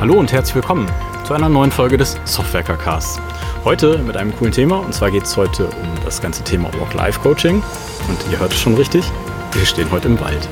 Hallo 0.00 0.14
und 0.14 0.32
herzlich 0.32 0.54
willkommen 0.56 0.86
zu 1.26 1.34
einer 1.34 1.48
neuen 1.48 1.70
Folge 1.70 1.96
des 1.96 2.16
Softwareker 2.24 2.76
Casts. 2.76 3.18
Heute 3.64 3.98
mit 3.98 4.16
einem 4.16 4.36
coolen 4.36 4.52
Thema 4.52 4.78
und 4.78 4.92
zwar 4.92 5.10
geht 5.10 5.22
es 5.24 5.36
heute 5.36 5.66
um 5.66 6.04
das 6.04 6.20
ganze 6.20 6.42
Thema 6.44 6.68
Work-Life-Coaching. 6.78 7.62
Und 8.08 8.18
ihr 8.30 8.38
hört 8.38 8.52
es 8.52 8.60
schon 8.60 8.74
richtig, 8.74 9.04
wir 9.52 9.64
stehen 9.64 9.90
heute 9.90 10.08
im 10.08 10.20
Wald. 10.20 10.46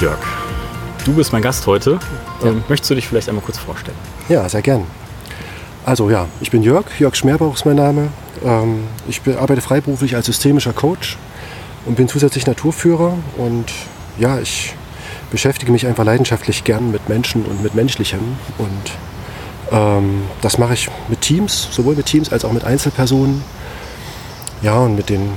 Jörg, 0.00 0.18
du 1.04 1.14
bist 1.14 1.32
mein 1.32 1.42
Gast 1.42 1.66
heute. 1.66 1.98
Ja. 2.42 2.50
Ähm, 2.50 2.62
möchtest 2.68 2.90
du 2.90 2.94
dich 2.94 3.08
vielleicht 3.08 3.28
einmal 3.28 3.44
kurz 3.44 3.58
vorstellen? 3.58 3.96
Ja, 4.28 4.48
sehr 4.48 4.62
gern. 4.62 4.84
Also 5.84 6.10
ja, 6.10 6.26
ich 6.40 6.50
bin 6.50 6.62
Jörg, 6.62 6.84
Jörg 7.00 7.16
Schmerbauch 7.16 7.54
ist 7.54 7.64
mein 7.64 7.76
Name. 7.76 8.08
Ähm, 8.44 8.84
ich 9.08 9.22
be- 9.22 9.38
arbeite 9.40 9.60
freiberuflich 9.62 10.14
als 10.14 10.26
systemischer 10.26 10.72
Coach 10.72 11.16
und 11.86 11.96
bin 11.96 12.06
zusätzlich 12.08 12.46
Naturführer. 12.46 13.14
Und 13.38 13.72
ja, 14.18 14.38
ich 14.38 14.74
beschäftige 15.36 15.70
mich 15.70 15.86
einfach 15.86 16.04
leidenschaftlich 16.04 16.64
gern 16.64 16.90
mit 16.90 17.10
Menschen 17.10 17.44
und 17.44 17.62
mit 17.62 17.74
Menschlichem. 17.74 18.20
Und 18.56 19.70
ähm, 19.70 20.22
das 20.40 20.56
mache 20.56 20.72
ich 20.72 20.88
mit 21.08 21.20
Teams, 21.20 21.68
sowohl 21.70 21.94
mit 21.94 22.06
Teams 22.06 22.32
als 22.32 22.42
auch 22.46 22.52
mit 22.52 22.64
Einzelpersonen. 22.64 23.42
Ja, 24.62 24.78
und 24.78 24.96
mit 24.96 25.10
den 25.10 25.28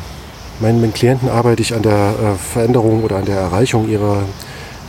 meinen, 0.61 0.79
meinen 0.79 0.93
Klienten 0.93 1.27
arbeite 1.27 1.61
ich 1.61 1.73
an 1.73 1.81
der 1.81 1.91
äh, 1.91 2.35
Veränderung 2.37 3.03
oder 3.03 3.17
an 3.17 3.25
der 3.25 3.35
Erreichung 3.39 3.89
ihrer 3.89 4.23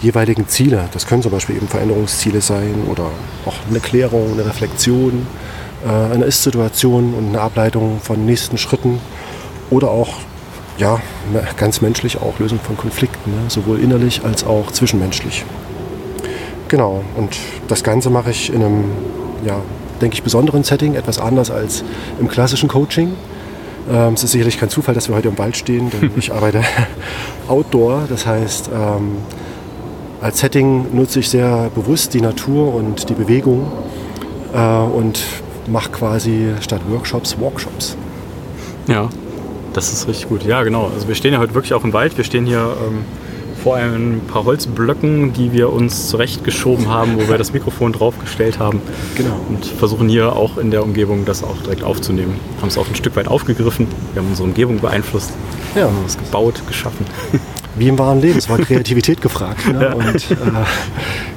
jeweiligen 0.01 0.47
Ziele. 0.47 0.89
Das 0.93 1.09
können 1.09 1.23
zum 1.23 1.33
Beispiel 1.33 1.57
eben 1.57 1.67
Veränderungsziele 1.67 2.41
sein 2.41 2.85
oder 2.89 3.07
auch 3.47 3.57
eine 3.69 3.81
Klärung, 3.81 4.35
eine 4.35 4.47
Reflexion 4.47 5.27
äh, 5.85 6.15
einer 6.15 6.27
Ist-Situation 6.27 7.15
und 7.15 7.31
eine 7.31 7.41
Ableitung 7.41 7.99
von 8.01 8.25
nächsten 8.25 8.59
Schritten 8.59 9.01
oder 9.71 9.91
auch 9.91 10.11
ja, 10.80 10.98
ganz 11.59 11.83
menschlich 11.83 12.20
auch 12.20 12.39
Lösung 12.39 12.59
von 12.59 12.77
Konflikten, 12.77 13.30
ne? 13.30 13.43
sowohl 13.48 13.79
innerlich 13.79 14.25
als 14.25 14.45
auch 14.45 14.71
zwischenmenschlich. 14.73 15.45
Genau, 16.68 17.05
und 17.16 17.37
das 17.68 17.85
Ganze 17.85 18.09
mache 18.10 18.30
ich 18.30 18.52
in 18.52 18.63
einem, 18.63 18.85
ja, 19.45 19.60
denke 20.01 20.15
ich, 20.15 20.23
besonderen 20.23 20.65
Setting, 20.65 20.95
etwas 20.95 21.18
anders 21.18 21.51
als 21.51 21.85
im 22.18 22.29
klassischen 22.29 22.68
Coaching. 22.68 23.13
Ähm, 23.93 24.15
es 24.15 24.24
ist 24.24 24.32
sicherlich 24.32 24.59
kein 24.59 24.71
Zufall, 24.71 24.95
dass 24.95 25.09
wir 25.09 25.16
heute 25.16 25.29
im 25.29 25.37
Wald 25.37 25.57
stehen, 25.57 25.90
denn 25.90 26.10
ich 26.16 26.32
arbeite 26.32 26.63
outdoor, 27.49 28.05
das 28.09 28.24
heißt, 28.24 28.71
ähm, 28.73 29.18
als 30.23 30.40
Setting 30.40 30.95
nutze 30.95 31.21
ich 31.21 31.29
sehr 31.29 31.71
bewusst 31.74 32.15
die 32.15 32.21
Natur 32.23 32.74
und 32.74 33.09
die 33.10 33.15
Bewegung 33.15 33.71
äh, 34.55 34.59
und 34.59 35.23
mache 35.66 35.90
quasi 35.90 36.55
statt 36.60 36.80
Workshops 36.88 37.38
Workshops. 37.38 37.96
Ja, 38.87 39.09
das 39.73 39.93
ist 39.93 40.09
richtig 40.09 40.29
gut. 40.29 40.45
Ja, 40.45 40.63
genau. 40.63 40.90
Also 40.95 41.09
wir 41.09 41.15
stehen 41.15 41.32
ja 41.32 41.38
heute 41.38 41.54
wirklich 41.54 41.74
auch 41.74 41.85
im 41.85 41.93
Wald. 41.93 42.16
Wir 42.16 42.24
stehen 42.24 42.46
hier 42.46 42.76
ähm, 42.87 43.04
vor 43.63 43.77
ein 43.77 44.23
paar 44.27 44.45
Holzblöcken, 44.45 45.32
die 45.32 45.52
wir 45.52 45.73
uns 45.73 46.09
zurechtgeschoben 46.09 46.88
haben, 46.88 47.16
wo 47.16 47.29
wir 47.29 47.38
das 47.38 47.52
Mikrofon 47.52 47.93
draufgestellt 47.93 48.59
haben. 48.59 48.80
Genau. 49.16 49.38
Und 49.49 49.66
versuchen 49.66 50.09
hier 50.09 50.35
auch 50.35 50.57
in 50.57 50.71
der 50.71 50.82
Umgebung 50.82 51.24
das 51.24 51.45
auch 51.45 51.59
direkt 51.62 51.82
aufzunehmen. 51.82 52.38
Haben 52.60 52.68
es 52.68 52.79
auch 52.79 52.88
ein 52.88 52.95
Stück 52.95 53.16
weit 53.16 53.29
aufgegriffen. 53.29 53.87
Wir 54.12 54.23
haben 54.23 54.29
unsere 54.29 54.49
Umgebung 54.49 54.80
beeinflusst. 54.80 55.32
Ja. 55.74 55.84
Haben 55.84 55.99
was 56.05 56.16
gebaut, 56.16 56.62
geschaffen. 56.66 57.07
Wie 57.77 57.88
im 57.88 57.99
wahren 57.99 58.21
Leben, 58.21 58.38
es 58.38 58.49
war 58.49 58.59
Kreativität 58.59 59.21
gefragt. 59.23 59.66
Ne? 59.73 59.82
Ja. 59.82 59.93
Und 59.93 60.30
äh, 60.30 60.37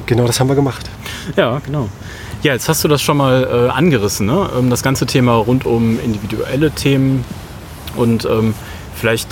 genau 0.05 0.25
das 0.25 0.39
haben 0.39 0.47
wir 0.47 0.55
gemacht. 0.55 0.89
Ja, 1.35 1.61
genau. 1.65 1.89
Ja, 2.41 2.53
jetzt 2.53 2.67
hast 2.67 2.83
du 2.83 2.87
das 2.87 3.01
schon 3.01 3.17
mal 3.17 3.67
äh, 3.69 3.69
angerissen, 3.69 4.25
ne? 4.25 4.49
Ähm, 4.57 4.69
das 4.69 4.83
ganze 4.83 5.05
Thema 5.05 5.35
rund 5.35 5.65
um 5.65 5.97
individuelle 6.03 6.71
Themen 6.71 7.23
und 7.95 8.25
ähm, 8.25 8.53
vielleicht, 8.95 9.27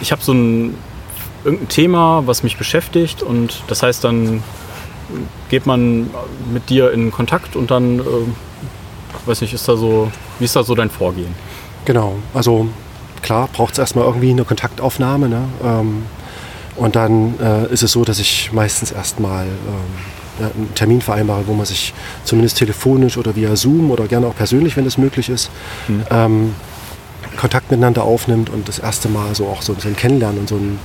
ich 0.00 0.12
habe 0.12 0.22
so 0.22 0.32
ein 0.32 0.74
irgendein 1.44 1.68
Thema, 1.68 2.22
was 2.26 2.42
mich 2.42 2.56
beschäftigt 2.56 3.22
und 3.22 3.62
das 3.68 3.82
heißt 3.82 4.02
dann 4.02 4.42
geht 5.48 5.66
man 5.66 6.10
mit 6.52 6.70
dir 6.70 6.92
in 6.92 7.10
Kontakt 7.10 7.56
und 7.56 7.70
dann, 7.70 8.00
äh, 8.00 8.02
weiß 9.26 9.42
nicht, 9.42 9.52
ist 9.52 9.68
da 9.68 9.76
so, 9.76 10.10
wie 10.38 10.44
ist 10.44 10.56
da 10.56 10.64
so 10.64 10.74
dein 10.74 10.90
Vorgehen? 10.90 11.34
Genau, 11.84 12.16
also 12.32 12.68
klar 13.22 13.48
braucht 13.52 13.74
es 13.74 13.78
erstmal 13.78 14.04
irgendwie 14.06 14.30
eine 14.30 14.44
Kontaktaufnahme. 14.44 15.28
Ne? 15.28 15.42
Ähm, 15.62 16.04
und 16.76 16.96
dann 16.96 17.38
äh, 17.40 17.72
ist 17.72 17.82
es 17.82 17.92
so, 17.92 18.04
dass 18.04 18.18
ich 18.18 18.52
meistens 18.52 18.90
erstmal 18.90 19.46
ähm, 19.46 20.50
einen 20.56 20.74
Termin 20.74 21.00
vereinbare, 21.00 21.46
wo 21.46 21.54
man 21.54 21.66
sich 21.66 21.94
zumindest 22.24 22.58
telefonisch 22.58 23.16
oder 23.16 23.36
via 23.36 23.54
Zoom 23.54 23.90
oder 23.90 24.06
gerne 24.06 24.26
auch 24.26 24.34
persönlich, 24.34 24.76
wenn 24.76 24.86
es 24.86 24.98
möglich 24.98 25.28
ist, 25.28 25.50
ähm, 26.10 26.54
Kontakt 27.36 27.70
miteinander 27.70 28.04
aufnimmt 28.04 28.50
und 28.50 28.68
das 28.68 28.78
erste 28.78 29.08
Mal 29.08 29.34
so 29.34 29.46
auch 29.46 29.62
so, 29.62 29.74
so 29.78 29.88
ein 29.88 29.96
Kennenlernen 29.96 30.40
und 30.40 30.48
so 30.48 30.56
ein 30.56 30.78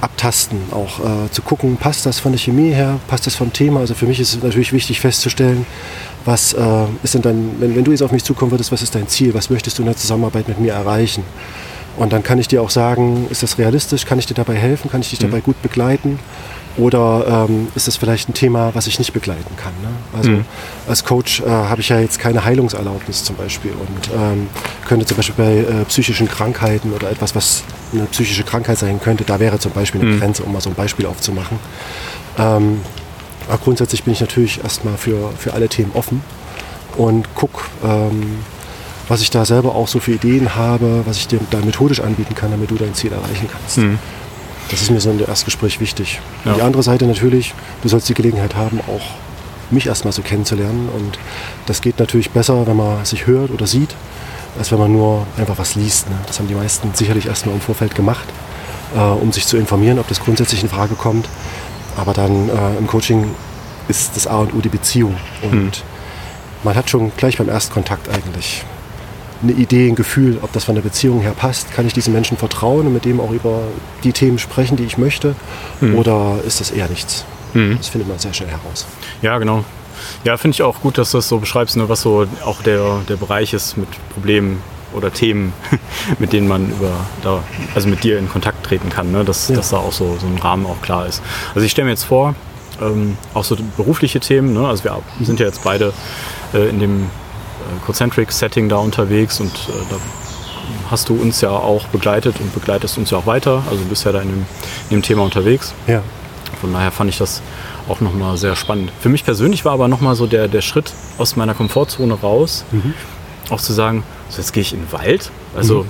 Abtasten 0.00 0.58
auch 0.70 1.00
äh, 1.00 1.30
zu 1.30 1.40
gucken, 1.42 1.76
passt 1.76 2.04
das 2.04 2.18
von 2.18 2.32
der 2.32 2.38
Chemie 2.38 2.72
her, 2.72 3.00
passt 3.08 3.26
das 3.26 3.34
vom 3.34 3.52
Thema. 3.52 3.80
Also 3.80 3.94
für 3.94 4.06
mich 4.06 4.20
ist 4.20 4.34
es 4.34 4.42
natürlich 4.42 4.72
wichtig 4.72 5.00
festzustellen, 5.00 5.66
was 6.24 6.52
äh, 6.52 6.86
ist 7.02 7.14
denn 7.14 7.22
dann, 7.22 7.50
wenn, 7.58 7.74
wenn 7.74 7.84
du 7.84 7.90
jetzt 7.90 8.02
auf 8.02 8.12
mich 8.12 8.24
zukommen 8.24 8.50
würdest, 8.50 8.70
was 8.72 8.82
ist 8.82 8.94
dein 8.94 9.08
Ziel, 9.08 9.34
was 9.34 9.50
möchtest 9.50 9.78
du 9.78 9.82
in 9.82 9.86
der 9.86 9.96
Zusammenarbeit 9.96 10.48
mit 10.48 10.60
mir 10.60 10.72
erreichen? 10.72 11.24
Und 11.96 12.12
dann 12.12 12.22
kann 12.22 12.38
ich 12.38 12.48
dir 12.48 12.60
auch 12.62 12.70
sagen, 12.70 13.26
ist 13.30 13.42
das 13.42 13.56
realistisch, 13.58 14.04
kann 14.04 14.18
ich 14.18 14.26
dir 14.26 14.34
dabei 14.34 14.54
helfen, 14.56 14.90
kann 14.90 15.00
ich 15.00 15.10
dich 15.10 15.18
dabei 15.20 15.40
gut 15.40 15.60
begleiten? 15.62 16.18
Oder 16.76 17.46
ähm, 17.48 17.68
ist 17.76 17.86
das 17.86 17.96
vielleicht 17.96 18.28
ein 18.28 18.34
Thema, 18.34 18.74
was 18.74 18.88
ich 18.88 18.98
nicht 18.98 19.12
begleiten 19.12 19.54
kann? 19.56 19.72
Ne? 19.80 19.88
Also 20.18 20.30
Mhm. 20.30 20.44
als 20.88 21.04
Coach 21.04 21.40
äh, 21.40 21.48
habe 21.48 21.80
ich 21.80 21.88
ja 21.90 22.00
jetzt 22.00 22.18
keine 22.18 22.44
Heilungserlaubnis 22.44 23.22
zum 23.22 23.36
Beispiel 23.36 23.70
und 23.70 24.10
ähm, 24.12 24.48
könnte 24.88 25.06
zum 25.06 25.16
Beispiel 25.16 25.36
bei 25.36 25.58
äh, 25.58 25.84
psychischen 25.84 26.26
Krankheiten 26.26 26.92
oder 26.92 27.12
etwas, 27.12 27.36
was 27.36 27.62
eine 27.92 28.06
psychische 28.06 28.42
Krankheit 28.42 28.76
sein 28.78 29.00
könnte, 29.00 29.22
da 29.22 29.38
wäre 29.38 29.60
zum 29.60 29.70
Beispiel 29.70 30.00
eine 30.00 30.10
Mhm. 30.10 30.18
Grenze, 30.18 30.42
um 30.42 30.52
mal 30.52 30.60
so 30.60 30.68
ein 30.70 30.74
Beispiel 30.74 31.06
aufzumachen. 31.06 31.60
Ähm, 32.38 32.80
aber 33.48 33.58
grundsätzlich 33.58 34.02
bin 34.02 34.12
ich 34.12 34.20
natürlich 34.20 34.60
erstmal 34.64 34.96
für, 34.96 35.30
für 35.38 35.52
alle 35.52 35.68
Themen 35.68 35.92
offen 35.94 36.22
und 36.96 37.28
guck, 37.36 37.68
ähm, 37.84 38.38
was 39.08 39.20
ich 39.20 39.30
da 39.30 39.44
selber 39.44 39.74
auch 39.74 39.88
so 39.88 40.00
für 40.00 40.12
Ideen 40.12 40.54
habe, 40.54 41.02
was 41.04 41.18
ich 41.18 41.28
dir 41.28 41.40
da 41.50 41.58
methodisch 41.58 42.00
anbieten 42.00 42.34
kann, 42.34 42.50
damit 42.50 42.70
du 42.70 42.76
dein 42.76 42.94
Ziel 42.94 43.12
erreichen 43.12 43.48
kannst. 43.50 43.78
Mhm. 43.78 43.98
Das 44.70 44.80
ist 44.80 44.90
mir 44.90 45.00
so 45.00 45.10
in 45.10 45.18
der 45.18 45.28
Erstgespräch 45.28 45.80
wichtig. 45.80 46.20
Ja. 46.44 46.54
Die 46.54 46.62
andere 46.62 46.82
Seite 46.82 47.06
natürlich, 47.06 47.54
du 47.82 47.88
sollst 47.88 48.08
die 48.08 48.14
Gelegenheit 48.14 48.54
haben, 48.54 48.80
auch 48.80 49.02
mich 49.70 49.86
erstmal 49.86 50.12
so 50.12 50.22
kennenzulernen. 50.22 50.88
Und 50.88 51.18
das 51.66 51.80
geht 51.80 51.98
natürlich 51.98 52.30
besser, 52.30 52.66
wenn 52.66 52.76
man 52.76 53.04
sich 53.04 53.26
hört 53.26 53.50
oder 53.50 53.66
sieht, 53.66 53.94
als 54.58 54.72
wenn 54.72 54.78
man 54.78 54.92
nur 54.92 55.26
einfach 55.36 55.58
was 55.58 55.74
liest. 55.74 56.08
Ne? 56.08 56.16
Das 56.26 56.38
haben 56.38 56.48
die 56.48 56.54
meisten 56.54 56.90
sicherlich 56.94 57.26
erstmal 57.26 57.54
im 57.54 57.60
Vorfeld 57.60 57.94
gemacht, 57.94 58.26
äh, 58.96 59.00
um 59.00 59.32
sich 59.32 59.46
zu 59.46 59.58
informieren, 59.58 59.98
ob 59.98 60.08
das 60.08 60.20
grundsätzlich 60.20 60.62
in 60.62 60.68
Frage 60.68 60.94
kommt. 60.94 61.28
Aber 61.96 62.14
dann 62.14 62.48
äh, 62.48 62.78
im 62.78 62.86
Coaching 62.86 63.26
ist 63.88 64.16
das 64.16 64.26
A 64.26 64.38
und 64.38 64.54
O 64.54 64.60
die 64.60 64.70
Beziehung. 64.70 65.16
Und 65.42 65.84
man 66.62 66.74
hat 66.74 66.88
schon 66.88 67.12
gleich 67.16 67.36
beim 67.36 67.50
Erstkontakt 67.50 68.08
eigentlich 68.08 68.64
eine 69.44 69.52
Idee, 69.52 69.88
ein 69.88 69.94
Gefühl, 69.94 70.38
ob 70.42 70.52
das 70.52 70.64
von 70.64 70.74
der 70.74 70.82
Beziehung 70.82 71.20
her 71.20 71.32
passt. 71.36 71.72
Kann 71.72 71.86
ich 71.86 71.92
diesem 71.92 72.12
Menschen 72.12 72.36
vertrauen 72.36 72.86
und 72.86 72.92
mit 72.92 73.04
dem 73.04 73.20
auch 73.20 73.30
über 73.30 73.60
die 74.02 74.12
Themen 74.12 74.38
sprechen, 74.38 74.76
die 74.76 74.84
ich 74.84 74.98
möchte? 74.98 75.34
Oder 75.96 76.38
ist 76.46 76.60
das 76.60 76.70
eher 76.70 76.88
nichts? 76.88 77.24
Mhm. 77.52 77.76
Das 77.78 77.88
findet 77.88 78.08
man 78.08 78.18
sehr 78.18 78.32
schnell 78.34 78.48
heraus. 78.50 78.86
Ja, 79.22 79.38
genau. 79.38 79.64
Ja, 80.24 80.36
finde 80.36 80.54
ich 80.56 80.62
auch 80.62 80.80
gut, 80.80 80.98
dass 80.98 81.12
du 81.12 81.18
das 81.18 81.28
so 81.28 81.38
beschreibst, 81.38 81.76
ne, 81.76 81.88
was 81.88 82.00
so 82.02 82.26
auch 82.44 82.62
der, 82.62 83.00
der 83.08 83.16
Bereich 83.16 83.54
ist 83.54 83.76
mit 83.76 83.88
Problemen 84.12 84.60
oder 84.92 85.12
Themen, 85.12 85.52
mit 86.18 86.32
denen 86.32 86.48
man 86.48 86.70
über 86.70 86.90
da, 87.22 87.42
also 87.74 87.88
mit 87.88 88.02
dir 88.04 88.18
in 88.18 88.28
Kontakt 88.28 88.64
treten 88.66 88.88
kann, 88.90 89.12
ne? 89.12 89.24
dass, 89.24 89.48
Ja. 89.48 89.56
dass 89.56 89.70
da 89.70 89.78
auch 89.78 89.92
so, 89.92 90.16
so 90.20 90.26
ein 90.26 90.38
Rahmen 90.38 90.66
auch 90.66 90.80
klar 90.82 91.06
ist. 91.06 91.22
Also 91.54 91.64
ich 91.64 91.72
stelle 91.72 91.86
mir 91.86 91.92
jetzt 91.92 92.04
vor, 92.04 92.34
ähm, 92.82 93.16
auch 93.34 93.44
so 93.44 93.56
berufliche 93.76 94.20
Themen, 94.20 94.52
ne? 94.52 94.66
also 94.66 94.84
wir 94.84 95.00
sind 95.22 95.40
ja 95.40 95.46
jetzt 95.46 95.62
beide 95.64 95.92
äh, 96.52 96.68
in 96.68 96.78
dem 96.80 97.06
Concentric-Setting 97.84 98.68
da 98.68 98.76
unterwegs 98.76 99.40
und 99.40 99.50
äh, 99.52 99.72
da 99.90 99.96
hast 100.90 101.08
du 101.08 101.14
uns 101.14 101.40
ja 101.40 101.50
auch 101.50 101.86
begleitet 101.88 102.36
und 102.40 102.52
begleitest 102.54 102.98
uns 102.98 103.10
ja 103.10 103.18
auch 103.18 103.26
weiter, 103.26 103.62
also 103.70 103.82
du 103.82 103.88
bist 103.88 104.04
ja 104.04 104.12
da 104.12 104.20
in 104.20 104.28
dem, 104.28 104.46
in 104.90 104.96
dem 104.96 105.02
Thema 105.02 105.22
unterwegs. 105.22 105.74
Ja, 105.86 106.02
Von 106.60 106.72
daher 106.72 106.90
fand 106.90 107.10
ich 107.10 107.18
das 107.18 107.42
auch 107.88 108.00
nochmal 108.00 108.36
sehr 108.38 108.56
spannend. 108.56 108.90
Für 109.00 109.08
mich 109.10 109.24
persönlich 109.24 109.64
war 109.64 109.72
aber 109.72 109.88
nochmal 109.88 110.14
so 110.14 110.26
der, 110.26 110.48
der 110.48 110.62
Schritt 110.62 110.92
aus 111.18 111.36
meiner 111.36 111.52
Komfortzone 111.54 112.14
raus, 112.14 112.64
auch 113.50 113.60
zu 113.60 113.72
sagen, 113.74 114.04
so 114.30 114.38
jetzt 114.38 114.52
gehe 114.52 114.62
ich 114.62 114.72
in 114.72 114.80
den 114.80 114.92
Wald. 114.92 115.30
Also 115.54 115.84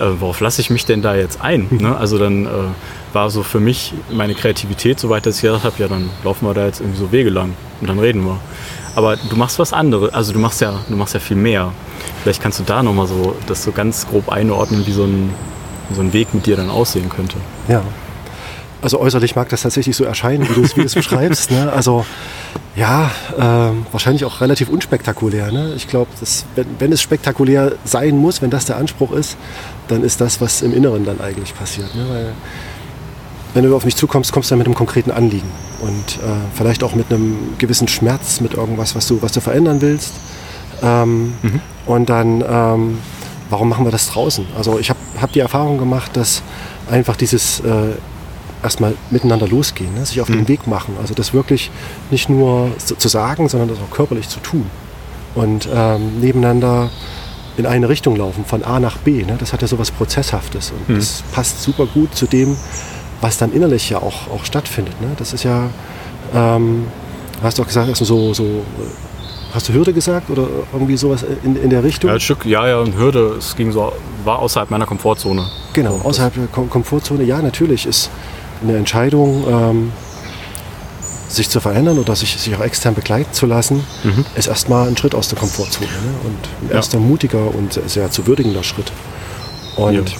äh, 0.00 0.20
worauf 0.20 0.40
lasse 0.40 0.60
ich 0.60 0.70
mich 0.70 0.84
denn 0.84 1.00
da 1.02 1.14
jetzt 1.14 1.40
ein? 1.40 1.68
Ne? 1.70 1.96
Also 1.96 2.18
dann 2.18 2.46
äh, 2.46 2.48
war 3.12 3.30
so 3.30 3.42
für 3.44 3.60
mich 3.60 3.94
meine 4.10 4.34
Kreativität, 4.34 4.98
soweit 4.98 5.26
dass 5.26 5.36
ich 5.36 5.42
gedacht 5.42 5.64
habe, 5.64 5.76
ja 5.78 5.86
dann 5.88 6.10
laufen 6.24 6.44
wir 6.46 6.54
da 6.54 6.66
jetzt 6.66 6.80
irgendwie 6.80 6.98
so 6.98 7.12
Wege 7.12 7.30
lang 7.30 7.54
und 7.80 7.88
dann 7.88 7.98
reden 8.00 8.24
wir. 8.24 8.38
Aber 8.98 9.14
du 9.16 9.36
machst 9.36 9.60
was 9.60 9.72
anderes, 9.72 10.12
also 10.12 10.32
du 10.32 10.40
machst 10.40 10.60
ja, 10.60 10.80
du 10.88 10.96
machst 10.96 11.14
ja 11.14 11.20
viel 11.20 11.36
mehr. 11.36 11.70
Vielleicht 12.24 12.42
kannst 12.42 12.58
du 12.58 12.64
da 12.64 12.82
nochmal 12.82 13.06
so 13.06 13.36
das 13.46 13.62
so 13.62 13.70
ganz 13.70 14.08
grob 14.08 14.28
einordnen, 14.28 14.84
wie 14.88 14.90
so 14.90 15.04
ein, 15.04 15.32
so 15.94 16.00
ein 16.00 16.12
Weg 16.12 16.34
mit 16.34 16.46
dir 16.46 16.56
dann 16.56 16.68
aussehen 16.68 17.08
könnte. 17.08 17.36
ja. 17.68 17.82
Also 18.82 19.00
äußerlich 19.00 19.36
mag 19.36 19.48
das 19.48 19.62
tatsächlich 19.62 19.96
so 19.96 20.04
erscheinen, 20.04 20.48
wie 20.48 20.54
du 20.54 20.62
es 20.62 20.76
wie 20.76 20.80
du 20.80 20.86
es 20.86 20.94
beschreibst. 20.94 21.50
Ne? 21.52 21.72
Also 21.72 22.04
ja, 22.74 23.10
ähm, 23.38 23.86
wahrscheinlich 23.92 24.24
auch 24.24 24.40
relativ 24.40 24.68
unspektakulär. 24.68 25.52
Ne? 25.52 25.74
Ich 25.76 25.86
glaube, 25.86 26.10
wenn, 26.56 26.66
wenn 26.80 26.92
es 26.92 27.00
spektakulär 27.00 27.72
sein 27.84 28.16
muss, 28.16 28.42
wenn 28.42 28.50
das 28.50 28.64
der 28.64 28.78
Anspruch 28.78 29.12
ist, 29.12 29.36
dann 29.86 30.02
ist 30.02 30.20
das, 30.20 30.40
was 30.40 30.62
im 30.62 30.72
Inneren 30.72 31.04
dann 31.04 31.20
eigentlich 31.20 31.56
passiert. 31.56 31.94
Ne? 31.94 32.04
Weil 32.08 32.32
wenn 33.54 33.64
du 33.64 33.74
auf 33.74 33.84
mich 33.84 33.96
zukommst, 33.96 34.32
kommst 34.32 34.50
du 34.50 34.52
dann 34.52 34.58
mit 34.58 34.66
einem 34.66 34.74
konkreten 34.74 35.10
Anliegen. 35.10 35.50
und 35.80 36.16
äh, 36.22 36.36
vielleicht 36.54 36.82
auch 36.82 36.94
mit 36.94 37.12
einem 37.12 37.36
gewissen 37.58 37.88
Schmerz, 37.88 38.40
mit 38.40 38.54
irgendwas, 38.54 38.94
was 38.94 39.06
du, 39.06 39.22
was 39.22 39.32
du 39.32 39.40
verändern 39.40 39.80
willst. 39.80 40.12
Ähm, 40.82 41.34
mhm. 41.42 41.60
Und 41.86 42.10
dann, 42.10 42.44
ähm, 42.48 42.98
warum 43.50 43.68
machen 43.68 43.84
wir 43.84 43.90
das 43.90 44.08
draußen? 44.10 44.46
Also 44.56 44.78
ich 44.78 44.90
habe 44.90 44.98
hab 45.20 45.32
die 45.32 45.40
Erfahrung 45.40 45.78
gemacht, 45.78 46.16
dass 46.16 46.42
einfach 46.90 47.16
dieses 47.16 47.60
äh, 47.60 47.94
erstmal 48.62 48.94
miteinander 49.10 49.46
losgehen, 49.46 49.94
ne? 49.94 50.04
sich 50.04 50.20
auf 50.20 50.28
mhm. 50.28 50.34
den 50.34 50.48
Weg 50.48 50.66
machen. 50.66 50.96
Also 51.00 51.14
das 51.14 51.32
wirklich 51.32 51.70
nicht 52.10 52.28
nur 52.28 52.70
zu 52.78 53.08
sagen, 53.08 53.48
sondern 53.48 53.68
das 53.68 53.78
auch 53.78 53.94
körperlich 53.94 54.28
zu 54.28 54.40
tun. 54.40 54.66
Und 55.34 55.68
ähm, 55.72 56.20
nebeneinander 56.20 56.90
in 57.56 57.66
eine 57.66 57.88
Richtung 57.88 58.16
laufen, 58.16 58.44
von 58.44 58.62
A 58.62 58.80
nach 58.80 58.98
B. 58.98 59.24
Ne? 59.24 59.36
Das 59.38 59.52
hat 59.52 59.62
ja 59.62 59.68
so 59.68 59.78
was 59.78 59.90
Prozesshaftes. 59.90 60.72
Und 60.72 60.88
mhm. 60.88 60.98
das 60.98 61.22
passt 61.32 61.62
super 61.62 61.86
gut 61.86 62.14
zu 62.14 62.26
dem, 62.26 62.56
was 63.20 63.38
dann 63.38 63.52
innerlich 63.52 63.90
ja 63.90 63.98
auch, 63.98 64.28
auch 64.28 64.44
stattfindet. 64.44 65.00
Ne? 65.00 65.08
Das 65.18 65.32
ist 65.32 65.44
ja, 65.44 65.68
ähm, 66.34 66.86
hast 67.42 67.58
du 67.58 67.62
auch 67.62 67.66
gesagt, 67.66 67.88
also 67.88 68.04
so, 68.04 68.34
so 68.34 68.62
Hast 69.54 69.66
du 69.68 69.72
Hürde 69.72 69.94
gesagt 69.94 70.28
oder 70.28 70.46
irgendwie 70.74 70.96
sowas 70.96 71.24
in, 71.42 71.56
in 71.56 71.70
der 71.70 71.82
Richtung? 71.82 72.08
Ja, 72.08 72.14
ein 72.14 72.20
Stück, 72.20 72.44
ja, 72.44 72.68
ja, 72.68 72.84
Hürde. 72.84 73.36
Es 73.38 73.56
ging 73.56 73.72
so, 73.72 73.92
war 74.24 74.40
außerhalb 74.40 74.70
meiner 74.70 74.84
Komfortzone. 74.84 75.46
Genau, 75.72 76.00
außerhalb 76.04 76.34
der 76.34 76.46
Kom 76.48 76.68
Komfortzone. 76.68 77.24
Ja, 77.24 77.40
natürlich 77.40 77.86
ist 77.86 78.10
eine 78.62 78.76
Entscheidung, 78.76 79.44
ähm, 79.48 79.92
sich 81.28 81.48
zu 81.48 81.60
verändern 81.60 81.98
oder 81.98 82.14
sich, 82.14 82.36
sich 82.36 82.54
auch 82.54 82.60
extern 82.60 82.94
begleiten 82.94 83.32
zu 83.32 83.46
lassen, 83.46 83.84
mhm. 84.04 84.24
ist 84.34 84.48
erstmal 84.48 84.88
ein 84.88 84.96
Schritt 84.96 85.14
aus 85.14 85.28
der 85.28 85.38
Komfortzone. 85.38 85.86
Ne? 85.86 86.14
Und 86.24 86.68
ein 86.68 86.74
erster 86.74 86.98
mutiger 86.98 87.54
und 87.54 87.80
sehr 87.86 88.10
zu 88.10 88.26
würdigender 88.26 88.62
Schritt. 88.62 88.92
Und 89.76 90.10
ja. 90.10 90.16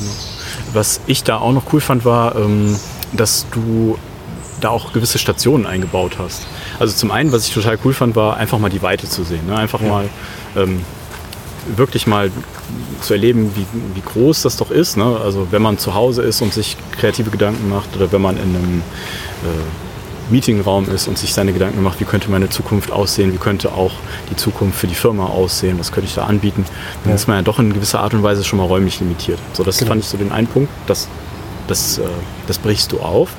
Was 0.79 1.01
ich 1.09 1.25
da 1.25 1.39
auch 1.39 1.53
noch 1.53 1.73
cool 1.73 1.81
fand, 1.81 2.05
war, 2.05 2.37
ähm, 2.37 2.77
dass 3.13 3.47
du 3.51 3.99
da 4.61 4.69
auch 4.69 4.93
gewisse 4.93 5.19
Stationen 5.19 5.67
eingebaut 5.67 6.19
hast. 6.21 6.47
Also 6.79 6.95
zum 6.95 7.11
einen, 7.11 7.33
was 7.33 7.49
ich 7.49 7.53
total 7.53 7.77
cool 7.85 7.93
fand, 7.93 8.15
war 8.15 8.37
einfach 8.37 8.61
mal 8.61 8.71
die 8.71 8.81
Weite 8.81 9.09
zu 9.09 9.25
sehen. 9.25 9.45
Ne? 9.49 9.57
Einfach 9.57 9.81
ja. 9.81 9.89
mal 9.89 10.09
ähm, 10.55 10.85
wirklich 11.75 12.07
mal 12.07 12.31
zu 13.01 13.13
erleben, 13.13 13.51
wie, 13.57 13.67
wie 13.97 14.03
groß 14.03 14.43
das 14.43 14.57
doch 14.57 14.71
ist. 14.71 14.97
Ne? 14.97 15.19
Also 15.21 15.49
wenn 15.51 15.63
man 15.63 15.79
zu 15.79 15.95
Hause 15.95 16.23
ist 16.23 16.43
und 16.43 16.55
sich 16.55 16.77
kreative 16.93 17.31
Gedanken 17.31 17.69
macht 17.69 17.97
oder 17.97 18.13
wenn 18.13 18.23
man 18.23 18.37
in 18.37 18.55
einem 18.55 18.83
äh, 19.43 19.88
Meetingraum 20.31 20.89
ist 20.91 21.09
und 21.09 21.19
sich 21.19 21.33
seine 21.35 21.53
Gedanken 21.53 21.83
macht, 21.83 22.01
wie 22.01 22.05
könnte 22.05 22.31
meine 22.31 22.49
Zukunft 22.49 22.91
aussehen, 22.91 23.33
wie 23.33 23.39
könnte 23.39 23.73
auch 23.73 23.93
die 24.31 24.37
Zukunft 24.37 24.79
für 24.79 24.87
die 24.87 24.95
Firma 24.95 25.27
aussehen, 25.27 25.79
was 25.79 25.93
könnte 25.93 26.09
ich 26.09 26.15
da 26.15 26.25
anbieten, 26.25 26.65
dann 27.05 27.11
ja. 27.11 27.15
ist 27.17 27.29
man 27.29 27.37
ja 27.37 27.43
doch 27.43 27.59
in 27.59 27.73
gewisser 27.73 28.01
Art 28.01 28.15
und 28.15 28.23
Weise 28.23 28.45
schon 28.45 28.59
mal 28.59 28.67
räumlich 28.67 29.01
limitiert. 29.01 29.39
So, 29.53 29.65
das 29.65 29.79
genau. 29.79 29.91
fand 29.91 30.03
ich 30.03 30.09
so 30.09 30.17
den 30.17 30.33
einen 30.33 30.47
Punkt, 30.47 30.71
das, 30.87 31.09
das, 31.67 31.99
äh, 31.99 32.03
das 32.47 32.59
brichst 32.59 32.93
du 32.93 33.01
auf. 33.01 33.31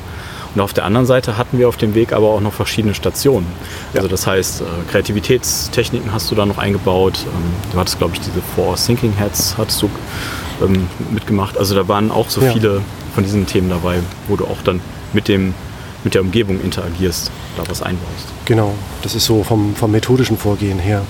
Und 0.55 0.61
auf 0.61 0.73
der 0.73 0.85
anderen 0.85 1.05
Seite 1.05 1.37
hatten 1.37 1.59
wir 1.59 1.67
auf 1.69 1.77
dem 1.77 1.93
Weg 1.93 2.11
aber 2.11 2.29
auch 2.29 2.41
noch 2.41 2.53
verschiedene 2.53 2.95
Stationen. 2.95 3.45
Ja. 3.93 3.99
Also 3.99 4.07
das 4.07 4.25
heißt, 4.25 4.61
äh, 4.61 4.65
Kreativitätstechniken 4.89 6.11
hast 6.11 6.31
du 6.31 6.35
da 6.35 6.45
noch 6.45 6.57
eingebaut. 6.57 7.19
Ähm, 7.25 7.53
du 7.71 7.79
hattest, 7.79 7.99
glaube 7.99 8.15
ich, 8.15 8.21
diese 8.21 8.41
Four 8.55 8.75
Thinking 8.75 9.13
Heads 9.13 9.55
hattest 9.57 9.81
du 9.83 9.89
ähm, 10.63 10.87
mitgemacht. 11.11 11.57
Also 11.57 11.75
da 11.75 11.87
waren 11.87 12.09
auch 12.09 12.29
so 12.29 12.41
ja. 12.41 12.51
viele 12.51 12.81
von 13.13 13.23
diesen 13.23 13.45
Themen 13.45 13.69
dabei, 13.69 13.99
wo 14.27 14.35
du 14.35 14.45
auch 14.45 14.61
dann 14.63 14.81
mit 15.13 15.27
dem 15.27 15.53
mit 16.03 16.13
der 16.13 16.21
Umgebung 16.21 16.61
interagierst, 16.61 17.31
da 17.57 17.63
was 17.67 17.81
einbaust. 17.81 18.27
Genau, 18.45 18.73
das 19.03 19.15
ist 19.15 19.25
so 19.25 19.43
vom, 19.43 19.75
vom 19.75 19.91
methodischen 19.91 20.37
Vorgehen 20.37 20.79
her. 20.79 21.01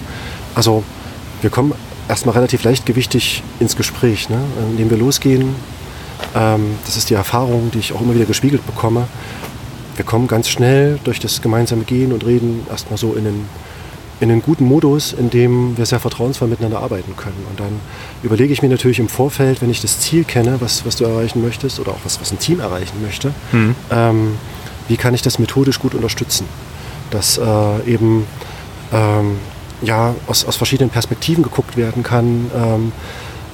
Also 0.55 0.83
wir 1.41 1.49
kommen 1.49 1.73
erstmal 2.07 2.35
relativ 2.35 2.63
leichtgewichtig 2.63 3.43
ins 3.59 3.75
Gespräch, 3.75 4.29
ne? 4.29 4.39
indem 4.71 4.89
wir 4.89 4.97
losgehen, 4.97 5.55
ähm, 6.35 6.77
das 6.85 6.97
ist 6.97 7.09
die 7.09 7.13
Erfahrung, 7.13 7.71
die 7.71 7.79
ich 7.79 7.93
auch 7.93 8.01
immer 8.01 8.15
wieder 8.15 8.25
gespiegelt 8.25 8.65
bekomme. 8.65 9.07
Wir 9.95 10.05
kommen 10.05 10.27
ganz 10.27 10.49
schnell 10.49 10.99
durch 11.03 11.19
das 11.19 11.41
gemeinsame 11.41 11.83
Gehen 11.83 12.13
und 12.13 12.25
Reden 12.25 12.65
erstmal 12.69 12.97
so 12.97 13.13
in 13.13 13.27
einen, 13.27 13.49
in 14.19 14.31
einen 14.31 14.41
guten 14.41 14.65
Modus, 14.65 15.13
in 15.13 15.29
dem 15.29 15.77
wir 15.77 15.85
sehr 15.85 15.99
vertrauensvoll 15.99 16.47
miteinander 16.47 16.79
arbeiten 16.79 17.15
können. 17.15 17.45
Und 17.49 17.59
dann 17.59 17.79
überlege 18.23 18.53
ich 18.53 18.61
mir 18.61 18.69
natürlich 18.69 18.99
im 18.99 19.09
Vorfeld, 19.09 19.61
wenn 19.61 19.69
ich 19.69 19.81
das 19.81 19.99
Ziel 19.99 20.23
kenne, 20.23 20.57
was, 20.59 20.85
was 20.85 20.95
du 20.95 21.05
erreichen 21.05 21.41
möchtest 21.41 21.79
oder 21.79 21.91
auch 21.91 21.99
was, 22.03 22.19
was 22.21 22.31
ein 22.31 22.39
Team 22.39 22.59
erreichen 22.59 23.01
möchte, 23.01 23.33
mhm. 23.51 23.75
ähm, 23.91 24.37
wie 24.89 24.97
kann 24.97 25.13
ich 25.13 25.21
das 25.21 25.39
methodisch 25.39 25.79
gut 25.79 25.95
unterstützen? 25.95 26.45
Dass 27.11 27.37
äh, 27.37 27.91
eben 27.91 28.27
ähm, 28.91 29.37
ja, 29.81 30.13
aus, 30.27 30.45
aus 30.45 30.57
verschiedenen 30.57 30.89
Perspektiven 30.89 31.43
geguckt 31.43 31.77
werden 31.77 32.03
kann. 32.03 32.51
Ähm, 32.53 32.91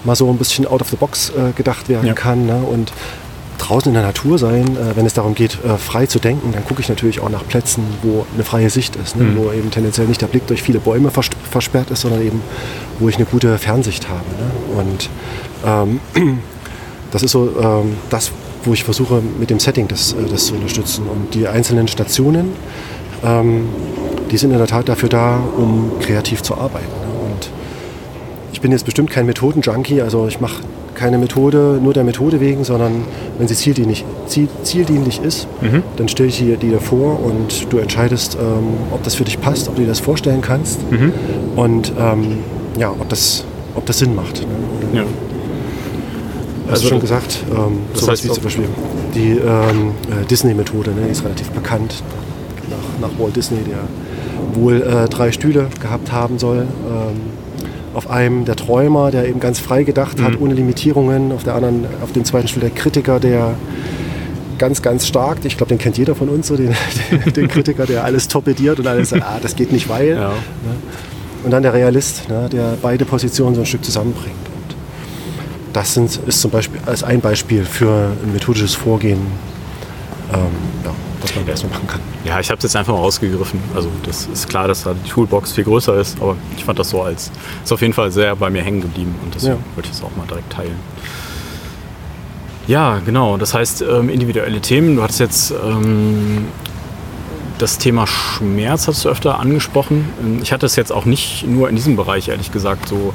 mal 0.04 0.16
so 0.16 0.30
ein 0.30 0.38
bisschen 0.38 0.68
out 0.68 0.82
of 0.82 0.90
the 0.90 0.96
box 0.96 1.30
äh, 1.30 1.52
gedacht 1.56 1.90
werden 1.90 2.08
ja. 2.08 2.14
kann. 2.14 2.46
Ne? 2.46 2.58
Und 2.58 2.92
draußen 3.58 3.90
in 3.90 3.94
der 3.94 4.04
Natur 4.04 4.38
sein, 4.38 4.78
äh, 4.78 4.96
wenn 4.96 5.06
es 5.06 5.14
darum 5.14 5.36
geht, 5.36 5.64
äh, 5.64 5.78
frei 5.78 6.06
zu 6.06 6.20
denken, 6.20 6.52
dann 6.52 6.64
gucke 6.66 6.82
ich 6.82 6.90
natürlich 6.90 7.20
auch 7.20 7.30
nach 7.30 7.46
Plätzen, 7.48 7.84
wo 8.04 8.26
eine 8.34 8.44
freie 8.44 8.70
Sicht 8.70 8.96
ist, 8.96 9.16
ne? 9.16 9.24
mhm. 9.24 9.38
wo 9.38 9.52
eben 9.52 9.72
tendenziell 9.72 10.08
nicht 10.08 10.22
der 10.22 10.28
Blick 10.28 10.46
durch 10.48 10.62
viele 10.62 10.80
Bäume 10.80 11.12
vers 11.12 11.30
versperrt 11.50 11.90
ist, 11.92 12.02
sondern 12.02 12.22
eben, 12.22 12.42
wo 13.00 13.10
ich 13.10 13.16
eine 13.16 13.26
gute 13.26 13.58
Fernsicht 13.58 14.08
habe. 14.10 14.26
Ne? 14.40 14.82
Und 14.82 16.00
ähm, 16.14 16.40
das 17.12 17.24
ist 17.24 17.32
so 17.32 17.50
ähm, 17.60 17.98
das, 18.10 18.32
wo 18.66 18.74
ich 18.74 18.84
versuche, 18.84 19.22
mit 19.40 19.50
dem 19.50 19.60
Setting 19.60 19.88
das, 19.88 20.14
äh, 20.14 20.18
das 20.30 20.48
zu 20.48 20.56
unterstützen. 20.56 21.06
Und 21.08 21.34
die 21.34 21.48
einzelnen 21.48 21.88
Stationen, 21.88 22.54
ähm, 23.24 23.70
die 24.32 24.38
sind 24.38 24.52
in 24.52 24.58
der 24.58 24.68
Tat 24.68 24.90
dafür 24.90 25.10
da, 25.10 25.40
um 25.58 25.92
kreativ 26.00 26.42
zu 26.42 26.56
arbeiten. 26.56 26.86
Ne? 26.86 27.16
ich 28.56 28.62
bin 28.62 28.72
jetzt 28.72 28.86
bestimmt 28.86 29.10
kein 29.10 29.26
Methodenjunkie, 29.26 30.02
also 30.02 30.28
ich 30.28 30.40
mache 30.40 30.64
keine 30.96 31.18
Methode 31.18 31.78
nur 31.84 31.94
der 31.94 32.06
Methode 32.06 32.40
wegen, 32.40 32.64
sondern 32.64 33.04
wenn 33.38 33.50
sie 33.50 33.54
zieldienlich, 33.54 34.06
ziel, 34.28 34.48
zieldienlich 34.64 35.22
ist, 35.22 35.48
mhm. 35.60 35.84
dann 35.98 36.08
stelle 36.08 36.30
ich 36.30 36.38
dir 36.38 36.56
die 36.56 36.72
davor 36.72 37.20
und 37.22 37.72
du 37.72 37.80
entscheidest, 37.80 38.38
ähm, 38.40 38.78
ob 38.92 39.04
das 39.04 39.16
für 39.16 39.26
dich 39.26 39.42
passt, 39.42 39.68
ob 39.68 39.76
du 39.76 39.82
dir 39.82 39.90
das 39.90 40.00
vorstellen 40.00 40.40
kannst 40.40 40.80
mhm. 40.90 41.12
und 41.58 41.92
ähm, 42.00 42.38
ja, 42.80 42.92
ob 42.92 43.10
das, 43.10 43.44
ob 43.76 43.86
das 43.88 44.00
Sinn 44.00 44.16
macht. 44.16 44.48
Ne? 44.94 45.00
Ja. 45.02 45.04
Hast 46.66 46.72
also, 46.72 46.84
du 46.84 46.90
schon 46.90 47.00
gesagt, 47.00 47.44
ähm, 47.52 47.80
das 47.94 48.08
heißt 48.08 48.24
wie 48.26 48.30
zum 48.30 48.44
Beispiel 48.44 48.66
die 49.14 49.32
ähm, 49.32 49.92
äh, 50.10 50.26
Disney-Methode, 50.26 50.92
ne, 50.92 51.06
die 51.06 51.12
ist 51.12 51.24
relativ 51.24 51.50
bekannt 51.52 52.04
nach, 52.70 53.08
nach 53.08 53.20
Walt 53.20 53.36
Disney, 53.36 53.60
der 53.64 53.78
wohl 54.60 54.82
äh, 54.82 55.08
drei 55.08 55.32
Stühle 55.32 55.68
gehabt 55.82 56.12
haben 56.12 56.40
soll. 56.40 56.62
Ähm, 56.62 57.22
auf 57.94 58.10
einem 58.10 58.44
der 58.44 58.58
Träumer, 58.58 59.10
der 59.12 59.28
eben 59.28 59.40
ganz 59.40 59.60
frei 59.60 59.84
gedacht 59.84 60.22
hat, 60.22 60.34
mhm. 60.34 60.42
ohne 60.42 60.54
Limitierungen, 60.54 61.32
auf 61.32 61.44
der 61.44 61.56
anderen, 61.56 61.86
auf 62.02 62.12
dem 62.12 62.26
zweiten 62.26 62.48
Stuhl 62.48 62.62
der 62.62 62.72
Kritiker, 62.72 63.20
der 63.22 63.56
ganz, 64.58 64.82
ganz 64.82 65.08
stark, 65.08 65.38
ich 65.44 65.56
glaube, 65.56 65.70
den 65.70 65.78
kennt 65.78 65.98
jeder 65.98 66.16
von 66.16 66.30
uns, 66.30 66.48
so 66.48 66.56
den, 66.58 66.76
den 67.36 67.48
Kritiker, 67.48 67.86
der 67.86 68.04
alles 68.04 68.28
torpediert 68.28 68.80
und 68.80 68.88
alles 68.88 69.10
sagt, 69.10 69.24
ah, 69.24 69.40
das 69.42 69.56
geht 69.56 69.72
nicht, 69.72 69.88
weil. 69.88 70.10
Ja. 70.10 70.30
Ne? 70.30 70.36
Und 71.44 71.52
dann 71.52 71.62
der 71.62 71.74
Realist, 71.74 72.28
ne, 72.28 72.50
der 72.52 72.76
beide 72.82 73.06
Positionen 73.06 73.54
so 73.54 73.62
ein 73.62 73.68
Stück 73.68 73.86
zusammenbringt. 73.86 74.36
Das 75.76 75.94
sind, 75.94 76.16
ist 76.26 76.40
zum 76.40 76.52
Beispiel 76.52 76.80
als 76.86 77.04
ein 77.04 77.20
Beispiel 77.20 77.66
für 77.66 78.14
ein 78.24 78.32
methodisches 78.32 78.74
Vorgehen, 78.74 79.20
ähm, 80.32 80.40
ja, 80.86 80.92
was 81.20 81.36
man 81.36 81.46
erstmal 81.46 81.74
machen 81.74 81.88
kann. 81.88 82.00
Ja, 82.24 82.40
ich 82.40 82.50
habe 82.50 82.60
es 82.60 82.64
jetzt 82.64 82.78
einfach 82.78 82.94
mal 82.94 83.00
rausgegriffen. 83.00 83.60
Also 83.76 83.90
das 84.06 84.26
ist 84.28 84.48
klar, 84.48 84.70
dass 84.70 84.84
da 84.84 84.94
die 84.94 85.10
Toolbox 85.10 85.52
viel 85.52 85.66
größer 85.66 86.00
ist, 86.00 86.16
aber 86.22 86.38
ich 86.56 86.64
fand 86.64 86.80
das 86.80 86.92
so 86.92 87.02
als, 87.02 87.30
ist 87.62 87.74
auf 87.74 87.82
jeden 87.82 87.92
Fall 87.92 88.10
sehr 88.10 88.38
bei 88.38 88.50
mir 88.50 88.64
hängen 88.64 88.80
geblieben 88.80 89.16
und 89.22 89.36
deswegen 89.36 89.56
ja. 89.56 89.76
wollte 89.76 89.90
ich 89.90 89.98
es 89.98 90.02
auch 90.02 90.16
mal 90.16 90.26
direkt 90.26 90.50
teilen. 90.54 90.80
Ja, 92.68 93.02
genau. 93.06 93.36
Das 93.36 93.54
heißt, 93.54 93.82
ähm, 93.82 94.08
individuelle 94.08 94.62
Themen. 94.62 94.96
Du 94.96 95.04
hattest 95.04 95.20
jetzt 95.20 95.52
ähm, 95.52 96.46
das 97.58 97.78
Thema 97.78 98.08
Schmerz 98.08 98.88
hast 98.88 99.06
du 99.06 99.10
öfter 99.10 99.40
angesprochen. 99.40 100.10
Ähm, 100.22 100.40
ich 100.42 100.52
hatte 100.52 100.66
es 100.66 100.76
jetzt 100.76 100.92
auch 100.92 101.06
nicht 101.06 101.46
nur 101.48 101.70
in 101.70 101.76
diesem 101.76 101.96
Bereich, 101.96 102.28
ehrlich 102.30 102.52
gesagt. 102.52 102.88
So 102.90 103.14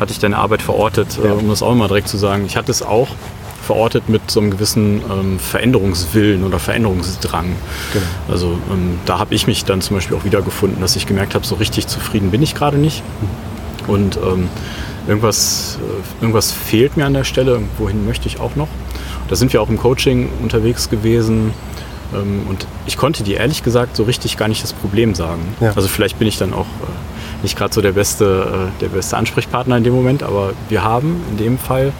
hatte 0.00 0.12
ich 0.12 0.18
deine 0.18 0.38
Arbeit 0.38 0.62
verortet, 0.62 1.18
ja. 1.22 1.30
äh, 1.30 1.32
um 1.32 1.48
das 1.48 1.62
auch 1.62 1.74
mal 1.74 1.88
direkt 1.88 2.08
zu 2.08 2.16
sagen. 2.16 2.44
Ich 2.46 2.56
hatte 2.56 2.70
es 2.70 2.82
auch 2.82 3.08
verortet 3.64 4.08
mit 4.08 4.30
so 4.30 4.40
einem 4.40 4.50
gewissen 4.50 5.00
ähm, 5.10 5.38
Veränderungswillen 5.38 6.44
oder 6.44 6.58
Veränderungsdrang. 6.58 7.56
Genau. 7.92 8.04
Also 8.28 8.58
ähm, 8.70 8.98
da 9.06 9.18
habe 9.18 9.34
ich 9.34 9.46
mich 9.46 9.64
dann 9.64 9.80
zum 9.80 9.96
Beispiel 9.96 10.16
auch 10.16 10.24
wiedergefunden, 10.24 10.80
dass 10.80 10.96
ich 10.96 11.06
gemerkt 11.06 11.34
habe, 11.34 11.46
so 11.46 11.54
richtig 11.54 11.86
zufrieden 11.86 12.30
bin 12.30 12.42
ich 12.42 12.54
gerade 12.54 12.76
nicht. 12.76 13.02
Und 13.86 14.16
ähm, 14.16 14.48
irgendwas, 15.08 15.78
äh, 15.80 16.22
irgendwas 16.22 16.52
fehlt 16.52 16.96
mir 16.96 17.06
an 17.06 17.14
der 17.14 17.24
Stelle, 17.24 17.60
wohin 17.78 18.04
möchte 18.04 18.28
ich 18.28 18.38
auch 18.38 18.54
noch. 18.54 18.68
Da 19.28 19.36
sind 19.36 19.52
wir 19.52 19.62
auch 19.62 19.70
im 19.70 19.78
Coaching 19.78 20.28
unterwegs 20.42 20.90
gewesen. 20.90 21.52
Ähm, 22.12 22.46
und 22.48 22.66
ich 22.86 22.96
konnte 22.96 23.22
dir 23.22 23.38
ehrlich 23.38 23.62
gesagt 23.62 23.96
so 23.96 24.04
richtig 24.04 24.36
gar 24.36 24.48
nicht 24.48 24.62
das 24.62 24.72
Problem 24.72 25.14
sagen. 25.14 25.42
Ja. 25.60 25.72
Also 25.74 25.88
vielleicht 25.88 26.18
bin 26.18 26.28
ich 26.28 26.38
dann 26.38 26.52
auch 26.52 26.66
äh, 26.66 27.42
nicht 27.42 27.56
gerade 27.56 27.72
so 27.72 27.80
der 27.80 27.92
beste, 27.92 28.70
äh, 28.70 28.80
der 28.80 28.88
beste 28.88 29.16
Ansprechpartner 29.16 29.76
in 29.76 29.84
dem 29.84 29.94
Moment, 29.94 30.22
aber 30.22 30.52
wir 30.68 30.82
haben 30.82 31.22
in 31.30 31.36
dem 31.36 31.58
Fall 31.58 31.92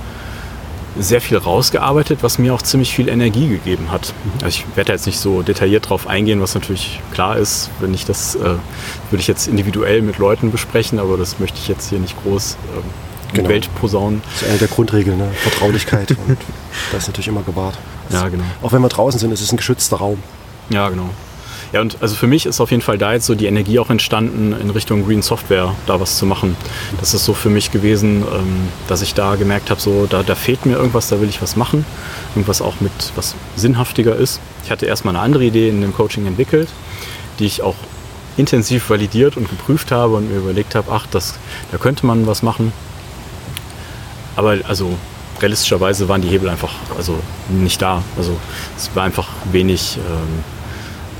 sehr 0.99 1.21
viel 1.21 1.37
rausgearbeitet, 1.37 2.21
was 2.23 2.39
mir 2.39 2.55
auch 2.55 2.63
ziemlich 2.63 2.95
viel 2.95 3.09
Energie 3.09 3.49
gegeben 3.49 3.91
hat. 3.91 4.15
Also 4.43 4.61
ich 4.61 4.65
werde 4.77 4.93
jetzt 4.93 5.07
nicht 5.07 5.19
so 5.19 5.43
detailliert 5.43 5.87
darauf 5.87 6.07
eingehen, 6.07 6.41
was 6.41 6.55
natürlich 6.55 7.01
klar 7.13 7.37
ist. 7.37 7.71
Wenn 7.81 7.93
ich 7.95 8.05
das, 8.05 8.37
äh, 8.37 8.41
würde 8.41 8.61
ich 9.19 9.27
jetzt 9.27 9.49
individuell 9.49 10.03
mit 10.03 10.19
Leuten 10.19 10.53
besprechen, 10.53 10.99
aber 10.99 11.17
das 11.17 11.41
möchte 11.41 11.59
ich 11.59 11.69
jetzt 11.69 11.91
hier 11.91 11.99
nicht 11.99 12.17
groß 12.23 12.53
äh, 12.53 12.79
in 12.79 13.04
genau. 13.35 13.49
die 13.49 13.55
Welt 13.55 13.69
posaunen. 13.77 14.23
Das 14.25 14.43
ist 14.43 14.49
eine 14.49 14.59
der 14.59 14.69
Grundregeln, 14.69 15.19
ne? 15.19 15.29
Vertraulichkeit 15.35 16.11
und 16.29 16.39
das 16.93 17.03
ist 17.03 17.09
natürlich 17.09 17.29
immer 17.29 17.43
gewahrt. 17.43 17.79
ja, 18.11 18.29
genau. 18.29 18.45
Auch 18.63 18.73
wenn 18.73 18.83
wir 18.83 18.89
draußen 18.89 19.21
sind, 19.21 19.33
ist 19.33 19.41
es 19.41 19.53
ein 19.53 19.57
geschützter 19.57 19.97
Raum. 19.97 20.19
Ja, 20.71 20.89
genau. 20.89 21.11
Ja, 21.75 21.81
und 21.81 21.97
also 22.01 22.15
für 22.15 22.29
mich 22.29 22.47
ist 22.47 22.61
auf 22.61 22.71
jeden 22.71 22.83
Fall 22.83 22.99
da 22.99 23.15
jetzt 23.15 23.27
so 23.27 23.35
die 23.35 23.47
Energie 23.47 23.81
auch 23.81 23.91
entstanden, 23.91 24.53
in 24.53 24.71
Richtung 24.71 25.05
Green 25.05 25.23
Software 25.23 25.75
da 25.89 25.99
was 25.99 26.19
zu 26.19 26.25
machen. 26.25 26.57
Das 27.01 27.15
ist 27.15 27.25
so 27.25 27.35
für 27.35 27.51
mich 27.51 27.73
gewesen, 27.73 28.23
ähm, 28.23 28.69
dass 28.87 29.03
ich 29.03 29.15
da 29.15 29.35
gemerkt 29.35 29.71
habe, 29.71 29.81
so 29.81 30.07
da, 30.07 30.23
da 30.23 30.37
fehlt 30.37 30.67
mir 30.67 30.77
irgendwas, 30.77 31.09
da 31.09 31.21
will 31.21 31.29
ich 31.29 31.43
was 31.43 31.57
machen. 31.57 31.85
Irgendwas 32.37 32.63
auch 32.63 32.75
mit 32.79 32.93
was 33.17 33.35
sinnhaftiger 33.57 34.15
ist. 34.15 34.39
Ich 34.65 34.71
hatte 34.71 34.87
erstmal 34.87 35.17
eine 35.17 35.25
andere 35.25 35.43
Idee 35.43 35.69
in 35.69 35.81
dem 35.81 35.93
Coaching 35.93 36.27
entwickelt, 36.27 36.69
die 37.41 37.47
ich 37.47 37.63
auch 37.63 37.75
intensiv 38.37 38.89
validiert 38.89 39.37
und 39.37 39.51
geprüft 39.51 39.91
habe 39.91 40.15
und 40.15 40.31
mir 40.31 40.39
überlegt 40.39 40.77
habe, 40.77 40.93
ach, 40.93 41.09
das, 41.11 41.35
da 41.73 41.79
könnte 41.79 42.07
man 42.07 42.29
was 42.29 42.45
machen. 42.45 42.73
Aber 44.37 44.59
also 44.67 44.97
realistischerweise 45.41 46.09
waren 46.09 46.23
die 46.23 46.29
Hebel 46.29 46.49
einfach 46.49 46.73
also 46.97 47.19
nicht 47.49 47.81
da. 47.81 48.03
Also 48.17 48.37
es 48.77 48.91
war 48.95 49.05
einfach 49.05 49.29
wenig. 49.53 49.99
Ähm, 49.99 50.45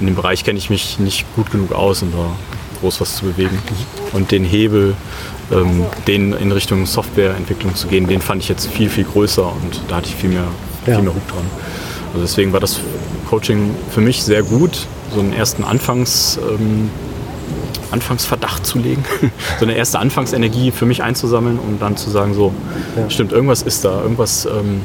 in 0.01 0.07
dem 0.07 0.17
Bereich 0.17 0.43
kenne 0.43 0.59
ich 0.59 0.71
mich 0.71 0.99
nicht 0.99 1.25
gut 1.37 1.53
genug 1.53 1.73
aus, 1.73 2.03
um 2.03 2.11
da 2.11 2.33
groß 2.81 3.01
was 3.01 3.17
zu 3.17 3.27
bewegen. 3.27 3.59
Und 4.13 4.33
den 4.33 4.45
Hebel, 4.45 4.95
ähm, 5.53 5.87
den 6.07 6.33
in 6.33 6.51
Richtung 6.51 6.85
Softwareentwicklung 6.85 7.75
zu 7.75 7.87
gehen, 7.87 8.07
den 8.07 8.21
fand 8.21 8.43
ich 8.43 8.49
jetzt 8.49 8.67
viel, 8.67 8.91
viel 8.91 9.05
größer 9.05 9.47
und 9.47 9.81
da 9.89 9.97
hatte 9.97 10.09
ich 10.09 10.17
viel 10.17 10.31
mehr, 10.31 10.49
viel 10.85 11.01
mehr 11.01 11.15
Hut 11.15 11.23
dran. 11.29 11.47
Also 12.13 12.27
deswegen 12.27 12.53
war 12.53 12.61
das 12.61 12.81
Coaching 13.31 13.75
für 13.91 14.01
mich 14.01 14.23
sehr 14.23 14.43
gut, 14.43 14.87
so 15.13 15.21
einen 15.21 15.33
ersten 15.33 15.65
Anfangs, 15.65 16.39
ähm, 16.39 16.91
Anfangsverdacht 17.91 18.65
zu 18.67 18.79
legen, 18.79 19.05
so 19.59 19.65
eine 19.65 19.75
erste 19.75 19.99
Anfangsenergie 19.99 20.71
für 20.71 20.87
mich 20.87 21.03
einzusammeln 21.03 21.59
und 21.59 21.81
dann 21.81 21.97
zu 21.97 22.11
sagen, 22.11 22.35
so, 22.35 22.53
ja. 22.97 23.09
stimmt, 23.11 23.33
irgendwas 23.33 23.63
ist 23.63 23.85
da, 23.85 24.03
irgendwas, 24.03 24.47
ähm, 24.47 24.83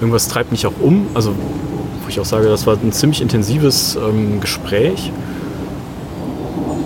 irgendwas 0.00 0.28
treibt 0.28 0.52
mich 0.52 0.66
auch 0.66 0.72
um. 0.80 1.06
Also 1.14 1.34
wo 2.08 2.08
ich 2.08 2.20
auch 2.20 2.24
sage, 2.24 2.48
das 2.48 2.66
war 2.66 2.76
ein 2.82 2.92
ziemlich 2.92 3.20
intensives 3.20 3.96
ähm, 3.96 4.40
Gespräch. 4.40 5.12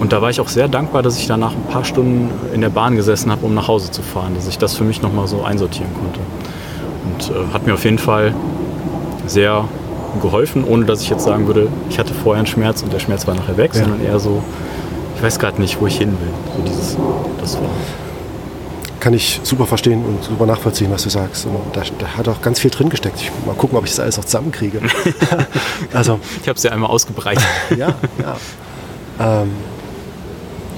Und 0.00 0.12
da 0.12 0.20
war 0.20 0.30
ich 0.30 0.40
auch 0.40 0.48
sehr 0.48 0.66
dankbar, 0.66 1.02
dass 1.02 1.16
ich 1.16 1.28
danach 1.28 1.52
ein 1.52 1.62
paar 1.70 1.84
Stunden 1.84 2.28
in 2.52 2.60
der 2.60 2.70
Bahn 2.70 2.96
gesessen 2.96 3.30
habe, 3.30 3.46
um 3.46 3.54
nach 3.54 3.68
Hause 3.68 3.92
zu 3.92 4.02
fahren, 4.02 4.34
dass 4.34 4.48
ich 4.48 4.58
das 4.58 4.74
für 4.74 4.82
mich 4.82 5.00
nochmal 5.00 5.28
so 5.28 5.44
einsortieren 5.44 5.90
konnte. 5.94 6.18
Und 7.04 7.36
äh, 7.36 7.54
hat 7.54 7.66
mir 7.66 7.74
auf 7.74 7.84
jeden 7.84 7.98
Fall 7.98 8.34
sehr 9.26 9.68
geholfen, 10.20 10.64
ohne 10.64 10.84
dass 10.86 11.02
ich 11.02 11.08
jetzt 11.08 11.24
sagen 11.24 11.46
würde, 11.46 11.68
ich 11.88 12.00
hatte 12.00 12.14
vorher 12.14 12.40
einen 12.40 12.48
Schmerz 12.48 12.82
und 12.82 12.92
der 12.92 12.98
Schmerz 12.98 13.26
war 13.28 13.36
nachher 13.36 13.56
weg, 13.56 13.70
ja. 13.74 13.80
sondern 13.80 14.04
eher 14.04 14.18
so, 14.18 14.42
ich 15.22 15.26
weiß 15.26 15.38
gerade 15.38 15.60
nicht, 15.60 15.80
wo 15.80 15.86
ich 15.86 15.98
hin 15.98 16.10
will. 16.20 16.32
So 16.56 16.62
dieses, 16.62 16.96
das 17.40 17.54
war 17.54 17.70
kann 18.98 19.14
ich 19.14 19.40
super 19.44 19.66
verstehen 19.66 20.04
und 20.04 20.22
super 20.22 20.46
nachvollziehen, 20.46 20.88
was 20.90 21.04
du 21.04 21.10
sagst. 21.10 21.46
Und 21.46 21.54
da, 21.72 21.82
da 21.98 22.06
hat 22.16 22.28
auch 22.28 22.40
ganz 22.40 22.58
viel 22.58 22.70
drin 22.70 22.88
gesteckt. 22.88 23.20
Ich 23.20 23.30
mal 23.46 23.54
gucken, 23.54 23.78
ob 23.78 23.84
ich 23.84 23.90
das 23.90 24.00
alles 24.00 24.16
noch 24.16 24.24
zusammenkriege. 24.24 24.80
also, 25.92 26.20
ich 26.40 26.48
habe 26.48 26.56
es 26.56 26.62
ja 26.64 26.70
einmal 26.70 26.90
ausgebreitet. 26.90 27.44
ja, 27.76 27.94
ja. 28.20 29.42
Ähm, 29.42 29.50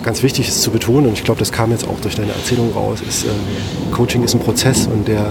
ganz 0.03 0.23
wichtig 0.23 0.49
ist 0.49 0.63
zu 0.63 0.71
betonen, 0.71 1.07
und 1.07 1.15
ich 1.15 1.25
glaube, 1.25 1.39
das 1.39 1.53
kam 1.53 1.71
jetzt 1.71 1.87
auch 1.87 2.01
durch 2.01 2.15
deine 2.15 2.33
Erzählung 2.33 2.73
raus, 2.73 3.01
ist, 3.07 3.25
äh, 3.25 3.29
Coaching 3.93 4.23
ist 4.25 4.35
ein 4.35 4.41
Prozess 4.41 4.87
und 4.87 5.09
der 5.09 5.27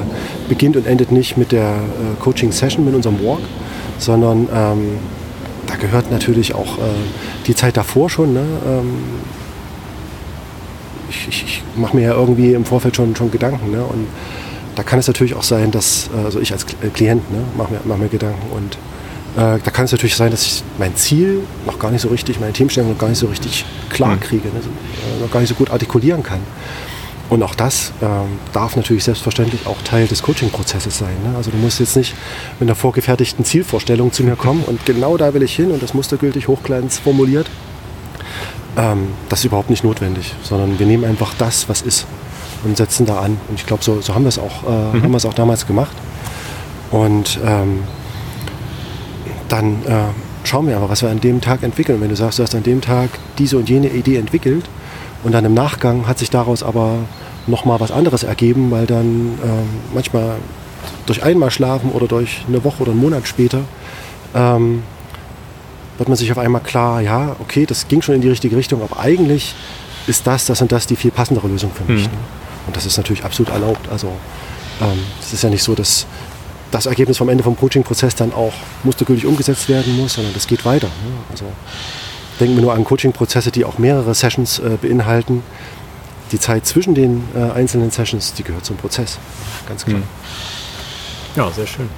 beginnt 0.47 0.75
und 0.75 0.85
endet 0.85 1.11
nicht 1.11 1.35
mit 1.35 1.51
der 1.51 1.69
äh, 1.73 2.21
Coaching-Session, 2.21 2.85
mit 2.85 2.93
unserem 2.93 3.23
Walk, 3.23 3.41
sondern 3.97 4.47
ähm, 4.53 4.99
da 5.73 5.79
gehört 5.79 6.11
natürlich 6.11 6.53
auch 6.53 6.77
äh, 6.77 6.81
die 7.47 7.55
Zeit 7.55 7.77
davor 7.77 8.09
schon. 8.09 8.33
Ne? 8.33 8.45
Ähm, 8.67 8.97
ich, 11.09 11.27
ich, 11.27 11.43
ich 11.43 11.63
mache 11.75 11.95
mir 11.95 12.03
ja 12.03 12.13
irgendwie 12.13 12.53
im 12.53 12.63
Vorfeld 12.63 12.95
schon, 12.95 13.15
schon 13.15 13.31
Gedanken. 13.31 13.71
Ne? 13.71 13.83
Und 13.83 14.07
da 14.75 14.83
kann 14.83 14.99
es 14.99 15.07
natürlich 15.07 15.33
auch 15.33 15.43
sein, 15.43 15.71
dass, 15.71 16.09
also 16.23 16.39
ich 16.39 16.51
als 16.51 16.63
äh, 16.63 16.89
Klient 16.93 17.31
ne, 17.31 17.39
mache 17.57 17.73
mir, 17.73 17.79
mach 17.85 17.97
mir 17.97 18.07
Gedanken 18.07 18.51
und 18.55 18.73
äh, 19.35 19.59
da 19.63 19.71
kann 19.71 19.85
es 19.85 19.91
natürlich 19.91 20.15
sein, 20.15 20.29
dass 20.29 20.45
ich 20.45 20.63
mein 20.77 20.95
Ziel 20.95 21.39
noch 21.65 21.79
gar 21.79 21.89
nicht 21.89 22.01
so 22.01 22.09
richtig, 22.09 22.39
meine 22.39 22.53
Themenstellung 22.53 22.91
noch 22.91 22.99
gar 22.99 23.09
nicht 23.09 23.19
so 23.19 23.27
richtig 23.27 23.65
klar 23.89 24.15
mhm. 24.15 24.19
kriege, 24.19 24.49
ne? 24.49 24.61
noch 25.21 25.31
gar 25.31 25.39
nicht 25.39 25.49
so 25.49 25.55
gut 25.55 25.71
artikulieren 25.71 26.21
kann. 26.21 26.39
Und 27.29 27.41
auch 27.41 27.55
das 27.55 27.93
ähm, 28.01 28.39
darf 28.51 28.75
natürlich 28.75 29.05
selbstverständlich 29.05 29.65
auch 29.65 29.81
Teil 29.81 30.07
des 30.07 30.21
Coaching-Prozesses 30.23 30.97
sein. 30.97 31.15
Ne? 31.23 31.35
Also 31.35 31.51
du 31.51 31.57
musst 31.57 31.79
jetzt 31.79 31.95
nicht 31.95 32.13
mit 32.59 32.69
einer 32.69 32.75
vorgefertigten 32.75 33.45
Zielvorstellung 33.45 34.11
zu 34.11 34.23
mir 34.23 34.35
kommen 34.35 34.63
und 34.65 34.85
genau 34.85 35.17
da 35.17 35.33
will 35.33 35.41
ich 35.41 35.55
hin 35.55 35.71
und 35.71 35.81
das 35.81 35.93
mustergültig 35.93 36.47
hochglanz 36.47 36.99
formuliert, 36.99 37.49
ähm, 38.77 39.09
das 39.29 39.39
ist 39.39 39.45
überhaupt 39.45 39.69
nicht 39.69 39.83
notwendig, 39.83 40.33
sondern 40.43 40.77
wir 40.79 40.85
nehmen 40.85 41.05
einfach 41.05 41.33
das, 41.37 41.69
was 41.69 41.81
ist 41.81 42.05
und 42.63 42.77
setzen 42.77 43.05
da 43.05 43.19
an. 43.19 43.37
Und 43.49 43.55
ich 43.55 43.65
glaube, 43.65 43.83
so, 43.83 44.01
so 44.01 44.15
haben 44.15 44.23
wir 44.23 44.29
es 44.29 44.39
auch, 44.39 44.63
äh, 44.93 44.97
mhm. 44.97 45.15
auch 45.15 45.33
damals 45.33 45.67
gemacht. 45.67 45.95
Und 46.91 47.39
ähm, 47.43 47.83
dann 49.49 49.83
äh, 49.85 50.05
schauen 50.43 50.67
wir 50.67 50.77
aber, 50.77 50.89
was 50.89 51.01
wir 51.01 51.09
an 51.09 51.19
dem 51.19 51.41
Tag 51.41 51.63
entwickeln. 51.63 52.01
wenn 52.01 52.09
du 52.09 52.15
sagst, 52.15 52.39
du 52.39 52.43
hast 52.43 52.55
an 52.55 52.63
dem 52.63 52.81
Tag 52.81 53.09
diese 53.37 53.57
und 53.57 53.69
jene 53.69 53.89
Idee 53.89 54.17
entwickelt 54.17 54.65
und 55.23 55.31
dann 55.31 55.45
im 55.45 55.53
Nachgang 55.53 56.07
hat 56.07 56.19
sich 56.19 56.29
daraus 56.29 56.63
aber 56.63 56.97
nochmal 57.47 57.79
was 57.79 57.91
anderes 57.91 58.23
ergeben, 58.23 58.71
weil 58.71 58.85
dann 58.85 59.39
äh, 59.43 59.93
manchmal 59.93 60.35
durch 61.05 61.23
einmal 61.23 61.51
schlafen 61.51 61.91
oder 61.91 62.07
durch 62.07 62.43
eine 62.47 62.63
Woche 62.63 62.81
oder 62.83 62.91
einen 62.91 63.01
Monat 63.01 63.27
später 63.27 63.61
ähm, 64.33 64.83
wird 65.97 66.09
man 66.09 66.17
sich 66.17 66.31
auf 66.31 66.37
einmal 66.37 66.61
klar, 66.61 67.01
ja, 67.01 67.35
okay, 67.39 67.65
das 67.65 67.87
ging 67.87 68.01
schon 68.01 68.15
in 68.15 68.21
die 68.21 68.29
richtige 68.29 68.55
Richtung, 68.55 68.81
aber 68.81 68.99
eigentlich 68.99 69.53
ist 70.07 70.25
das, 70.27 70.45
das 70.45 70.61
und 70.61 70.71
das 70.71 70.87
die 70.87 70.95
viel 70.95 71.11
passendere 71.11 71.47
Lösung 71.47 71.71
für 71.73 71.89
mich. 71.91 72.07
Mhm. 72.07 72.13
Ne? 72.13 72.17
Und 72.67 72.75
das 72.75 72.85
ist 72.85 72.97
natürlich 72.97 73.23
absolut 73.23 73.51
erlaubt. 73.51 73.87
Also 73.89 74.07
ähm, 74.81 74.99
es 75.19 75.29
ähm, 75.29 75.33
ist 75.33 75.43
ja 75.43 75.49
nicht 75.49 75.63
so, 75.63 75.75
dass 75.75 76.05
das 76.71 76.87
Ergebnis 76.87 77.17
vom 77.17 77.29
Ende 77.29 77.43
vom 77.43 77.55
Coaching-Prozess 77.55 78.15
dann 78.15 78.33
auch 78.33 78.53
mustergültig 78.83 79.25
umgesetzt 79.25 79.69
werden 79.69 79.95
muss, 79.95 80.13
sondern 80.13 80.33
das 80.33 80.47
geht 80.47 80.65
weiter. 80.65 80.87
Ne? 80.87 81.13
Also 81.31 81.45
denken 82.39 82.55
wir 82.55 82.61
nur 82.61 82.73
an 82.73 82.83
Coaching-Prozesse, 82.83 83.51
die 83.51 83.65
auch 83.65 83.77
mehrere 83.77 84.13
Sessions 84.13 84.59
äh, 84.59 84.77
beinhalten. 84.81 85.43
Die 86.31 86.39
Zeit 86.39 86.65
zwischen 86.65 86.95
den 86.95 87.23
äh, 87.35 87.51
einzelnen 87.51 87.91
Sessions, 87.91 88.33
die 88.33 88.43
gehört 88.43 88.65
zum 88.65 88.77
Prozess. 88.77 89.19
Ganz 89.67 89.85
klar. 89.85 89.99
Mhm. 89.99 90.03
Ja, 91.35 91.51
sehr 91.51 91.67
schön. 91.67 91.89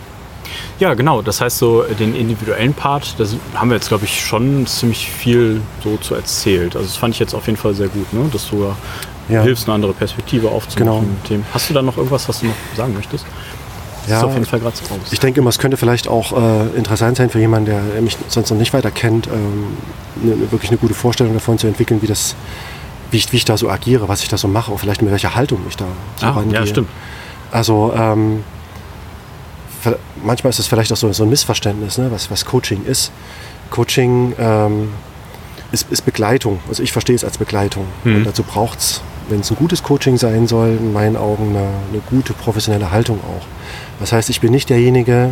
Ja, 0.80 0.94
genau. 0.94 1.22
Das 1.22 1.40
heißt, 1.40 1.58
so 1.58 1.84
den 1.84 2.16
individuellen 2.16 2.74
Part, 2.74 3.16
da 3.18 3.26
haben 3.54 3.70
wir 3.70 3.76
jetzt, 3.76 3.88
glaube 3.88 4.06
ich, 4.06 4.24
schon 4.24 4.68
ziemlich 4.68 5.10
viel 5.10 5.62
so 5.84 5.98
zu 5.98 6.16
erzählt. 6.16 6.76
Also 6.76 6.88
das 6.88 6.98
fand 6.98 7.14
ich 7.14 7.20
jetzt 7.20 7.34
auf 7.34 7.46
jeden 7.46 7.58
Fall 7.58 7.74
sehr 7.74 7.88
gut, 7.88 8.12
ne? 8.12 8.30
dass 8.32 8.50
du 8.50 8.74
ja. 9.30 9.42
hilfst, 9.42 9.68
eine 9.68 9.76
andere 9.76 9.94
Perspektive 9.94 10.50
aufzunehmen. 10.50 11.18
Genau. 11.28 11.44
Hast 11.54 11.70
du 11.70 11.74
da 11.74 11.82
noch 11.82 11.98
irgendwas, 11.98 12.28
was 12.28 12.42
du 12.42 12.48
noch 12.48 12.56
sagen 12.76 12.94
möchtest? 12.94 13.26
Ja, 14.08 14.18
ist 14.18 14.24
auf 14.24 14.34
jeden 14.34 14.46
Fall 14.46 14.60
gerade 14.60 14.76
so 14.76 14.86
raus. 14.86 15.02
Ich 15.12 15.20
denke 15.20 15.40
immer, 15.40 15.50
es 15.50 15.60
könnte 15.60 15.78
vielleicht 15.78 16.08
auch 16.08 16.32
äh, 16.32 16.78
interessant 16.78 17.18
sein 17.18 17.30
für 17.30 17.40
jemanden, 17.40 17.68
der 17.68 18.02
mich 18.02 18.18
sonst 18.28 18.50
noch 18.50 18.58
nicht 18.58 18.74
weiter 18.74 18.92
kennt, 18.92 19.28
ähm, 19.28 19.78
ne, 20.24 20.52
wirklich 20.52 20.72
eine 20.72 20.78
gute 20.78 20.94
Vorstellung 20.94 21.34
davon 21.34 21.58
zu 21.58 21.68
entwickeln, 21.68 22.02
wie, 22.02 22.08
das, 22.08 22.36
wie, 23.12 23.18
ich, 23.18 23.32
wie 23.32 23.38
ich 23.38 23.46
da 23.46 23.58
so 23.58 23.70
agiere, 23.70 24.08
was 24.08 24.22
ich 24.22 24.30
da 24.30 24.38
so 24.38 24.48
mache, 24.48 24.72
auch 24.72 24.80
vielleicht 24.80 25.02
mit 25.02 25.12
welcher 25.12 25.36
Haltung 25.36 25.60
ich 25.70 25.78
da 25.78 25.86
so 26.18 26.26
ah, 26.26 26.32
rangehe. 26.32 26.60
Ja, 26.60 26.66
stimmt. 26.66 26.90
Also 27.52 27.94
ähm, 27.96 28.44
manchmal 30.24 30.50
ist 30.50 30.60
es 30.60 30.68
vielleicht 30.68 30.92
auch 30.92 30.98
so, 30.98 31.12
so 31.14 31.24
ein 31.24 31.30
Missverständnis, 31.30 31.98
ne, 31.98 32.12
was, 32.12 32.32
was 32.32 32.46
Coaching 32.46 32.86
ist. 32.86 33.12
Coaching 33.70 34.34
ähm, 34.40 34.90
ist, 35.72 35.92
ist, 35.92 36.04
Begleitung. 36.04 36.60
Also 36.68 36.84
ich 36.84 36.92
verstehe 36.92 37.16
es 37.16 37.24
als 37.24 37.38
Begleitung. 37.38 37.86
Mhm. 38.04 38.18
Und 38.18 38.24
dazu 38.26 38.44
braucht 38.44 38.80
es, 38.80 39.02
wenn 39.30 39.42
es 39.42 39.52
ein 39.52 39.58
gutes 39.58 39.84
Coaching 39.84 40.18
sein 40.18 40.48
soll, 40.48 40.70
in 40.70 40.94
meinen 40.94 41.16
Augen 41.16 41.50
eine, 41.50 41.68
eine, 41.92 42.02
gute 42.10 42.34
professionelle 42.34 42.92
Haltung 42.92 43.20
auch. 43.20 43.46
Das 44.00 44.12
heißt, 44.12 44.30
ich 44.30 44.42
bin 44.42 44.52
nicht 44.52 44.70
derjenige, 44.70 45.32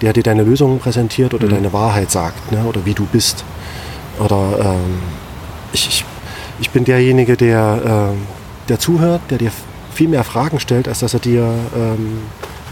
der 0.00 0.12
dir 0.12 0.22
deine 0.22 0.42
Lösungen 0.42 0.78
präsentiert 0.78 1.34
oder 1.34 1.46
mhm. 1.46 1.50
deine 1.50 1.72
Wahrheit 1.72 2.10
sagt 2.10 2.52
ne, 2.52 2.64
oder 2.64 2.84
wie 2.84 2.94
du 2.94 3.04
bist. 3.06 3.44
Oder 4.18 4.74
ähm, 4.74 5.00
ich, 5.72 5.88
ich, 5.88 6.04
ich, 6.60 6.70
bin 6.70 6.84
derjenige, 6.84 7.36
der, 7.36 8.12
äh, 8.12 8.68
der 8.68 8.78
zuhört, 8.78 9.22
der 9.30 9.38
dir 9.38 9.50
viel 9.92 10.08
mehr 10.08 10.24
Fragen 10.24 10.60
stellt, 10.60 10.88
als 10.88 11.00
dass 11.00 11.14
er 11.14 11.20
dir 11.20 11.52
ähm, 11.74 12.18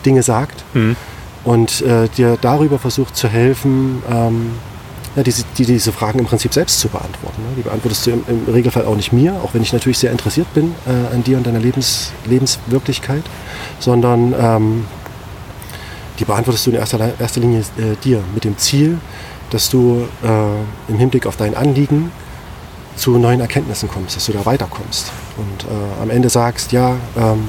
Dinge 0.04 0.22
sagt. 0.22 0.64
Mhm 0.74 0.96
und 1.44 1.80
äh, 1.82 2.08
dir 2.08 2.36
darüber 2.40 2.78
versucht 2.78 3.16
zu 3.16 3.28
helfen, 3.28 4.02
ähm, 4.10 4.52
ja, 5.16 5.22
diese, 5.22 5.44
die, 5.58 5.64
diese 5.66 5.92
Fragen 5.92 6.20
im 6.20 6.26
Prinzip 6.26 6.54
selbst 6.54 6.78
zu 6.78 6.88
beantworten. 6.88 7.42
Ne? 7.42 7.48
Die 7.56 7.62
beantwortest 7.62 8.06
du 8.06 8.10
im, 8.12 8.24
im, 8.28 8.52
Regelfall 8.52 8.84
auch 8.86 8.96
nicht 8.96 9.12
mir, 9.12 9.34
auch 9.42 9.54
wenn 9.54 9.62
ich 9.62 9.72
natürlich 9.72 9.98
sehr 9.98 10.12
interessiert 10.12 10.52
bin 10.54 10.74
äh, 10.86 11.14
an 11.14 11.24
dir 11.24 11.36
und 11.36 11.46
deiner 11.46 11.58
Lebens, 11.58 12.12
Lebenswirklichkeit, 12.26 13.24
sondern 13.80 14.34
ähm, 14.38 14.86
die 16.18 16.24
beantwortest 16.24 16.66
du 16.66 16.70
in 16.70 16.76
erster, 16.76 17.12
erster 17.18 17.40
Linie 17.40 17.60
äh, 17.60 17.96
dir 18.04 18.22
mit 18.34 18.44
dem 18.44 18.56
Ziel, 18.58 18.98
dass 19.50 19.68
du 19.68 20.06
äh, 20.22 20.90
im 20.90 20.98
Hinblick 20.98 21.26
auf 21.26 21.36
dein 21.36 21.56
Anliegen 21.56 22.12
zu 22.94 23.18
neuen 23.18 23.40
Erkenntnissen 23.40 23.88
kommst, 23.88 24.16
dass 24.16 24.26
du 24.26 24.32
da 24.32 24.44
weiterkommst 24.44 25.10
und 25.38 25.64
äh, 25.64 26.02
am 26.02 26.10
Ende 26.10 26.28
sagst, 26.28 26.72
ja, 26.72 26.96
ähm, 27.16 27.48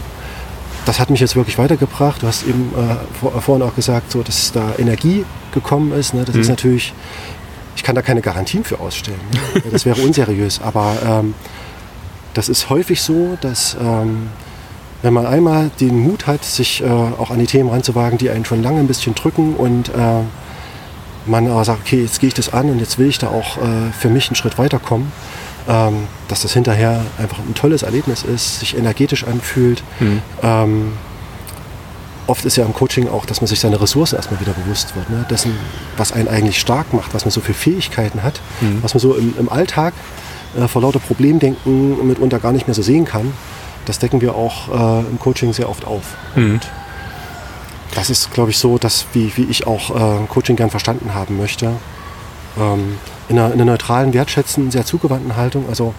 das 0.86 1.00
hat 1.00 1.10
mich 1.10 1.20
jetzt 1.20 1.36
wirklich 1.36 1.58
weitergebracht. 1.58 2.24
Du 2.24 2.28
hast 2.28 2.44
eben 2.44 2.72
äh, 2.76 2.96
vor, 3.20 3.40
vorhin 3.42 3.68
auch 3.68 3.76
gesagt, 3.76 4.12
so, 4.12 4.24
dass 4.24 4.52
da 4.52 4.74
Energie 4.80 5.26
gekommen 5.54 5.92
ist. 5.92 6.14
Ne? 6.14 6.26
Das 6.26 6.36
mhm. 6.36 6.42
ist 6.42 6.50
natürlich, 6.50 6.94
ich 7.76 7.84
kann 7.84 7.96
da 7.96 8.02
keine 8.02 8.22
Garantien 8.22 8.64
für 8.64 8.80
ausstellen. 8.80 9.20
Ne? 9.32 9.62
Das 9.72 9.86
wäre 9.86 10.02
unseriös. 10.02 10.62
Aber 10.62 10.98
ähm, 11.06 11.34
das 12.34 12.50
ist 12.50 12.70
häufig 12.70 13.02
so, 13.02 13.38
dass 13.42 13.76
ähm, 13.80 14.30
wenn 15.02 15.14
man 15.14 15.26
einmal 15.26 15.72
den 15.80 16.00
Mut 16.00 16.28
hat, 16.28 16.44
sich 16.46 16.82
äh, 16.82 16.86
auch 16.88 17.32
an 17.32 17.40
die 17.40 17.48
Themen 17.48 17.70
ranzuwagen, 17.70 18.18
die 18.18 18.30
einen 18.30 18.46
schon 18.46 18.62
lange 18.62 18.80
ein 18.80 18.88
bisschen 18.88 19.16
drücken 19.16 19.56
und 19.56 19.90
äh, 19.90 20.22
man 21.26 21.48
aber 21.48 21.64
sagt, 21.66 21.82
okay, 21.82 22.02
jetzt 22.02 22.20
gehe 22.20 22.28
ich 22.28 22.34
das 22.34 22.54
an 22.54 22.70
und 22.70 22.80
jetzt 22.80 22.98
will 22.98 23.08
ich 23.08 23.18
da 23.18 23.28
auch 23.28 23.58
äh, 23.58 23.92
für 23.98 24.10
mich 24.10 24.28
einen 24.28 24.36
Schritt 24.36 24.58
weiterkommen, 24.58 25.12
ähm, 25.68 26.08
dass 26.28 26.42
das 26.42 26.54
hinterher 26.54 27.06
einfach 27.18 27.40
ein 27.40 27.54
tolles 27.54 27.84
Erlebnis 27.84 28.24
ist, 28.24 28.60
sich 28.60 28.78
energetisch 28.78 29.24
anfühlt. 29.24 29.84
Mhm. 30.00 30.22
Ähm, 30.42 30.92
oft 32.28 32.46
ist 32.46 32.56
ja 32.56 32.66
im 32.66 32.74
Coaching 32.74 33.10
auch, 33.10 33.26
dass 33.26 33.42
man 33.42 33.48
sich 33.48 33.60
seine 33.60 33.80
Ressourcen 33.82 34.16
erstmal 34.16 34.40
wieder 34.40 34.54
bewusst 34.54 34.96
wird, 34.96 35.10
ne? 35.10 35.26
dessen, 35.30 35.58
was 35.98 36.12
einen 36.12 36.28
eigentlich 36.28 36.60
stark 36.60 36.94
macht, 36.94 37.14
was 37.14 37.26
man 37.26 37.32
so 37.32 37.42
für 37.42 37.54
Fähigkeiten 37.54 38.24
hat, 38.24 38.40
Mhm. 38.62 38.84
was 38.84 38.94
man 38.94 39.02
so 39.02 39.16
im, 39.16 39.34
im 39.38 39.50
Alltag 39.50 39.94
äh, 40.58 40.68
vor 40.68 40.82
lauter 40.82 41.00
Problemdenken 41.00 42.08
mitunter 42.08 42.40
gar 42.40 42.52
nicht 42.52 42.68
mehr 42.68 42.76
so 42.76 42.82
sehen 42.82 43.06
kann. 43.06 43.34
Das 43.86 44.00
decken 44.00 44.22
wir 44.22 44.36
auch 44.36 44.70
äh, 44.70 45.00
im 45.10 45.20
Coaching 45.20 45.54
sehr 45.54 45.70
oft 45.70 45.86
auf. 45.86 46.04
Mhm. 46.36 46.60
Das 47.96 48.10
ist, 48.10 48.32
glaube 48.32 48.52
ich, 48.52 48.58
so, 48.58 48.78
dass, 48.78 49.06
wie, 49.14 49.36
wie 49.36 49.44
ich 49.44 49.68
auch 49.68 49.90
äh, 49.96 50.26
Coaching 50.28 50.56
gern 50.56 50.70
verstanden 50.70 51.14
haben 51.14 51.38
möchte. 51.38 51.74
Ähm, 52.60 52.98
in, 53.28 53.38
einer, 53.38 53.48
in 53.54 53.62
einer 53.62 53.72
neutralen, 53.72 54.14
wertschätzenden, 54.14 54.72
sehr 54.72 54.86
zugewandten 54.86 55.36
Haltung. 55.36 55.66
Also, 55.68 55.94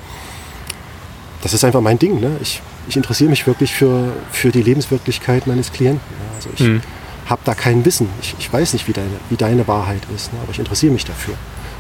das 1.43 1.53
ist 1.55 1.65
einfach 1.65 1.81
mein 1.81 1.99
Ding. 1.99 2.21
Ne? 2.21 2.37
Ich, 2.41 2.63
ich 2.89 2.97
interessiere 2.97 3.31
mich 3.31 3.47
wirklich 3.47 3.73
für, 3.75 4.13
für 4.31 4.51
die 4.51 4.63
Lebenswirklichkeit 4.63 5.47
meines 5.47 5.73
Klienten. 5.73 6.01
Ne? 6.19 6.25
Also, 6.37 6.49
ich 6.55 6.61
Mhm. 6.61 6.81
habe 7.27 7.43
da 7.45 7.55
kein 7.55 7.85
Wissen. 7.85 8.09
Ich, 8.21 8.35
ich 8.39 8.53
weiß 8.53 8.73
nicht, 8.73 8.89
wie 8.89 8.93
deine, 8.93 9.09
wie 9.31 9.37
deine 9.37 9.67
Wahrheit 9.69 10.03
ist, 10.15 10.33
ne? 10.33 10.39
aber 10.43 10.53
ich 10.53 10.59
interessiere 10.59 10.93
mich 10.93 11.05
dafür. 11.05 11.35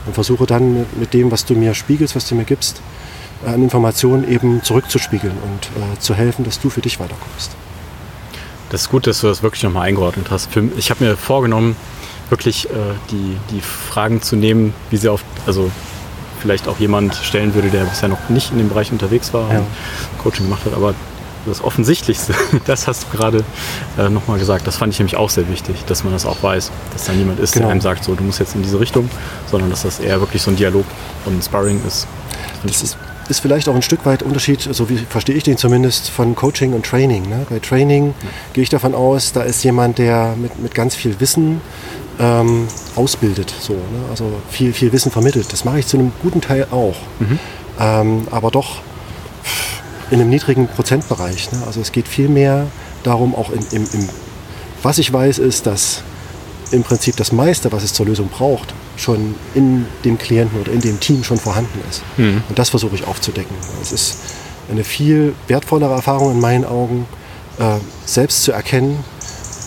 Und 0.07 0.15
versuche 0.15 0.47
dann 0.47 0.81
mit, 0.81 0.97
mit 0.99 1.15
dem, 1.15 1.31
was 1.31 1.45
du 1.45 1.55
mir 1.55 1.75
spiegelst, 1.75 2.15
was 2.17 2.29
du 2.29 2.35
mir 2.35 2.45
gibst, 2.45 2.81
äh, 3.47 3.51
an 3.51 3.63
Informationen 3.63 4.29
eben 4.29 4.63
zurückzuspiegeln 4.63 5.35
und 5.43 5.67
äh, 5.81 5.99
zu 5.99 6.15
helfen, 6.15 6.45
dass 6.45 6.61
du 6.61 6.71
für 6.71 6.81
dich 6.81 6.99
weiterkommst. 7.01 7.53
Das 8.71 8.83
ist 8.83 8.91
gut, 8.91 9.07
dass 9.07 9.21
du 9.21 9.27
das 9.29 9.43
wirklich 9.43 9.63
nochmal 9.63 9.87
eingeordnet 9.89 10.29
hast. 10.31 10.49
Ich 10.77 10.91
habe 10.91 11.05
mir 11.05 11.17
vorgenommen, 11.17 11.77
wirklich 12.31 12.71
äh, 12.71 12.73
die, 13.11 13.37
die 13.51 13.61
Fragen 13.61 14.23
zu 14.23 14.35
nehmen, 14.35 14.73
wie 14.91 14.97
sie 14.97 15.09
auf, 15.11 15.23
also 15.47 15.71
vielleicht 16.43 16.69
auch 16.69 16.79
jemand 16.79 17.15
stellen 17.15 17.55
würde, 17.55 17.71
der 17.71 17.85
bisher 17.85 18.09
noch 18.09 18.29
nicht 18.29 18.51
in 18.53 18.59
dem 18.59 18.69
Bereich 18.69 18.93
unterwegs 18.93 19.33
war 19.33 19.51
Ja. 19.53 19.59
und 19.61 19.67
Coaching 20.23 20.45
gemacht 20.47 20.65
hat. 20.67 20.75
Aber 20.75 20.95
das 21.47 21.63
Offensichtlichste, 21.65 22.35
das 22.67 22.87
hast 22.87 23.05
du 23.13 23.17
gerade 23.17 23.45
äh, 23.99 24.09
nochmal 24.09 24.39
gesagt. 24.39 24.67
Das 24.67 24.77
fand 24.77 24.93
ich 24.93 24.99
nämlich 24.99 25.17
auch 25.17 25.31
sehr 25.31 25.49
wichtig, 25.49 25.77
dass 25.87 26.05
man 26.05 26.13
das 26.13 26.27
auch 26.27 26.43
weiß, 26.43 26.71
dass 26.93 27.05
da 27.05 27.13
niemand 27.13 27.41
ist, 27.41 27.53
Genau. 27.55 27.67
der 27.67 27.73
einem 27.73 27.81
sagt, 27.81 28.05
so 28.05 28.15
du 28.15 28.23
musst 28.25 28.39
jetzt 28.41 28.55
in 28.55 28.63
diese 28.63 28.79
Richtung, 28.79 29.09
sondern 29.51 29.71
dass 29.71 29.83
das 29.83 29.99
eher 30.01 30.21
wirklich 30.21 30.43
so 30.43 30.51
ein 30.51 30.57
Dialog 30.57 30.85
und 31.25 31.43
Sparring 31.43 31.81
ist. 31.87 32.07
Das 32.65 32.83
ist, 32.83 32.97
ist 33.29 33.41
vielleicht 33.41 33.69
auch 33.69 33.75
ein 33.75 33.83
Stück 33.83 34.05
weit 34.07 34.23
Unterschied, 34.23 34.61
so 34.73 34.89
wie 34.89 34.99
verstehe 34.99 35.35
ich 35.35 35.43
den 35.43 35.57
zumindest, 35.57 36.11
von 36.11 36.35
Coaching 36.37 36.75
und 36.75 36.85
Training. 36.87 37.29
Ne? 37.29 37.45
Bei 37.51 37.59
Training 37.59 38.15
gehe 38.53 38.63
ich 38.63 38.69
davon 38.69 38.95
aus, 38.95 39.33
da 39.33 39.43
ist 39.43 39.65
jemand, 39.65 39.99
der 39.99 40.35
mit, 40.37 40.61
mit 40.61 40.75
ganz 40.77 40.95
viel 40.95 41.19
Wissen 41.19 41.61
ähm, 42.19 42.69
ausbildet. 42.97 43.53
So, 43.61 43.75
ne? 43.75 43.81
Also 44.11 44.33
viel, 44.51 44.73
viel 44.73 44.93
Wissen 44.93 45.11
vermittelt. 45.11 45.53
Das 45.53 45.65
mache 45.65 45.79
ich 45.79 45.87
zu 45.87 45.97
einem 45.97 46.13
guten 46.23 46.41
Teil 46.41 46.67
auch. 46.71 46.97
Ähm, 47.81 48.27
aber 48.31 48.51
doch 48.51 48.83
in 50.11 50.21
einem 50.21 50.31
niedrigen 50.31 50.69
Prozentbereich. 50.69 51.53
Ne? 51.53 51.63
Also 51.67 51.81
es 51.81 51.91
geht 51.91 52.07
viel 52.07 52.29
mehr 52.29 52.67
darum, 53.03 53.35
auch 53.35 53.51
im, 53.51 53.65
im, 53.73 53.89
im, 53.93 54.09
was 54.83 54.99
ich 54.99 55.13
weiß, 55.13 55.39
ist, 55.39 55.67
dass 55.67 56.03
im 56.71 56.83
Prinzip 56.83 57.17
das 57.17 57.33
meiste, 57.33 57.73
was 57.73 57.83
es 57.83 57.93
zur 57.93 58.07
Lösung 58.07 58.29
braucht, 58.29 58.75
schon 58.97 59.35
in 59.55 59.87
dem 60.05 60.19
Klienten 60.19 60.61
oder 60.61 60.73
in 60.73 60.81
dem 60.81 61.01
Team 61.01 61.25
schon 61.25 61.39
vorhanden 61.39 61.81
ist. 61.89 62.03
Mhm. 62.17 62.43
Und 62.49 62.59
das 62.59 62.71
versuche 62.71 62.95
ich 62.95 63.07
aufzudecken. 63.07 63.55
Es 63.81 63.93
ist 63.93 64.19
eine 64.71 64.85
viel 64.85 65.35
wertvollere 65.49 65.93
Erfahrung 65.93 66.33
in 66.33 66.41
meinen 66.41 66.65
Augen, 66.65 67.07
äh, 67.59 67.79
selbst 68.05 68.43
zu 68.45 68.53
erkennen, 68.53 69.05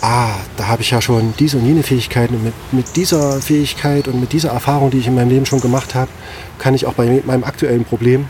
ah, 0.05 0.35
da 0.57 0.67
habe 0.67 0.81
ich 0.83 0.91
ja 0.91 1.01
schon 1.01 1.33
diese 1.39 1.57
und 1.57 1.65
jene 1.65 1.81
Fähigkeiten 1.83 2.35
und 2.35 2.43
mit, 2.43 2.53
mit 2.71 2.95
dieser 2.95 3.41
Fähigkeit 3.41 4.07
und 4.07 4.19
mit 4.19 4.33
dieser 4.33 4.49
Erfahrung, 4.49 4.91
die 4.91 4.99
ich 4.99 5.07
in 5.07 5.15
meinem 5.15 5.29
Leben 5.29 5.45
schon 5.45 5.61
gemacht 5.61 5.95
habe, 5.95 6.09
kann 6.59 6.73
ich 6.75 6.85
auch 6.85 6.93
bei 6.93 7.21
meinem 7.25 7.43
aktuellen 7.43 7.85
Problem 7.85 8.27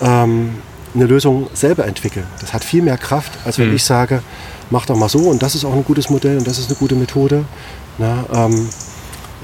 ähm, 0.00 0.54
eine 0.94 1.06
Lösung 1.06 1.48
selber 1.54 1.86
entwickeln. 1.86 2.26
Das 2.40 2.52
hat 2.52 2.64
viel 2.64 2.82
mehr 2.82 2.98
Kraft, 2.98 3.32
als 3.44 3.58
wenn 3.58 3.70
Mhm. 3.70 3.76
ich 3.76 3.84
sage, 3.84 4.22
mach 4.70 4.84
doch 4.86 4.96
mal 4.96 5.08
so 5.08 5.20
und 5.30 5.42
das 5.42 5.54
ist 5.54 5.64
auch 5.64 5.72
ein 5.72 5.84
gutes 5.84 6.10
Modell 6.10 6.38
und 6.38 6.46
das 6.46 6.58
ist 6.58 6.68
eine 6.68 6.76
gute 6.76 6.94
Methode. 6.96 7.44
Na, 7.98 8.24
ähm, 8.34 8.68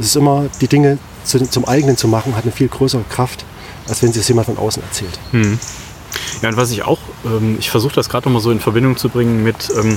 es 0.01 0.07
ist 0.07 0.17
immer, 0.17 0.47
die 0.61 0.69
Dinge 0.69 0.99
zu, 1.25 1.39
zum 1.49 1.65
eigenen 1.67 1.97
zu 1.97 2.09
machen, 2.09 2.35
hat 2.37 2.43
eine 2.43 2.53
viel 2.53 2.69
größere 2.69 3.05
Kraft, 3.09 3.45
als 3.89 4.03
wenn 4.03 4.13
sie 4.13 4.21
es 4.21 4.29
jemand 4.29 4.47
von 4.47 4.59
außen 4.59 4.83
erzählt. 4.83 5.19
Mhm. 5.33 5.59
Ja, 6.43 6.49
und 6.49 6.57
was 6.57 6.71
ich 6.71 6.83
auch, 6.83 6.99
ähm, 7.25 7.57
ich 7.59 7.71
versuche 7.71 7.95
das 7.95 8.09
gerade 8.09 8.27
nochmal 8.27 8.43
so 8.43 8.51
in 8.51 8.61
Verbindung 8.61 8.97
zu 8.97 9.09
bringen 9.09 9.43
mit, 9.45 9.71
ähm, 9.79 9.97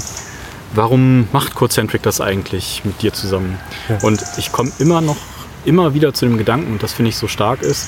warum 0.73 1.27
macht 1.31 1.55
Codecentric 1.55 2.01
das 2.03 2.21
eigentlich 2.21 2.83
mit 2.85 3.01
dir 3.01 3.13
zusammen? 3.13 3.59
Ja. 3.89 3.99
Und 4.01 4.23
ich 4.37 4.51
komme 4.51 4.71
immer 4.79 5.01
noch, 5.01 5.17
immer 5.65 5.93
wieder 5.93 6.13
zu 6.13 6.25
dem 6.25 6.37
Gedanken, 6.37 6.71
und 6.71 6.83
das 6.83 6.93
finde 6.93 7.09
ich 7.09 7.17
so 7.17 7.27
stark 7.27 7.61
ist, 7.61 7.87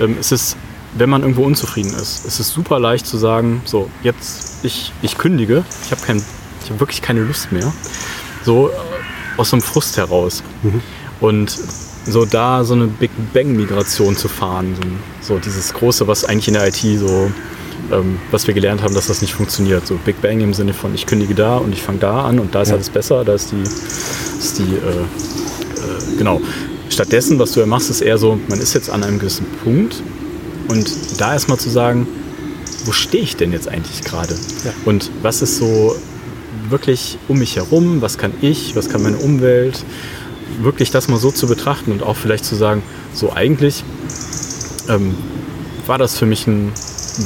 ähm, 0.00 0.16
es 0.20 0.32
ist, 0.32 0.56
wenn 0.94 1.10
man 1.10 1.22
irgendwo 1.22 1.44
unzufrieden 1.44 1.94
ist, 1.94 2.26
es 2.26 2.40
ist 2.40 2.50
super 2.50 2.78
leicht 2.78 3.06
zu 3.06 3.16
sagen, 3.16 3.62
so, 3.64 3.90
jetzt, 4.02 4.64
ich, 4.64 4.92
ich 5.02 5.18
kündige, 5.18 5.64
ich 5.84 5.90
habe 5.90 6.02
kein, 6.02 6.22
ich 6.62 6.70
habe 6.70 6.80
wirklich 6.80 7.02
keine 7.02 7.20
Lust 7.20 7.52
mehr. 7.52 7.72
So, 8.44 8.68
äh, 8.68 8.72
aus 9.36 9.50
so 9.50 9.56
einem 9.56 9.62
Frust 9.62 9.96
heraus. 9.96 10.42
Und 11.20 11.56
so 12.06 12.24
da 12.24 12.64
so 12.64 12.74
eine 12.74 12.86
Big 12.86 13.10
Bang-Migration 13.32 14.16
zu 14.16 14.28
fahren, 14.28 14.76
so, 15.20 15.34
so 15.34 15.38
dieses 15.40 15.72
Große, 15.74 16.06
was 16.06 16.24
eigentlich 16.24 16.48
in 16.48 16.54
der 16.54 16.68
IT 16.68 16.76
so, 16.76 17.30
ähm, 17.92 18.18
was 18.30 18.46
wir 18.46 18.54
gelernt 18.54 18.82
haben, 18.82 18.94
dass 18.94 19.06
das 19.06 19.22
nicht 19.22 19.34
funktioniert. 19.34 19.86
So 19.86 19.98
Big 20.04 20.20
Bang 20.20 20.40
im 20.40 20.54
Sinne 20.54 20.74
von, 20.74 20.94
ich 20.94 21.06
kündige 21.06 21.34
da 21.34 21.56
und 21.58 21.72
ich 21.72 21.82
fange 21.82 21.98
da 21.98 22.22
an 22.24 22.38
und 22.38 22.54
da 22.54 22.62
ist 22.62 22.68
Ja. 22.68 22.74
alles 22.74 22.90
besser, 22.90 23.24
da 23.24 23.34
ist 23.34 23.52
die, 23.52 23.62
ist 23.62 24.58
die 24.58 24.62
äh, 24.62 24.66
äh, 24.76 26.16
genau. 26.18 26.40
Stattdessen, 26.88 27.38
was 27.38 27.52
du 27.52 27.60
ja 27.60 27.66
machst, 27.66 27.90
ist 27.90 28.00
eher 28.00 28.16
so, 28.18 28.38
man 28.48 28.60
ist 28.60 28.74
jetzt 28.74 28.90
an 28.90 29.02
einem 29.02 29.18
gewissen 29.18 29.46
Punkt 29.64 30.02
und 30.68 30.88
da 31.18 31.32
erstmal 31.32 31.58
zu 31.58 31.68
sagen, 31.68 32.06
wo 32.84 32.92
stehe 32.92 33.22
ich 33.24 33.36
denn 33.36 33.52
jetzt 33.52 33.68
eigentlich 33.68 34.02
gerade? 34.02 34.34
Ja. 34.64 34.72
Und 34.84 35.10
was 35.22 35.42
ist 35.42 35.56
so 35.56 35.96
wirklich 36.68 37.18
um 37.28 37.38
mich 37.38 37.56
herum? 37.56 38.00
Was 38.02 38.18
kann 38.18 38.32
ich? 38.40 38.76
Was 38.76 38.88
kann 38.88 39.02
meine 39.02 39.16
Umwelt? 39.16 39.84
Wirklich 40.62 40.90
das 40.90 41.08
mal 41.08 41.18
so 41.18 41.30
zu 41.32 41.48
betrachten 41.48 41.90
und 41.90 42.02
auch 42.02 42.16
vielleicht 42.16 42.44
zu 42.44 42.54
sagen, 42.54 42.82
so 43.12 43.32
eigentlich 43.32 43.82
ähm, 44.88 45.14
war 45.86 45.98
das 45.98 46.16
für 46.16 46.26
mich 46.26 46.46
ein, 46.46 46.72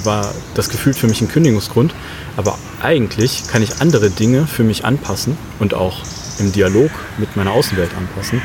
war 0.05 0.33
das 0.55 0.68
Gefühl 0.68 0.94
für 0.94 1.09
mich 1.09 1.20
ein 1.20 1.29
Kündigungsgrund, 1.29 1.94
aber 2.37 2.57
eigentlich 2.83 3.44
kann 3.48 3.62
ich 3.62 3.81
andere 3.81 4.11
Dinge 4.11 4.46
für 4.46 4.62
mich 4.64 4.85
anpassen 4.85 5.37
und 5.59 5.74
auch 5.74 5.98
im 6.38 6.53
Dialog 6.53 6.90
mit 7.18 7.37
meiner 7.37 7.53
Außenwelt 7.53 7.90
anpassen, 7.96 8.40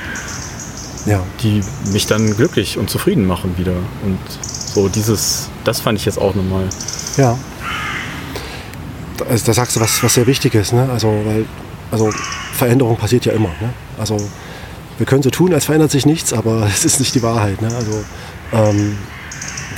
Ja, 1.06 1.22
die 1.44 1.62
mich 1.92 2.08
dann 2.08 2.36
glücklich 2.36 2.78
und 2.78 2.90
zufrieden 2.90 3.26
machen 3.28 3.58
wieder. 3.58 3.76
Und 4.04 4.18
so 4.74 4.90
dieses, 4.90 5.50
das 5.64 5.80
fand 5.80 6.00
ich 6.00 6.06
jetzt 6.06 6.18
auch 6.20 6.34
nochmal. 6.36 6.68
ja. 7.18 7.38
Da- 9.18 9.26
Also, 9.26 9.46
da 9.46 9.54
sagst 9.54 9.76
du 9.76 9.80
was, 9.80 10.04
was 10.04 10.14
sehr 10.16 10.28
Wichtiges. 10.28 10.72
Ne? 10.74 10.90
Also, 10.92 11.08
weil, 11.26 11.46
also 11.92 12.10
Veränderung 12.54 12.98
passiert 12.98 13.26
ja 13.26 13.34
immer. 13.34 13.50
Ne? 13.62 13.70
Also 13.98 14.18
wir 14.98 15.06
können 15.06 15.24
so 15.24 15.30
tun, 15.30 15.54
als 15.54 15.66
verändert 15.66 15.92
sich 15.92 16.06
nichts, 16.06 16.34
aber 16.34 16.68
es 16.74 16.84
ist 16.84 17.00
nicht 17.00 17.16
die 17.16 17.24
Wahrheit. 17.24 17.62
Ne? 17.62 17.70
Also 17.74 18.04
ähm, 18.52 18.98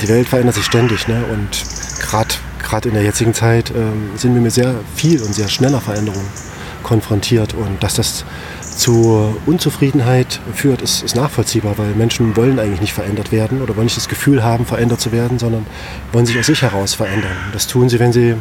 die 0.00 0.08
Welt 0.08 0.28
verändert 0.28 0.54
sich 0.54 0.64
ständig. 0.64 1.08
Ne? 1.08 1.24
Und 1.32 1.64
gerade 2.62 2.88
in 2.88 2.94
der 2.94 3.02
jetzigen 3.02 3.34
Zeit 3.34 3.70
ähm, 3.70 4.10
sind 4.16 4.34
wir 4.34 4.40
mit 4.40 4.52
sehr 4.52 4.74
viel 4.94 5.22
und 5.22 5.34
sehr 5.34 5.48
schneller 5.48 5.80
Veränderung 5.80 6.24
konfrontiert. 6.82 7.54
Und 7.54 7.82
dass 7.82 7.94
das 7.94 8.24
zu 8.60 9.36
Unzufriedenheit 9.46 10.40
führt, 10.54 10.82
ist, 10.82 11.02
ist 11.02 11.16
nachvollziehbar, 11.16 11.78
weil 11.78 11.90
Menschen 11.94 12.36
wollen 12.36 12.58
eigentlich 12.58 12.80
nicht 12.80 12.92
verändert 12.92 13.32
werden 13.32 13.60
oder 13.60 13.74
wollen 13.76 13.86
nicht 13.86 13.96
das 13.96 14.08
Gefühl 14.08 14.42
haben, 14.42 14.66
verändert 14.66 15.00
zu 15.00 15.10
werden, 15.10 15.38
sondern 15.38 15.66
wollen 16.12 16.26
sich 16.26 16.38
aus 16.38 16.46
sich 16.46 16.62
heraus 16.62 16.94
verändern. 16.94 17.32
Und 17.46 17.54
das 17.54 17.66
tun 17.66 17.88
sie, 17.88 17.98
wenn 17.98 18.12
sie 18.12 18.36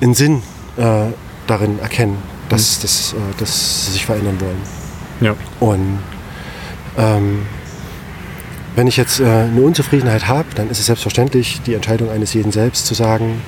einen 0.00 0.14
Sinn 0.14 0.42
äh, 0.76 1.06
darin 1.46 1.80
erkennen, 1.80 2.18
dass, 2.48 2.78
dass, 2.80 3.12
äh, 3.12 3.16
dass 3.38 3.86
sie 3.86 3.92
sich 3.92 4.06
verändern 4.06 4.40
wollen. 4.40 4.62
Ja. 5.20 5.34
Und 5.58 5.98
ähm, 6.96 7.42
wenn 8.78 8.86
ich 8.86 8.96
jetzt 8.96 9.18
äh, 9.18 9.24
eine 9.24 9.60
Unzufriedenheit 9.62 10.28
habe, 10.28 10.46
dann 10.54 10.70
ist 10.70 10.78
es 10.78 10.86
selbstverständlich 10.86 11.60
die 11.66 11.74
Entscheidung 11.74 12.10
eines 12.10 12.32
jeden 12.32 12.52
selbst 12.52 12.86
zu 12.86 12.94
sagen, 12.94 13.42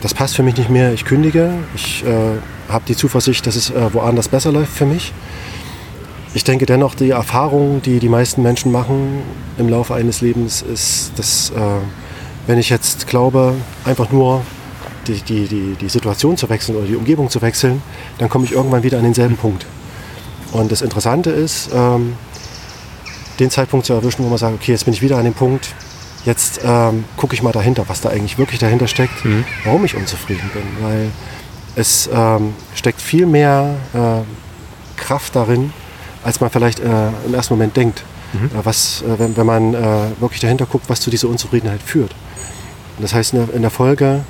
das 0.00 0.14
passt 0.14 0.34
für 0.34 0.42
mich 0.42 0.56
nicht 0.56 0.70
mehr, 0.70 0.94
ich 0.94 1.04
kündige, 1.04 1.52
ich 1.74 2.02
äh, 2.06 2.38
habe 2.72 2.84
die 2.88 2.96
Zuversicht, 2.96 3.46
dass 3.46 3.54
es 3.54 3.68
äh, 3.68 3.92
woanders 3.92 4.28
besser 4.28 4.50
läuft 4.50 4.72
für 4.72 4.86
mich. 4.86 5.12
Ich 6.32 6.42
denke 6.42 6.64
dennoch, 6.64 6.94
die 6.94 7.10
Erfahrung, 7.10 7.82
die 7.82 7.98
die 7.98 8.08
meisten 8.08 8.42
Menschen 8.42 8.72
machen 8.72 9.20
im 9.58 9.68
Laufe 9.68 9.94
eines 9.94 10.22
Lebens, 10.22 10.62
ist, 10.62 11.12
dass 11.16 11.50
äh, 11.50 11.60
wenn 12.46 12.58
ich 12.58 12.70
jetzt 12.70 13.08
glaube, 13.08 13.52
einfach 13.84 14.10
nur 14.10 14.40
die, 15.06 15.20
die, 15.20 15.48
die, 15.48 15.76
die 15.78 15.88
Situation 15.90 16.38
zu 16.38 16.48
wechseln 16.48 16.76
oder 16.76 16.86
die 16.86 16.96
Umgebung 16.96 17.28
zu 17.28 17.42
wechseln, 17.42 17.82
dann 18.16 18.30
komme 18.30 18.46
ich 18.46 18.52
irgendwann 18.52 18.84
wieder 18.84 18.96
an 18.96 19.04
denselben 19.04 19.36
Punkt. 19.36 19.66
Und 20.52 20.72
das 20.72 20.80
Interessante 20.80 21.28
ist, 21.28 21.68
ähm, 21.74 22.14
den 23.40 23.50
Zeitpunkt 23.50 23.86
zu 23.86 23.92
erwischen, 23.94 24.24
wo 24.24 24.28
man 24.28 24.38
sagt, 24.38 24.54
okay, 24.54 24.72
jetzt 24.72 24.84
bin 24.84 24.94
ich 24.94 25.02
wieder 25.02 25.16
an 25.16 25.24
dem 25.24 25.34
Punkt, 25.34 25.68
jetzt 26.24 26.60
ähm, 26.64 27.04
gucke 27.16 27.34
ich 27.34 27.42
mal 27.42 27.52
dahinter, 27.52 27.84
was 27.88 28.00
da 28.00 28.10
eigentlich 28.10 28.38
wirklich 28.38 28.60
dahinter 28.60 28.86
steckt, 28.86 29.24
Mhm. 29.24 29.44
warum 29.64 29.84
ich 29.84 29.96
unzufrieden 29.96 30.50
bin. 30.52 30.62
Weil 30.84 31.08
es 31.76 32.08
ähm, 32.12 32.54
steckt 32.74 33.00
viel 33.00 33.26
mehr 33.26 33.74
äh, 33.94 35.00
Kraft 35.00 35.34
darin, 35.34 35.72
als 36.22 36.40
man 36.40 36.50
vielleicht 36.50 36.80
äh, 36.80 36.84
im 37.26 37.34
ersten 37.34 37.54
Moment 37.54 37.76
denkt. 37.76 38.02
Mhm. 38.32 38.46
Äh, 38.46 38.64
was, 38.64 39.02
äh, 39.02 39.18
wenn, 39.18 39.36
wenn 39.36 39.46
man 39.46 39.74
äh, 39.74 39.78
wirklich 40.20 40.40
dahinter 40.40 40.66
guckt, 40.66 40.84
was 40.88 41.00
zu 41.00 41.10
dieser 41.10 41.28
Unzufriedenheit 41.28 41.80
führt. 41.82 42.12
Und 42.96 43.02
das 43.02 43.14
heißt, 43.14 43.32
in 43.32 43.46
der, 43.46 43.54
in 43.56 43.62
der 43.62 43.70
Folge 43.70 44.20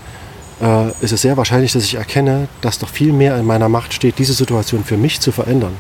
äh, 0.62 0.90
ist 1.00 1.12
es 1.12 1.22
sehr 1.22 1.36
wahrscheinlich, 1.36 1.72
dass 1.72 1.82
ich 1.82 1.96
erkenne, 1.96 2.46
dass 2.60 2.78
doch 2.78 2.88
viel 2.88 3.12
mehr 3.12 3.36
in 3.36 3.46
meiner 3.46 3.68
Macht 3.68 3.92
steht, 3.92 4.18
diese 4.18 4.32
Situation 4.34 4.84
für 4.84 4.96
mich 4.96 5.18
zu 5.20 5.32
verändern. 5.32 5.72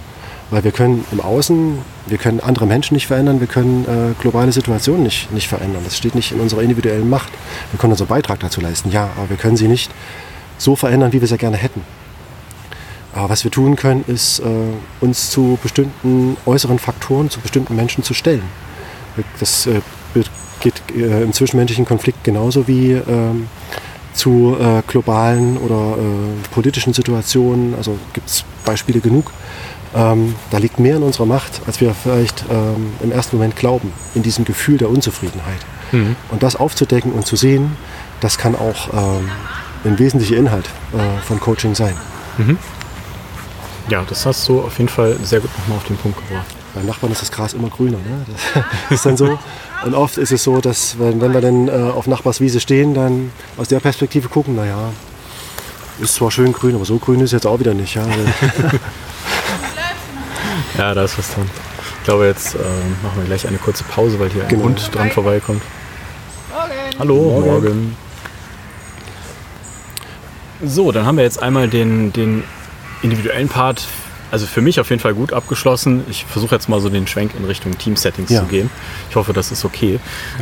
Weil 0.50 0.64
wir 0.64 0.72
können 0.72 1.04
im 1.12 1.20
Außen, 1.20 1.78
wir 2.06 2.18
können 2.18 2.40
andere 2.40 2.66
Menschen 2.66 2.94
nicht 2.94 3.06
verändern, 3.06 3.38
wir 3.38 3.46
können 3.46 3.84
äh, 3.84 4.20
globale 4.20 4.50
Situationen 4.50 5.04
nicht, 5.04 5.32
nicht 5.32 5.48
verändern. 5.48 5.82
Das 5.84 5.96
steht 5.96 6.14
nicht 6.14 6.32
in 6.32 6.40
unserer 6.40 6.62
individuellen 6.62 7.08
Macht. 7.08 7.30
Wir 7.70 7.78
können 7.78 7.92
unseren 7.92 8.08
Beitrag 8.08 8.40
dazu 8.40 8.60
leisten, 8.60 8.90
ja, 8.90 9.10
aber 9.16 9.30
wir 9.30 9.36
können 9.36 9.56
sie 9.56 9.68
nicht 9.68 9.90
so 10.58 10.74
verändern, 10.74 11.12
wie 11.12 11.20
wir 11.20 11.28
sie 11.28 11.38
gerne 11.38 11.56
hätten. 11.56 11.82
Aber 13.12 13.28
was 13.28 13.44
wir 13.44 13.50
tun 13.50 13.76
können, 13.76 14.04
ist, 14.06 14.40
äh, 14.40 14.44
uns 15.00 15.30
zu 15.30 15.58
bestimmten 15.62 16.36
äußeren 16.46 16.78
Faktoren, 16.78 17.30
zu 17.30 17.40
bestimmten 17.40 17.76
Menschen 17.76 18.04
zu 18.04 18.14
stellen. 18.14 18.42
Das 19.38 19.66
äh, 19.66 19.80
geht 20.60 20.82
äh, 20.94 21.22
im 21.22 21.32
zwischenmenschlichen 21.32 21.84
Konflikt 21.84 22.22
genauso 22.22 22.68
wie 22.68 22.92
ähm, 22.92 23.48
zu 24.12 24.56
äh, 24.60 24.82
globalen 24.86 25.56
oder 25.58 25.96
äh, 25.96 26.48
politischen 26.52 26.92
Situationen. 26.92 27.74
Also 27.74 27.98
gibt 28.12 28.28
es 28.28 28.44
Beispiele 28.64 29.00
genug. 29.00 29.32
Ähm, 29.94 30.36
da 30.50 30.58
liegt 30.58 30.78
mehr 30.78 30.96
in 30.96 31.02
unserer 31.02 31.26
Macht, 31.26 31.62
als 31.66 31.80
wir 31.80 31.94
vielleicht 31.94 32.44
ähm, 32.50 32.92
im 33.02 33.10
ersten 33.10 33.36
Moment 33.36 33.56
glauben, 33.56 33.92
in 34.14 34.22
diesem 34.22 34.44
Gefühl 34.44 34.78
der 34.78 34.88
Unzufriedenheit. 34.88 35.60
Mhm. 35.92 36.16
Und 36.30 36.42
das 36.42 36.56
aufzudecken 36.56 37.12
und 37.12 37.26
zu 37.26 37.36
sehen, 37.36 37.76
das 38.20 38.38
kann 38.38 38.54
auch 38.54 38.92
ähm, 38.92 39.28
ein 39.84 39.98
wesentlicher 39.98 40.36
Inhalt 40.36 40.68
äh, 40.92 41.20
von 41.26 41.40
Coaching 41.40 41.74
sein. 41.74 41.94
Mhm. 42.38 42.58
Ja, 43.88 44.04
das 44.08 44.24
hast 44.26 44.48
du 44.48 44.60
auf 44.60 44.78
jeden 44.78 44.88
Fall 44.88 45.16
sehr 45.22 45.40
gut 45.40 45.50
nochmal 45.58 45.78
auf 45.78 45.86
den 45.86 45.96
Punkt 45.96 46.18
gebracht. 46.18 46.46
Beim 46.74 46.86
Nachbarn 46.86 47.10
ist 47.10 47.22
das 47.22 47.32
Gras 47.32 47.54
immer 47.54 47.68
grüner. 47.68 47.98
Ne? 47.98 48.24
Das 48.28 48.90
ist 48.90 49.06
dann 49.06 49.16
so. 49.16 49.38
Und 49.84 49.94
oft 49.94 50.18
ist 50.18 50.30
es 50.30 50.44
so, 50.44 50.60
dass 50.60 50.98
wenn, 51.00 51.20
wenn 51.20 51.32
wir 51.32 51.40
dann 51.40 51.66
äh, 51.66 51.72
auf 51.72 52.06
Nachbarswiese 52.06 52.60
stehen, 52.60 52.94
dann 52.94 53.32
aus 53.56 53.66
der 53.66 53.80
Perspektive 53.80 54.28
gucken, 54.28 54.54
naja, 54.54 54.92
ist 56.00 56.14
zwar 56.14 56.30
schön 56.30 56.52
grün, 56.52 56.76
aber 56.76 56.84
so 56.84 56.98
grün 56.98 57.20
ist 57.20 57.32
jetzt 57.32 57.46
auch 57.46 57.58
wieder 57.58 57.74
nicht. 57.74 57.96
Ja, 57.96 58.06
ja 60.80 60.94
da 60.94 61.04
ist 61.04 61.18
was 61.18 61.34
dran. 61.34 61.48
Ich 61.98 62.04
glaube, 62.04 62.26
jetzt 62.26 62.54
äh, 62.54 62.58
machen 63.02 63.18
wir 63.18 63.24
gleich 63.24 63.46
eine 63.46 63.58
kurze 63.58 63.84
Pause, 63.84 64.18
weil 64.18 64.30
hier 64.30 64.44
genau. 64.44 64.62
ein 64.62 64.68
Hund 64.70 64.94
dran 64.94 65.10
vorbeikommt. 65.10 65.62
Morgen. 66.50 66.98
Hallo, 66.98 67.14
morgen. 67.14 67.46
morgen. 67.46 67.96
So, 70.64 70.92
dann 70.92 71.06
haben 71.06 71.16
wir 71.16 71.24
jetzt 71.24 71.42
einmal 71.42 71.68
den, 71.68 72.12
den 72.12 72.44
individuellen 73.02 73.48
Part 73.48 73.86
also 74.30 74.46
für 74.46 74.60
mich 74.60 74.80
auf 74.80 74.90
jeden 74.90 75.00
Fall 75.00 75.14
gut 75.14 75.32
abgeschlossen. 75.32 76.04
Ich 76.08 76.24
versuche 76.24 76.54
jetzt 76.54 76.68
mal 76.68 76.80
so 76.80 76.88
den 76.88 77.06
Schwenk 77.06 77.32
in 77.38 77.44
Richtung 77.44 77.76
Team-Settings 77.76 78.30
ja. 78.30 78.40
zu 78.40 78.46
gehen. 78.46 78.70
Ich 79.08 79.16
hoffe, 79.16 79.32
das 79.32 79.50
ist 79.50 79.64
okay. 79.64 79.98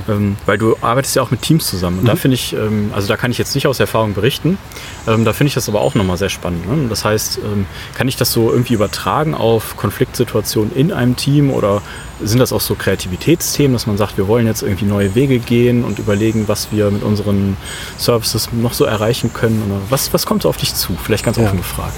Ähm, 0.08 0.36
weil 0.46 0.58
du 0.58 0.76
arbeitest 0.80 1.16
ja 1.16 1.22
auch 1.22 1.30
mit 1.30 1.42
Teams 1.42 1.66
zusammen. 1.66 1.98
Und 1.98 2.04
mhm. 2.04 2.08
da 2.08 2.16
finde 2.16 2.34
ich, 2.34 2.52
ähm, 2.52 2.90
also 2.94 3.08
da 3.08 3.16
kann 3.16 3.30
ich 3.30 3.38
jetzt 3.38 3.54
nicht 3.54 3.66
aus 3.66 3.80
Erfahrung 3.80 4.14
berichten. 4.14 4.58
Ähm, 5.06 5.24
da 5.24 5.32
finde 5.32 5.48
ich 5.48 5.54
das 5.54 5.68
aber 5.68 5.80
auch 5.80 5.94
nochmal 5.94 6.16
sehr 6.16 6.28
spannend. 6.28 6.68
Ne? 6.68 6.88
Das 6.88 7.04
heißt, 7.04 7.38
ähm, 7.38 7.66
kann 7.94 8.08
ich 8.08 8.16
das 8.16 8.32
so 8.32 8.50
irgendwie 8.50 8.74
übertragen 8.74 9.34
auf 9.34 9.76
Konfliktsituationen 9.76 10.74
in 10.74 10.92
einem 10.92 11.16
Team 11.16 11.50
oder 11.50 11.82
sind 12.20 12.40
das 12.40 12.52
auch 12.52 12.60
so 12.60 12.74
Kreativitätsthemen, 12.74 13.72
dass 13.72 13.86
man 13.86 13.96
sagt, 13.96 14.16
wir 14.16 14.26
wollen 14.26 14.46
jetzt 14.46 14.62
irgendwie 14.62 14.86
neue 14.86 15.14
Wege 15.14 15.38
gehen 15.38 15.84
und 15.84 15.98
überlegen, 15.98 16.48
was 16.48 16.72
wir 16.72 16.90
mit 16.90 17.02
unseren 17.02 17.56
Services 17.96 18.50
noch 18.52 18.72
so 18.72 18.84
erreichen 18.84 19.32
können? 19.32 19.62
Oder 19.66 19.80
was, 19.88 20.12
was 20.12 20.26
kommt 20.26 20.42
so 20.42 20.48
auf 20.48 20.56
dich 20.56 20.74
zu? 20.74 20.96
Vielleicht 21.02 21.24
ganz 21.24 21.36
ja. 21.36 21.44
offen 21.44 21.58
gefragt. 21.58 21.94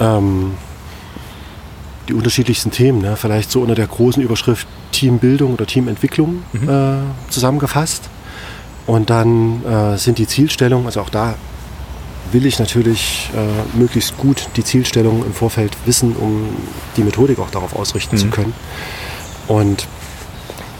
Ähm, 0.00 0.54
die 2.08 2.14
unterschiedlichsten 2.14 2.70
Themen, 2.70 3.00
ne? 3.00 3.16
vielleicht 3.16 3.50
so 3.50 3.60
unter 3.60 3.74
der 3.74 3.86
großen 3.86 4.22
Überschrift 4.22 4.66
Teambildung 4.92 5.54
oder 5.54 5.66
Teamentwicklung 5.66 6.42
mhm. 6.52 6.68
äh, 6.68 7.30
zusammengefasst. 7.30 8.08
Und 8.86 9.10
dann 9.10 9.64
äh, 9.64 9.98
sind 9.98 10.18
die 10.18 10.28
Zielstellungen, 10.28 10.86
also 10.86 11.00
auch 11.00 11.10
da 11.10 11.34
will 12.32 12.46
ich 12.46 12.58
natürlich 12.58 13.30
äh, 13.34 13.78
möglichst 13.78 14.16
gut 14.16 14.48
die 14.56 14.64
Zielstellungen 14.64 15.24
im 15.24 15.32
Vorfeld 15.32 15.76
wissen, 15.84 16.14
um 16.16 16.48
die 16.96 17.02
Methodik 17.02 17.38
auch 17.38 17.50
darauf 17.50 17.74
ausrichten 17.74 18.16
mhm. 18.16 18.20
zu 18.20 18.28
können. 18.28 18.54
Und 19.48 19.86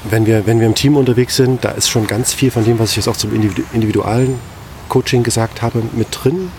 wenn 0.09 0.27
wir, 0.27 0.47
wenn 0.47 0.61
wir 0.61 0.67
im 0.67 0.75
Team 0.75 0.97
unterwegs 0.97 1.37
sind, 1.37 1.65
da 1.65 1.71
ist 1.71 1.89
schon 1.89 2.07
ganz 2.07 2.33
viel 2.33 2.51
von 2.51 2.65
dem, 2.65 2.79
was 2.79 2.91
ich 2.91 2.97
jetzt 2.97 3.09
auch 3.09 3.17
zum 3.17 3.33
individualen 3.35 4.39
Coaching 4.89 5.23
gesagt 5.23 5.62
habe, 5.62 5.83
mit 5.93 6.09
drin. 6.11 6.51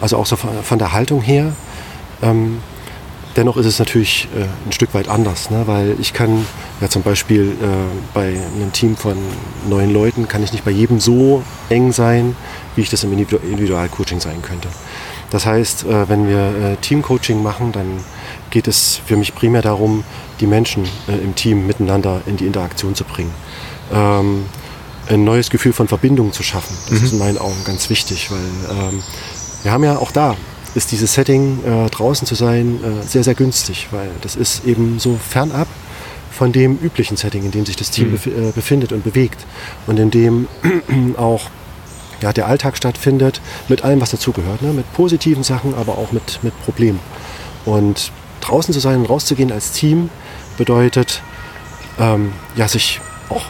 Also 0.00 0.16
auch 0.16 0.26
so 0.26 0.36
von, 0.36 0.50
von 0.62 0.78
der 0.78 0.92
Haltung 0.92 1.20
her. 1.20 1.52
Ähm, 2.22 2.58
dennoch 3.38 3.56
ist 3.56 3.66
es 3.66 3.78
natürlich 3.78 4.28
äh, 4.36 4.42
ein 4.66 4.72
Stück 4.72 4.92
weit 4.94 5.08
anders, 5.08 5.50
ne? 5.50 5.62
weil 5.66 5.94
ich 6.00 6.12
kann 6.12 6.44
ja 6.80 6.88
zum 6.88 7.02
Beispiel 7.02 7.52
äh, 7.52 7.66
bei 8.12 8.26
einem 8.26 8.72
Team 8.72 8.96
von 8.96 9.16
neun 9.68 9.92
Leuten 9.92 10.26
kann 10.26 10.42
ich 10.42 10.52
nicht 10.52 10.64
bei 10.64 10.72
jedem 10.72 10.98
so 10.98 11.42
eng 11.68 11.92
sein, 11.92 12.34
wie 12.74 12.82
ich 12.82 12.90
das 12.90 13.04
im 13.04 13.12
Individualcoaching 13.12 14.18
sein 14.20 14.42
könnte. 14.42 14.68
Das 15.30 15.46
heißt, 15.46 15.84
äh, 15.84 16.08
wenn 16.08 16.26
wir 16.28 16.72
äh, 16.72 16.76
Teamcoaching 16.76 17.40
machen, 17.40 17.70
dann 17.70 18.00
geht 18.50 18.66
es 18.66 19.00
für 19.06 19.16
mich 19.16 19.34
primär 19.34 19.62
darum, 19.62 20.02
die 20.40 20.46
Menschen 20.46 20.84
äh, 21.06 21.12
im 21.12 21.34
Team 21.34 21.66
miteinander 21.66 22.22
in 22.26 22.36
die 22.36 22.46
Interaktion 22.46 22.94
zu 22.94 23.04
bringen. 23.04 23.32
Ähm, 23.92 24.46
ein 25.08 25.24
neues 25.24 25.48
Gefühl 25.48 25.72
von 25.72 25.86
Verbindung 25.86 26.32
zu 26.32 26.42
schaffen. 26.42 26.76
Das 26.88 26.98
mhm. 26.98 27.06
ist 27.06 27.12
in 27.12 27.18
meinen 27.18 27.38
Augen 27.38 27.62
ganz 27.64 27.88
wichtig, 27.88 28.30
weil 28.30 28.78
ähm, 28.78 29.02
wir 29.62 29.72
haben 29.72 29.84
ja 29.84 29.98
auch 29.98 30.10
da 30.10 30.36
ist 30.78 30.92
dieses 30.92 31.12
Setting 31.12 31.58
äh, 31.64 31.90
draußen 31.90 32.26
zu 32.26 32.34
sein 32.34 32.80
äh, 32.82 33.06
sehr, 33.06 33.24
sehr 33.24 33.34
günstig, 33.34 33.88
weil 33.90 34.08
das 34.22 34.36
ist 34.36 34.64
eben 34.64 34.98
so 34.98 35.16
fernab 35.16 35.66
von 36.30 36.52
dem 36.52 36.78
üblichen 36.78 37.16
Setting, 37.16 37.44
in 37.44 37.50
dem 37.50 37.66
sich 37.66 37.74
das 37.74 37.90
Team 37.90 38.12
mhm. 38.12 38.48
äh, 38.48 38.52
befindet 38.52 38.92
und 38.92 39.02
bewegt 39.02 39.44
und 39.88 39.98
in 39.98 40.10
dem 40.10 40.46
auch 41.16 41.50
ja, 42.20 42.32
der 42.32 42.46
Alltag 42.46 42.76
stattfindet, 42.76 43.40
mit 43.68 43.82
allem, 43.82 44.00
was 44.00 44.10
dazugehört, 44.10 44.62
ne? 44.62 44.72
mit 44.72 44.92
positiven 44.92 45.42
Sachen, 45.42 45.74
aber 45.74 45.98
auch 45.98 46.12
mit, 46.12 46.40
mit 46.42 46.58
Problemen. 46.64 47.00
Und 47.64 48.12
draußen 48.40 48.72
zu 48.72 48.80
sein 48.80 49.00
und 49.00 49.06
rauszugehen 49.06 49.52
als 49.52 49.72
Team 49.72 50.10
bedeutet, 50.56 51.22
ähm, 51.98 52.32
ja, 52.56 52.68
sich 52.68 53.00
auch 53.28 53.44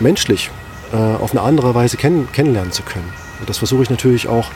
menschlich 0.00 0.50
äh, 0.92 0.96
auf 0.96 1.30
eine 1.30 1.42
andere 1.42 1.74
Weise 1.74 1.96
kenn 1.96 2.28
kennenlernen 2.32 2.72
zu 2.72 2.82
können. 2.82 3.25
Das 3.46 3.58
versuche 3.58 3.82
ich 3.82 3.90
natürlich 3.90 4.28
auch 4.28 4.50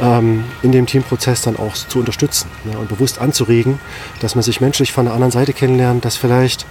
ähm, 0.00 0.44
in 0.62 0.72
dem 0.72 0.86
Teamprozess 0.86 1.42
dann 1.42 1.56
auch 1.56 1.74
zu 1.74 1.98
unterstützen 1.98 2.48
ne, 2.64 2.78
und 2.78 2.88
bewusst 2.88 3.20
anzuregen, 3.20 3.78
dass 4.20 4.34
man 4.34 4.42
sich 4.42 4.60
menschlich 4.60 4.92
von 4.92 5.04
der 5.04 5.14
anderen 5.14 5.32
Seite 5.32 5.52
kennenlernt, 5.52 6.04
dass 6.04 6.16
vielleicht, 6.16 6.66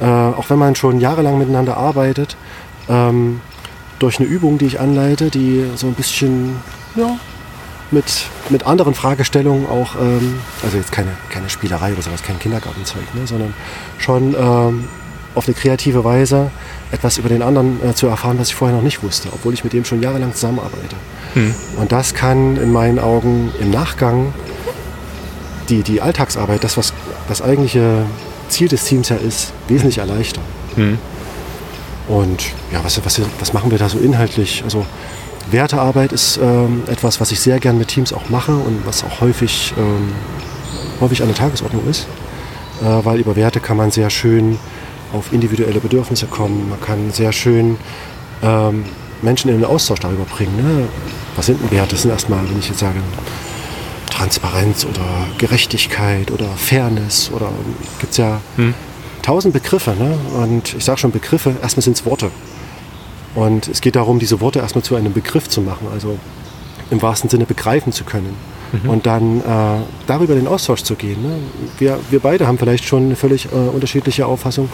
äh, 0.00 0.06
auch 0.06 0.48
wenn 0.50 0.58
man 0.58 0.74
schon 0.76 1.00
jahrelang 1.00 1.38
miteinander 1.38 1.76
arbeitet, 1.76 2.36
ähm, 2.88 3.40
durch 3.98 4.18
eine 4.18 4.28
Übung, 4.28 4.58
die 4.58 4.66
ich 4.66 4.80
anleite, 4.80 5.30
die 5.30 5.64
so 5.76 5.86
ein 5.86 5.94
bisschen 5.94 6.56
ja, 6.96 7.16
mit, 7.90 8.26
mit 8.50 8.66
anderen 8.66 8.94
Fragestellungen 8.94 9.66
auch, 9.66 9.94
ähm, 9.96 10.40
also 10.62 10.76
jetzt 10.76 10.92
keine, 10.92 11.10
keine 11.30 11.48
Spielerei 11.48 11.92
oder 11.92 12.02
sowas, 12.02 12.22
kein 12.22 12.38
Kindergartenzeug, 12.38 13.14
ne, 13.14 13.26
sondern 13.26 13.54
schon 13.98 14.34
ähm, 14.34 14.88
auf 15.34 15.46
eine 15.46 15.54
kreative 15.54 16.04
Weise 16.04 16.50
etwas 16.92 17.18
über 17.18 17.28
den 17.28 17.42
anderen 17.42 17.78
äh, 17.84 17.94
zu 17.94 18.06
erfahren, 18.06 18.38
was 18.38 18.48
ich 18.48 18.54
vorher 18.54 18.76
noch 18.76 18.84
nicht 18.84 19.02
wusste, 19.02 19.28
obwohl 19.32 19.54
ich 19.54 19.64
mit 19.64 19.72
dem 19.72 19.84
schon 19.84 20.02
jahrelang 20.02 20.34
zusammenarbeite. 20.34 20.96
Hm. 21.34 21.54
Und 21.78 21.92
das 21.92 22.14
kann 22.14 22.56
in 22.56 22.72
meinen 22.72 22.98
Augen 22.98 23.52
im 23.60 23.70
Nachgang 23.70 24.32
die, 25.68 25.82
die 25.82 26.00
Alltagsarbeit, 26.00 26.62
das, 26.62 26.76
was 26.76 26.92
das 27.28 27.42
eigentliche 27.42 28.04
Ziel 28.48 28.68
des 28.68 28.84
Teams 28.84 29.08
ja 29.08 29.16
ist, 29.16 29.52
wesentlich 29.68 29.98
erleichtern. 29.98 30.44
Hm. 30.76 30.98
Und 32.06 32.44
ja, 32.70 32.84
was, 32.84 33.04
was, 33.04 33.20
was 33.38 33.52
machen 33.52 33.70
wir 33.70 33.78
da 33.78 33.88
so 33.88 33.98
inhaltlich? 33.98 34.62
Also 34.62 34.84
Wertearbeit 35.50 36.12
ist 36.12 36.38
ähm, 36.42 36.82
etwas, 36.86 37.20
was 37.20 37.32
ich 37.32 37.40
sehr 37.40 37.58
gern 37.60 37.78
mit 37.78 37.88
Teams 37.88 38.12
auch 38.12 38.28
mache 38.28 38.52
und 38.52 38.86
was 38.86 39.04
auch 39.04 39.20
häufig, 39.20 39.74
ähm, 39.78 40.12
häufig 41.00 41.22
an 41.22 41.28
der 41.28 41.36
Tagesordnung 41.36 41.88
ist. 41.88 42.06
Äh, 42.82 43.04
weil 43.04 43.20
über 43.20 43.36
Werte 43.36 43.60
kann 43.60 43.76
man 43.76 43.90
sehr 43.90 44.10
schön 44.10 44.58
auf 45.14 45.32
individuelle 45.32 45.80
Bedürfnisse 45.80 46.26
kommen. 46.26 46.68
Man 46.68 46.80
kann 46.80 47.10
sehr 47.12 47.32
schön 47.32 47.76
ähm, 48.42 48.84
Menschen 49.22 49.50
in 49.50 49.58
den 49.58 49.64
Austausch 49.64 50.00
darüber 50.00 50.24
bringen. 50.24 50.56
Ne? 50.56 50.88
Was 51.36 51.46
sind 51.46 51.60
denn 51.62 51.70
Werte? 51.70 51.92
Das 51.92 52.02
sind 52.02 52.10
erstmal, 52.10 52.48
wenn 52.48 52.58
ich 52.58 52.68
jetzt 52.68 52.80
sage, 52.80 53.00
Transparenz 54.10 54.84
oder 54.84 55.26
Gerechtigkeit 55.38 56.30
oder 56.30 56.46
Fairness 56.56 57.30
oder 57.34 57.50
gibt 58.00 58.12
es 58.12 58.18
ja 58.18 58.40
hm. 58.56 58.74
tausend 59.22 59.54
Begriffe. 59.54 59.94
Ne? 59.98 60.16
Und 60.42 60.74
ich 60.74 60.84
sage 60.84 60.98
schon 60.98 61.10
Begriffe, 61.10 61.54
erstmal 61.62 61.82
sind 61.82 61.96
es 61.96 62.04
Worte. 62.04 62.30
Und 63.34 63.68
es 63.68 63.80
geht 63.80 63.96
darum, 63.96 64.18
diese 64.18 64.40
Worte 64.40 64.60
erstmal 64.60 64.84
zu 64.84 64.94
einem 64.94 65.12
Begriff 65.12 65.48
zu 65.48 65.60
machen, 65.60 65.88
also 65.92 66.18
im 66.90 67.02
wahrsten 67.02 67.28
Sinne 67.28 67.46
begreifen 67.46 67.92
zu 67.92 68.04
können 68.04 68.36
mhm. 68.82 68.90
und 68.90 69.06
dann 69.06 69.40
äh, 69.40 69.42
darüber 70.06 70.34
den 70.34 70.46
Austausch 70.46 70.82
zu 70.82 70.94
gehen. 70.94 71.22
Ne? 71.22 71.36
Wir, 71.78 71.98
wir 72.10 72.20
beide 72.20 72.46
haben 72.46 72.58
vielleicht 72.58 72.84
schon 72.84 73.04
eine 73.04 73.16
völlig 73.16 73.46
äh, 73.46 73.54
unterschiedliche 73.54 74.26
Auffassung, 74.26 74.68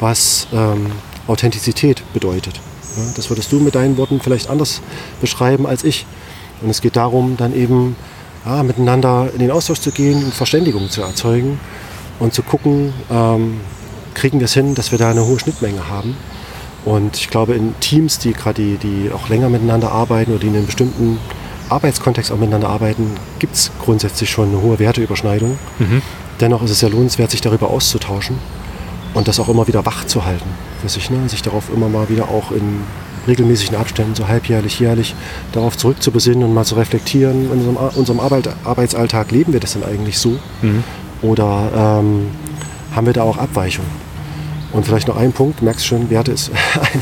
was 0.00 0.46
ähm, 0.52 0.86
Authentizität 1.26 2.02
bedeutet. 2.12 2.60
Ja? 2.96 3.02
Das 3.16 3.30
würdest 3.30 3.52
du 3.52 3.60
mit 3.60 3.74
deinen 3.74 3.96
Worten 3.96 4.20
vielleicht 4.20 4.50
anders 4.50 4.80
beschreiben 5.20 5.66
als 5.66 5.84
ich. 5.84 6.06
Und 6.60 6.70
es 6.70 6.80
geht 6.80 6.96
darum, 6.96 7.36
dann 7.36 7.54
eben 7.54 7.96
ja, 8.44 8.62
miteinander 8.62 9.30
in 9.32 9.38
den 9.38 9.50
Austausch 9.50 9.80
zu 9.80 9.92
gehen 9.92 10.24
und 10.24 10.34
Verständigung 10.34 10.88
zu 10.90 11.02
erzeugen 11.02 11.60
und 12.18 12.34
zu 12.34 12.42
gucken, 12.42 12.92
ähm, 13.10 13.60
kriegen 14.14 14.40
wir 14.40 14.46
es 14.46 14.54
hin, 14.54 14.74
dass 14.74 14.90
wir 14.90 14.98
da 14.98 15.10
eine 15.10 15.24
hohe 15.24 15.38
Schnittmenge 15.38 15.88
haben. 15.88 16.16
Und 16.84 17.16
ich 17.16 17.28
glaube, 17.28 17.54
in 17.54 17.78
Teams, 17.80 18.18
die 18.18 18.32
gerade 18.32 18.62
die, 18.62 18.76
die 18.76 19.10
auch 19.12 19.28
länger 19.28 19.48
miteinander 19.48 19.92
arbeiten 19.92 20.32
oder 20.32 20.40
die 20.40 20.48
in 20.48 20.56
einem 20.56 20.66
bestimmten 20.66 21.18
Arbeitskontext 21.70 22.32
auch 22.32 22.38
miteinander 22.38 22.68
arbeiten, 22.68 23.12
gibt 23.38 23.54
es 23.54 23.70
grundsätzlich 23.82 24.30
schon 24.30 24.48
eine 24.48 24.62
hohe 24.62 24.78
Werteüberschneidung. 24.78 25.58
Mhm. 25.78 26.02
Dennoch 26.40 26.62
ist 26.62 26.70
es 26.70 26.80
ja 26.80 26.88
lohnenswert, 26.88 27.30
sich 27.30 27.40
darüber 27.40 27.70
auszutauschen 27.70 28.38
und 29.14 29.28
das 29.28 29.40
auch 29.40 29.48
immer 29.48 29.66
wieder 29.66 29.84
wach 29.84 30.06
zu 30.06 30.24
halten 30.24 30.48
für 30.80 30.88
sich. 30.88 31.10
Ne? 31.10 31.28
Sich 31.28 31.42
darauf 31.42 31.64
immer 31.74 31.88
mal 31.88 32.08
wieder 32.08 32.28
auch 32.28 32.52
in 32.52 32.82
regelmäßigen 33.26 33.76
Abständen, 33.76 34.14
so 34.14 34.28
halbjährlich, 34.28 34.80
jährlich, 34.80 35.14
darauf 35.52 35.76
zurückzubesinnen 35.76 36.42
und 36.44 36.54
mal 36.54 36.64
zu 36.64 36.76
reflektieren, 36.76 37.44
in 37.44 37.58
unserem, 37.58 37.76
unserem 37.76 38.20
Arbeit, 38.20 38.48
Arbeitsalltag 38.64 39.30
leben 39.30 39.52
wir 39.52 39.60
das 39.60 39.74
denn 39.74 39.84
eigentlich 39.84 40.18
so? 40.18 40.38
Mhm. 40.62 40.82
Oder 41.20 42.00
ähm, 42.00 42.28
haben 42.94 43.06
wir 43.06 43.12
da 43.12 43.22
auch 43.22 43.36
Abweichungen? 43.36 43.90
Und 44.72 44.86
vielleicht 44.86 45.08
noch 45.08 45.16
ein 45.16 45.32
Punkt, 45.32 45.60
du 45.60 45.64
merkst 45.64 45.86
schon, 45.86 46.10
Werte 46.10 46.32
ist 46.32 46.50
ein, 46.92 47.00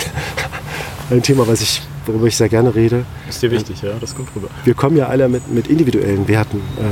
ein 1.17 1.23
Thema, 1.23 1.47
was 1.47 1.61
ich, 1.61 1.83
worüber 2.07 2.27
ich 2.27 2.37
sehr 2.37 2.49
gerne 2.49 2.75
rede. 2.75 3.05
Ist 3.29 3.43
dir 3.43 3.51
wichtig, 3.51 3.83
ja, 3.83 3.93
das 4.01 4.15
kommt 4.15 4.29
rüber. 4.35 4.49
Wir 4.65 4.75
kommen 4.75 4.97
ja 4.97 5.07
alle 5.07 5.29
mit, 5.29 5.53
mit 5.53 5.67
individuellen 5.67 6.29
Werten, 6.29 6.59
äh, 6.59 6.83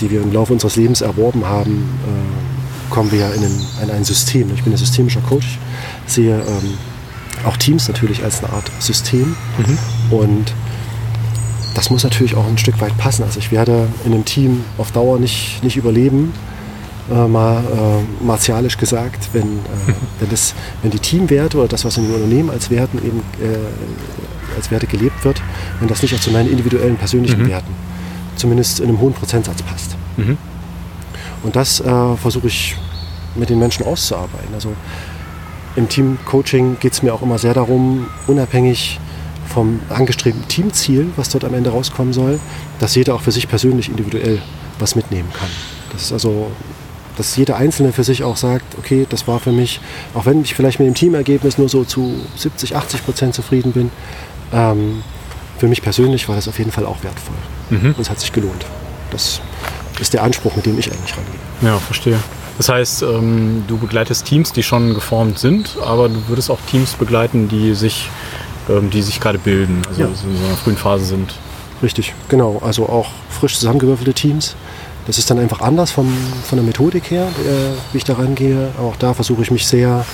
die 0.00 0.10
wir 0.10 0.22
im 0.22 0.32
Laufe 0.32 0.52
unseres 0.52 0.76
Lebens 0.76 1.00
erworben 1.00 1.44
haben, 1.46 1.88
äh, 2.06 2.92
kommen 2.92 3.10
wir 3.12 3.20
ja 3.20 3.30
in 3.30 3.42
ein, 3.42 3.60
in 3.82 3.90
ein 3.90 4.04
System. 4.04 4.50
Ich 4.54 4.62
bin 4.62 4.72
ein 4.72 4.78
systemischer 4.78 5.20
Coach, 5.20 5.58
sehe 6.06 6.36
ähm, 6.36 6.78
auch 7.44 7.56
Teams 7.56 7.88
natürlich 7.88 8.22
als 8.22 8.42
eine 8.42 8.52
Art 8.52 8.70
System. 8.78 9.34
Mhm. 9.58 9.78
Und 10.16 10.52
das 11.74 11.90
muss 11.90 12.04
natürlich 12.04 12.34
auch 12.36 12.46
ein 12.46 12.58
Stück 12.58 12.80
weit 12.80 12.96
passen. 12.98 13.24
Also 13.24 13.38
ich 13.38 13.50
werde 13.50 13.88
in 14.04 14.12
einem 14.12 14.24
Team 14.24 14.64
auf 14.78 14.92
Dauer 14.92 15.18
nicht, 15.18 15.62
nicht 15.64 15.76
überleben, 15.76 16.32
äh, 17.10 17.26
mal 17.26 17.62
äh, 17.62 18.24
martialisch 18.24 18.78
gesagt, 18.78 19.28
wenn, 19.32 19.42
äh, 19.42 19.92
wenn, 20.20 20.30
das, 20.30 20.54
wenn 20.82 20.90
die 20.90 20.98
Teamwerte 20.98 21.58
oder 21.58 21.68
das, 21.68 21.84
was 21.84 21.96
in 21.96 22.04
den 22.04 22.14
Unternehmen 22.14 22.50
als 22.50 22.70
Werten 22.70 22.98
eben 22.98 23.20
äh, 23.42 23.56
als 24.54 24.70
Werte 24.70 24.86
gelebt 24.86 25.24
wird, 25.24 25.42
wenn 25.80 25.88
das 25.88 26.02
nicht 26.02 26.14
auch 26.14 26.20
zu 26.20 26.30
meinen 26.30 26.50
individuellen 26.50 26.96
persönlichen 26.96 27.42
mhm. 27.42 27.48
Werten 27.48 27.74
zumindest 28.36 28.80
in 28.80 28.88
einem 28.88 29.00
hohen 29.00 29.12
Prozentsatz 29.12 29.62
passt. 29.62 29.96
Mhm. 30.16 30.38
Und 31.42 31.56
das 31.56 31.80
äh, 31.80 32.16
versuche 32.16 32.46
ich 32.46 32.76
mit 33.34 33.50
den 33.50 33.58
Menschen 33.58 33.84
auszuarbeiten. 33.84 34.54
Also 34.54 34.72
im 35.76 35.88
Teamcoaching 35.88 36.78
geht 36.80 36.92
es 36.92 37.02
mir 37.02 37.12
auch 37.12 37.22
immer 37.22 37.38
sehr 37.38 37.54
darum, 37.54 38.06
unabhängig 38.26 39.00
vom 39.52 39.80
angestrebten 39.88 40.46
Teamziel, 40.48 41.10
was 41.16 41.28
dort 41.28 41.44
am 41.44 41.54
Ende 41.54 41.70
rauskommen 41.70 42.12
soll, 42.12 42.40
dass 42.80 42.94
jeder 42.94 43.14
auch 43.14 43.20
für 43.20 43.32
sich 43.32 43.48
persönlich 43.48 43.88
individuell 43.88 44.40
was 44.78 44.94
mitnehmen 44.94 45.28
kann. 45.32 45.48
Das 45.92 46.02
ist 46.02 46.12
also, 46.12 46.50
dass 47.16 47.36
jeder 47.36 47.56
Einzelne 47.56 47.92
für 47.92 48.04
sich 48.04 48.24
auch 48.24 48.36
sagt, 48.36 48.78
okay, 48.78 49.06
das 49.08 49.28
war 49.28 49.38
für 49.38 49.52
mich, 49.52 49.80
auch 50.14 50.26
wenn 50.26 50.42
ich 50.42 50.54
vielleicht 50.54 50.80
mit 50.80 50.88
dem 50.88 50.94
Teamergebnis 50.94 51.58
nur 51.58 51.68
so 51.68 51.84
zu 51.84 52.14
70, 52.36 52.74
80 52.74 53.04
Prozent 53.04 53.34
zufrieden 53.34 53.72
bin, 53.72 53.90
ähm, 54.54 55.02
für 55.58 55.68
mich 55.68 55.82
persönlich 55.82 56.28
war 56.28 56.36
das 56.36 56.48
auf 56.48 56.58
jeden 56.58 56.72
Fall 56.72 56.86
auch 56.86 57.02
wertvoll. 57.02 57.36
Mhm. 57.70 57.86
Und 57.88 58.00
es 58.00 58.10
hat 58.10 58.20
sich 58.20 58.32
gelohnt. 58.32 58.64
Das 59.10 59.40
ist 60.00 60.12
der 60.14 60.22
Anspruch, 60.22 60.56
mit 60.56 60.66
dem 60.66 60.78
ich 60.78 60.90
eigentlich 60.90 61.16
rangehe. 61.16 61.34
Ja, 61.62 61.78
verstehe. 61.78 62.18
Das 62.56 62.68
heißt, 62.68 63.02
ähm, 63.02 63.64
du 63.66 63.78
begleitest 63.78 64.26
Teams, 64.26 64.52
die 64.52 64.62
schon 64.62 64.94
geformt 64.94 65.38
sind, 65.38 65.76
aber 65.84 66.08
du 66.08 66.28
würdest 66.28 66.50
auch 66.50 66.60
Teams 66.70 66.94
begleiten, 66.94 67.48
die 67.48 67.74
sich, 67.74 68.08
ähm, 68.68 68.90
die 68.90 69.02
sich 69.02 69.20
gerade 69.20 69.38
bilden, 69.38 69.82
also 69.88 70.02
ja. 70.02 70.06
in 70.06 70.14
so 70.14 70.46
einer 70.46 70.56
frühen 70.56 70.76
Phase 70.76 71.04
sind. 71.04 71.34
Richtig, 71.82 72.14
genau. 72.28 72.60
Also 72.64 72.88
auch 72.88 73.08
frisch 73.28 73.58
zusammengewürfelte 73.58 74.14
Teams. 74.14 74.54
Das 75.06 75.18
ist 75.18 75.30
dann 75.30 75.38
einfach 75.38 75.60
anders 75.60 75.90
vom, 75.90 76.12
von 76.44 76.56
der 76.56 76.64
Methodik 76.64 77.10
her, 77.10 77.26
äh, 77.26 77.92
wie 77.92 77.98
ich 77.98 78.04
da 78.04 78.14
rangehe. 78.14 78.70
Auch 78.78 78.96
da 78.96 79.12
versuche 79.14 79.42
ich 79.42 79.50
mich 79.50 79.66
sehr 79.66 80.04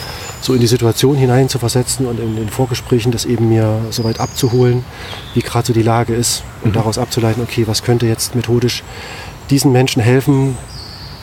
so 0.40 0.54
in 0.54 0.60
die 0.60 0.66
Situation 0.66 1.16
hinein 1.16 1.48
zu 1.48 1.58
versetzen 1.58 2.06
und 2.06 2.18
in 2.18 2.36
den 2.36 2.48
Vorgesprächen 2.48 3.12
das 3.12 3.24
eben 3.24 3.48
mir 3.48 3.80
so 3.90 4.04
weit 4.04 4.20
abzuholen, 4.20 4.84
wie 5.34 5.40
gerade 5.40 5.66
so 5.66 5.72
die 5.72 5.82
Lage 5.82 6.14
ist 6.14 6.42
und 6.62 6.70
mhm. 6.70 6.74
daraus 6.74 6.98
abzuleiten, 6.98 7.42
okay, 7.42 7.66
was 7.66 7.82
könnte 7.82 8.06
jetzt 8.06 8.34
methodisch 8.34 8.82
diesen 9.50 9.72
Menschen 9.72 10.02
helfen, 10.02 10.56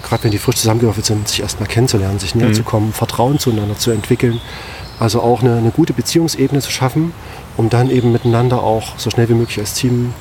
gerade 0.04 0.24
wenn 0.26 0.32
die 0.32 0.38
frisch 0.38 0.58
zusammengewürfelt 0.58 1.06
sind, 1.06 1.28
sich 1.28 1.42
erstmal 1.42 1.68
kennenzulernen, 1.68 2.20
sich 2.20 2.36
näher 2.36 2.50
mhm. 2.50 2.54
zu 2.54 2.64
kommen, 2.64 2.94
Vertrauen 2.94 3.40
zueinander 3.40 3.78
zu 3.78 3.92
entwickeln. 3.92 4.40
Also 5.00 5.22
auch 5.22 5.42
eine, 5.42 5.58
eine, 5.58 5.70
gute 5.70 5.94
Beziehungsebene 5.94 6.60
zu 6.60 6.72
schaffen, 6.72 7.14
um 7.56 7.70
dann 7.70 7.90
eben 7.92 8.12
miteinander 8.12 8.64
auch 8.64 8.98
so 8.98 9.12
schnell 9.12 9.30
wie 9.30 9.36
möglich 9.36 9.60
als 9.60 9.74
Team, 9.74 10.14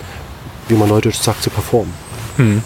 wie 0.68 0.74
man 0.74 0.88
neudeutsch 0.88 1.16
sagt, 1.16 1.42
zu 1.42 1.50
performen. 1.50 1.94
Mhm. 2.37 2.62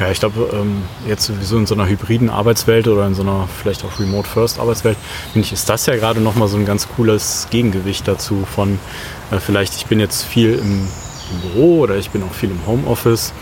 Ja, 0.00 0.10
ich 0.10 0.18
glaube, 0.18 0.48
ähm, 0.54 0.82
jetzt 1.06 1.26
sowieso 1.26 1.58
in 1.58 1.66
so 1.66 1.74
einer 1.74 1.86
hybriden 1.86 2.30
Arbeitswelt 2.30 2.88
oder 2.88 3.06
in 3.06 3.14
so 3.14 3.20
einer 3.20 3.46
vielleicht 3.62 3.84
auch 3.84 4.00
Remote-First-Arbeitswelt, 4.00 4.96
finde 5.34 5.46
ich, 5.46 5.52
ist 5.52 5.68
das 5.68 5.84
ja 5.84 5.94
gerade 5.94 6.22
nochmal 6.22 6.48
so 6.48 6.56
ein 6.56 6.64
ganz 6.64 6.88
cooles 6.88 7.48
Gegengewicht 7.50 8.08
dazu 8.08 8.46
von 8.46 8.78
äh, 9.30 9.38
vielleicht, 9.38 9.76
ich 9.76 9.86
bin 9.86 10.00
jetzt 10.00 10.24
viel 10.24 10.54
im, 10.54 10.88
im 11.32 11.40
Büro 11.42 11.80
oder 11.80 11.96
ich 11.96 12.08
bin 12.08 12.22
auch 12.22 12.32
viel 12.32 12.50
im 12.50 12.66
Homeoffice, 12.66 13.34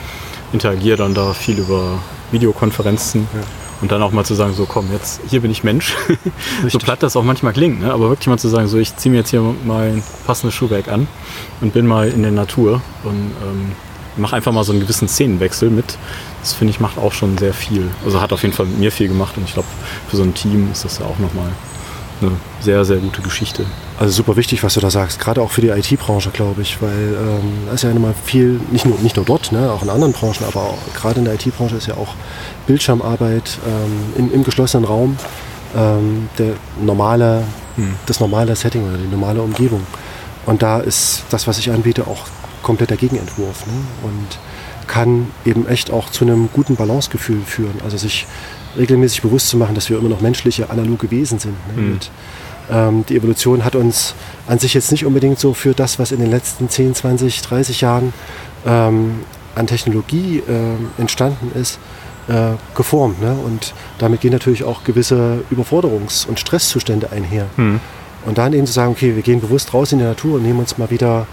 interagiere 0.53 0.97
dann 0.97 1.15
da 1.15 1.33
viel 1.33 1.59
über 1.59 2.01
Videokonferenzen. 2.33 3.29
Ja. 3.33 3.41
Und 3.81 3.93
dann 3.93 4.03
auch 4.03 4.11
mal 4.11 4.25
zu 4.25 4.35
sagen, 4.35 4.55
so 4.55 4.67
komm, 4.67 4.91
jetzt 4.93 5.21
hier 5.29 5.41
bin 5.41 5.53
ich 5.53 5.63
Mensch. 5.63 5.95
so 6.69 6.81
platt 6.81 7.05
das 7.05 7.15
auch 7.15 7.23
manchmal 7.23 7.53
klingt, 7.53 7.81
ne? 7.81 7.93
aber 7.93 8.09
wirklich 8.09 8.27
mal 8.27 8.37
zu 8.37 8.49
sagen, 8.49 8.67
so 8.67 8.77
ich 8.79 8.97
ziehe 8.97 9.13
mir 9.13 9.19
jetzt 9.19 9.31
hier 9.31 9.41
mal 9.65 9.91
ein 9.91 10.03
passendes 10.27 10.57
Schuhwerk 10.57 10.89
an 10.89 11.07
und 11.61 11.73
bin 11.73 11.87
mal 11.87 12.09
in 12.09 12.23
der 12.23 12.33
Natur 12.33 12.83
und 13.05 13.31
ähm, 13.45 13.73
mache 14.19 14.37
einfach 14.37 14.53
mal 14.53 14.65
so 14.65 14.73
einen 14.73 14.81
gewissen 14.81 15.09
Szenenwechsel 15.09 15.71
mit. 15.71 15.97
Das 16.41 16.53
finde 16.53 16.73
ich 16.73 16.81
macht 16.81 16.99
auch 16.99 17.13
schon 17.13 17.37
sehr 17.39 17.55
viel. 17.55 17.91
Also 18.05 18.21
hat 18.21 18.33
auf 18.33 18.43
jeden 18.43 18.55
Fall 18.55 18.67
mit 18.67 18.79
mir 18.79 18.93
viel 18.93 19.09
gemacht 19.09 19.37
und 19.37 19.45
ich 19.45 19.55
glaube, 19.55 19.69
für 20.09 20.17
so 20.17 20.23
ein 20.23 20.35
Team 20.35 20.71
ist 20.73 20.85
das 20.85 20.99
ja 20.99 21.07
auch 21.07 21.19
nochmal 21.19 21.51
eine 22.21 22.33
sehr, 22.61 22.85
sehr 22.85 22.97
gute 22.99 23.23
Geschichte. 23.23 23.65
Also 23.99 24.13
super 24.13 24.37
wichtig, 24.37 24.63
was 24.63 24.75
du 24.75 24.81
da 24.81 24.91
sagst, 24.91 25.21
gerade 25.21 25.41
auch 25.41 25.51
für 25.51 25.61
die 25.61 25.69
IT-Branche, 25.69 26.31
glaube 26.31 26.63
ich, 26.63 26.81
weil 26.81 26.91
ähm, 26.91 27.53
da 27.67 27.73
ist 27.73 27.85
ja 27.85 27.91
immer 27.91 28.15
viel, 28.25 28.61
nicht 28.71 28.87
nur, 28.87 28.99
nicht 28.99 29.17
nur 29.17 29.25
dort, 29.25 29.53
ne, 29.53 29.71
auch 29.71 29.83
in 29.83 29.91
anderen 29.91 30.13
Branchen, 30.13 30.45
aber 30.47 30.61
auch, 30.63 30.79
gerade 30.95 31.21
in 31.21 31.25
der 31.25 31.35
IT-Branche 31.35 31.77
ist 31.77 31.87
ja 31.87 31.95
auch 31.95 32.15
Bildschirmarbeit 32.67 33.59
ähm, 33.67 34.15
in, 34.17 34.33
im 34.33 34.45
geschlossenen 34.45 34.85
Raum 34.85 35.17
ähm, 35.77 36.29
der 36.39 36.55
normale, 36.81 37.45
hm. 37.77 37.95
das 38.07 38.21
normale 38.21 38.57
Setting 38.57 38.87
oder 38.89 38.97
die 38.97 39.09
normale 39.09 39.43
Umgebung. 39.43 39.87
Und 40.47 40.63
da 40.63 40.81
ist 40.81 41.25
das, 41.31 41.47
was 41.47 41.59
ich 41.59 41.71
anbiete, 41.71 42.07
auch 42.07 42.25
komplett 42.63 42.91
der 42.91 42.97
Gegenentwurf 42.97 43.67
ne? 43.67 43.73
und 44.03 44.39
kann 44.87 45.31
eben 45.45 45.69
echt 45.69 45.91
auch 45.91 46.11
zu 46.11 46.25
einem 46.25 46.49
guten 46.53 46.77
Balancegefühl 46.77 47.43
führen. 47.43 47.81
Also 47.85 47.97
sich 47.97 48.27
regelmäßig 48.77 49.23
bewusst 49.23 49.49
zu 49.49 49.57
machen, 49.57 49.75
dass 49.75 49.91
wir 49.91 49.99
immer 49.99 50.09
noch 50.09 50.21
menschliche, 50.21 50.71
analoge 50.71 51.11
Wesen 51.11 51.39
sind. 51.39 51.55
Ne? 51.69 51.83
Mhm. 51.83 51.93
Und, 51.93 52.11
ähm, 52.71 53.05
die 53.09 53.17
Evolution 53.17 53.65
hat 53.65 53.77
uns 53.77 54.15
an 54.47 54.59
sich 54.59 54.75
jetzt 54.75 54.91
nicht 54.91 55.07
unbedingt 55.07 55.39
so 55.39 55.55
für 55.55 55.75
das, 55.75 55.99
was 55.99 56.13
in 56.13 56.21
den 56.21 56.31
letzten 56.31 56.69
10, 56.69 56.95
20, 56.95 57.43
30 57.43 57.81
Jahren 57.81 58.13
ähm, 58.67 59.21
an 59.55 59.67
Technologie 59.67 60.43
äh, 60.47 61.01
entstanden 61.01 61.51
ist, 61.59 61.79
äh, 62.29 62.51
geformt. 62.75 63.21
Ne? 63.21 63.33
Und 63.33 63.75
damit 63.99 64.21
gehen 64.21 64.33
natürlich 64.33 64.65
auch 64.65 64.85
gewisse 64.85 65.43
Überforderungs- 65.51 66.27
und 66.27 66.39
Stresszustände 66.39 67.11
einher. 67.11 67.47
Mhm. 67.57 67.81
Und 68.27 68.39
dann 68.39 68.53
eben 68.53 68.67
zu 68.67 68.73
sagen, 68.73 68.93
okay, 68.93 69.15
wir 69.15 69.23
gehen 69.23 69.41
bewusst 69.41 69.73
raus 69.73 69.93
in 69.93 69.99
die 69.99 70.05
Natur 70.05 70.37
und 70.37 70.43
nehmen 70.43 70.59
uns 70.59 70.77
mal 70.77 70.91
wieder 70.91 71.27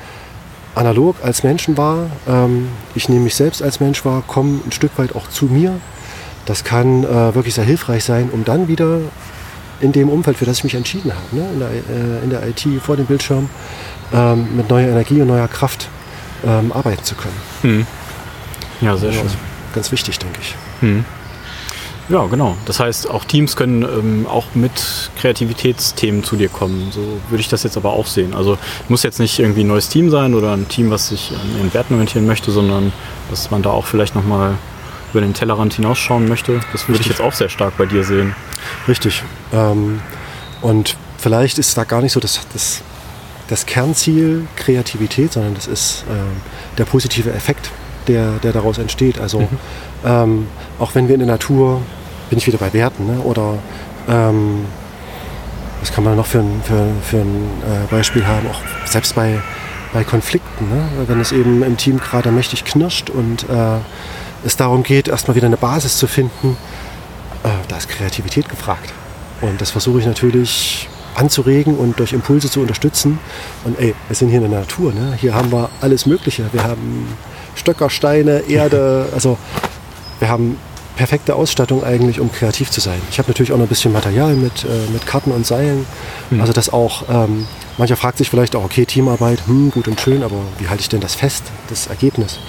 analog 0.75 1.15
als 1.23 1.43
Menschen 1.43 1.77
wahr. 1.77 2.07
Ähm, 2.27 2.67
ich 2.93 3.09
nehme 3.09 3.21
mich 3.21 3.35
selbst 3.35 3.63
als 3.63 3.79
Mensch 3.79 4.05
wahr, 4.05 4.23
komme 4.27 4.59
ein 4.65 4.71
Stück 4.71 4.97
weit 4.97 5.15
auch 5.15 5.27
zu 5.29 5.45
mir, 5.45 5.79
das 6.45 6.63
kann 6.63 7.03
äh, 7.03 7.33
wirklich 7.33 7.55
sehr 7.55 7.63
hilfreich 7.63 8.03
sein, 8.03 8.29
um 8.31 8.45
dann 8.45 8.67
wieder 8.67 8.99
in 9.81 9.91
dem 9.91 10.09
Umfeld, 10.09 10.37
für 10.37 10.45
das 10.45 10.59
ich 10.59 10.63
mich 10.63 10.75
entschieden 10.75 11.11
habe, 11.11 11.35
ne? 11.35 11.49
in, 11.53 11.59
der, 11.59 11.69
äh, 11.69 12.23
in, 12.23 12.29
der, 12.29 12.47
IT 12.47 12.65
vor 12.81 12.95
dem 12.95 13.05
Bildschirm, 13.05 13.49
ähm, 14.13 14.55
mit 14.55 14.69
neuer 14.69 14.87
Energie 14.87 15.21
und 15.21 15.27
neuer 15.27 15.47
Kraft 15.47 15.89
ähm, 16.45 16.71
arbeiten 16.71 17.03
zu 17.03 17.15
können. 17.15 17.35
Hm. 17.61 17.87
Ja, 18.81 18.95
sehr 18.95 19.11
schön. 19.11 19.29
Ganz 19.73 19.91
wichtig, 19.91 20.19
denke 20.19 20.39
ich. 20.41 20.55
Hm. 20.81 21.03
Ja, 22.07 22.25
genau. 22.27 22.55
Das 22.65 22.79
heißt, 22.79 23.09
auch 23.09 23.25
Teams 23.25 23.55
können 23.55 23.81
ähm, 23.81 24.27
auch 24.27 24.45
mit 24.53 25.09
Kreativitätsthemen 25.19 26.23
zu 26.23 26.35
dir 26.35 26.49
kommen. 26.49 26.91
So 26.91 27.01
würde 27.29 27.41
ich 27.41 27.49
das 27.49 27.63
jetzt 27.63 27.77
aber 27.77 27.93
auch 27.93 28.05
sehen. 28.05 28.35
Also 28.35 28.57
muss 28.89 29.01
jetzt 29.03 29.19
nicht 29.19 29.39
irgendwie 29.39 29.63
ein 29.63 29.67
neues 29.67 29.89
Team 29.89 30.11
sein 30.11 30.35
oder 30.35 30.53
ein 30.53 30.67
Team, 30.67 30.91
was 30.91 31.09
sich 31.09 31.31
an 31.31 31.57
ihren 31.57 31.73
Werten 31.73 31.95
orientieren 31.95 32.27
möchte, 32.27 32.51
sondern 32.51 32.93
dass 33.29 33.49
man 33.49 33.63
da 33.63 33.71
auch 33.71 33.85
vielleicht 33.85 34.13
nochmal 34.13 34.55
über 35.11 35.21
den 35.21 35.33
Tellerrand 35.33 35.73
hinausschauen 35.73 36.27
möchte. 36.27 36.59
Das 36.73 36.87
würde 36.87 37.01
ich 37.01 37.07
jetzt 37.07 37.21
auch 37.21 37.33
sehr 37.33 37.49
stark 37.49 37.77
bei 37.77 37.85
dir 37.85 38.03
sehen. 38.03 38.35
Richtig. 38.87 39.23
Ähm, 39.51 40.01
und 40.61 40.97
vielleicht 41.17 41.57
ist 41.57 41.77
da 41.77 41.85
gar 41.85 42.01
nicht 42.01 42.11
so 42.11 42.19
das, 42.19 42.39
das, 42.53 42.81
das 43.47 43.65
Kernziel 43.65 44.45
Kreativität, 44.55 45.33
sondern 45.33 45.55
das 45.55 45.67
ist 45.67 46.03
ähm, 46.09 46.41
der 46.77 46.85
positive 46.85 47.31
Effekt, 47.31 47.71
der, 48.07 48.33
der 48.43 48.51
daraus 48.51 48.77
entsteht. 48.77 49.19
Also 49.19 49.39
mhm. 49.39 49.47
Ähm, 50.05 50.47
auch 50.79 50.95
wenn 50.95 51.07
wir 51.07 51.15
in 51.15 51.19
der 51.19 51.27
Natur, 51.27 51.81
bin 52.29 52.37
ich 52.37 52.47
wieder 52.47 52.57
bei 52.57 52.73
Werten, 52.73 53.05
ne? 53.05 53.19
oder 53.21 53.57
ähm, 54.07 54.65
was 55.79 55.91
kann 55.91 56.03
man 56.03 56.15
noch 56.15 56.25
für 56.25 56.39
ein, 56.39 56.61
für, 56.63 56.87
für 57.03 57.17
ein 57.17 57.49
äh, 57.63 57.91
Beispiel 57.91 58.25
haben, 58.25 58.47
auch 58.47 58.87
selbst 58.87 59.15
bei, 59.15 59.39
bei 59.93 60.03
Konflikten, 60.03 60.69
ne? 60.69 60.87
wenn 61.07 61.19
es 61.19 61.31
eben 61.31 61.63
im 61.63 61.77
Team 61.77 61.99
gerade 61.99 62.31
mächtig 62.31 62.65
knirscht 62.65 63.09
und 63.09 63.43
äh, 63.49 63.77
es 64.45 64.55
darum 64.57 64.83
geht, 64.83 65.07
erstmal 65.07 65.35
wieder 65.35 65.47
eine 65.47 65.57
Basis 65.57 65.97
zu 65.97 66.07
finden, 66.07 66.57
äh, 67.43 67.49
da 67.67 67.77
ist 67.77 67.89
Kreativität 67.89 68.49
gefragt. 68.49 68.93
Und 69.41 69.59
das 69.61 69.71
versuche 69.71 69.99
ich 69.99 70.05
natürlich 70.05 70.87
anzuregen 71.15 71.77
und 71.77 71.99
durch 71.99 72.13
Impulse 72.13 72.49
zu 72.49 72.61
unterstützen. 72.61 73.19
Und 73.63 73.79
ey, 73.79 73.95
wir 74.07 74.15
sind 74.15 74.29
hier 74.29 74.41
in 74.41 74.49
der 74.49 74.59
Natur. 74.61 74.93
Ne? 74.93 75.13
Hier 75.19 75.33
haben 75.33 75.51
wir 75.51 75.69
alles 75.81 76.05
Mögliche. 76.05 76.45
Wir 76.51 76.63
haben 76.63 77.07
Stöcker, 77.55 77.89
Steine, 77.89 78.43
Erde. 78.47 79.07
Also 79.13 79.37
wir 80.19 80.29
haben 80.29 80.57
perfekte 80.95 81.35
Ausstattung 81.35 81.83
eigentlich, 81.83 82.19
um 82.19 82.31
kreativ 82.31 82.71
zu 82.71 82.79
sein. 82.79 83.01
Ich 83.09 83.19
habe 83.19 83.29
natürlich 83.29 83.51
auch 83.51 83.57
noch 83.57 83.65
ein 83.65 83.69
bisschen 83.69 83.91
Material 83.91 84.33
mit, 84.35 84.63
äh, 84.63 84.91
mit 84.91 85.05
Karten 85.05 85.31
und 85.31 85.45
Seilen. 85.45 85.85
Mhm. 86.29 86.41
Also 86.41 86.53
das 86.53 86.71
auch, 86.71 87.03
ähm, 87.09 87.47
mancher 87.77 87.97
fragt 87.97 88.17
sich 88.17 88.29
vielleicht 88.29 88.55
auch, 88.55 88.63
okay, 88.63 88.85
Teamarbeit, 88.85 89.45
hm, 89.45 89.71
gut 89.71 89.87
und 89.87 89.99
schön, 89.99 90.23
aber 90.23 90.37
wie 90.57 90.69
halte 90.69 90.81
ich 90.81 90.89
denn 90.89 91.01
das 91.01 91.15
fest, 91.15 91.43
das 91.69 91.87
Ergebnis? 91.87 92.39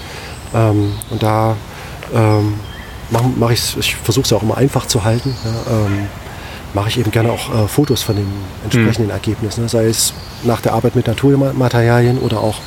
Ähm, 0.54 0.92
und 1.10 1.22
da 1.22 1.56
ähm, 2.14 2.54
mache 3.10 3.24
mach 3.36 3.50
ich 3.50 3.76
ich 3.78 3.96
versuche 3.96 4.24
es 4.24 4.32
auch 4.32 4.42
immer 4.42 4.56
einfach 4.56 4.86
zu 4.86 5.04
halten. 5.04 5.34
Ja, 5.44 5.72
ähm, 5.72 6.06
mache 6.74 6.88
ich 6.88 6.98
eben 6.98 7.10
gerne 7.10 7.32
auch 7.32 7.64
äh, 7.64 7.68
Fotos 7.68 8.02
von 8.02 8.16
dem 8.16 8.28
entsprechenden 8.62 9.06
mhm. 9.06 9.12
Ergebnis. 9.12 9.56
Ne? 9.56 9.68
Sei 9.68 9.86
es 9.86 10.12
nach 10.44 10.60
der 10.60 10.74
Arbeit 10.74 10.94
mit 10.94 11.06
Naturmaterialien 11.06 12.18
oder 12.18 12.40
auch 12.40 12.58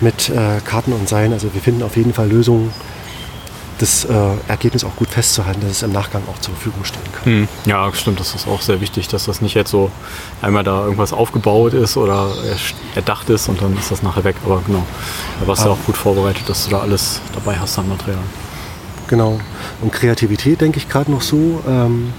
mit 0.00 0.28
äh, 0.28 0.60
Karten 0.64 0.92
und 0.92 1.08
Seilen. 1.08 1.32
Also 1.32 1.52
wir 1.54 1.60
finden 1.60 1.82
auf 1.82 1.96
jeden 1.96 2.12
Fall 2.12 2.28
Lösungen, 2.28 2.70
das 3.78 4.04
äh, 4.04 4.14
Ergebnis 4.48 4.84
auch 4.84 4.94
gut 4.96 5.08
festzuhalten, 5.08 5.60
dass 5.60 5.70
es 5.70 5.82
im 5.82 5.92
Nachgang 5.92 6.22
auch 6.28 6.38
zur 6.40 6.54
Verfügung 6.54 6.84
stehen 6.84 7.02
kann. 7.12 7.32
Mhm. 7.32 7.48
Ja, 7.64 7.92
stimmt. 7.94 8.20
Das 8.20 8.34
ist 8.34 8.46
auch 8.48 8.60
sehr 8.60 8.80
wichtig, 8.80 9.08
dass 9.08 9.24
das 9.24 9.40
nicht 9.40 9.54
jetzt 9.54 9.70
so 9.70 9.90
einmal 10.42 10.64
da 10.64 10.82
irgendwas 10.82 11.12
aufgebaut 11.12 11.74
ist 11.74 11.96
oder 11.96 12.30
erdacht 12.94 13.30
ist 13.30 13.48
und 13.48 13.62
dann 13.62 13.76
ist 13.76 13.90
das 13.90 14.02
nachher 14.02 14.24
weg. 14.24 14.36
Aber 14.44 14.62
genau, 14.66 14.84
da 15.40 15.46
warst 15.46 15.64
du 15.64 15.68
ah. 15.68 15.72
auch 15.72 15.86
gut 15.86 15.96
vorbereitet, 15.96 16.48
dass 16.48 16.64
du 16.64 16.70
da 16.70 16.80
alles 16.80 17.20
dabei 17.34 17.56
hast 17.56 17.78
an 17.78 17.88
Material. 17.88 18.22
Genau. 19.06 19.40
Und 19.80 19.92
Kreativität 19.92 20.60
denke 20.60 20.78
ich 20.78 20.88
gerade 20.88 21.10
noch 21.10 21.22
so. 21.22 21.62
Ähm, 21.66 22.12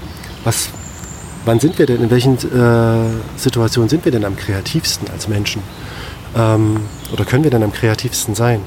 was, 0.44 0.70
wann 1.44 1.60
sind 1.60 1.78
wir 1.78 1.86
denn, 1.86 2.02
in 2.02 2.10
welchen 2.10 2.36
äh, 2.36 3.10
Situationen 3.36 3.88
sind 3.88 4.04
wir 4.04 4.12
denn 4.12 4.24
am 4.24 4.36
kreativsten 4.36 5.08
als 5.10 5.28
Menschen? 5.28 5.62
Ähm, 6.36 6.80
oder 7.12 7.24
können 7.24 7.44
wir 7.44 7.50
denn 7.50 7.62
am 7.62 7.72
kreativsten 7.72 8.34
sein? 8.34 8.60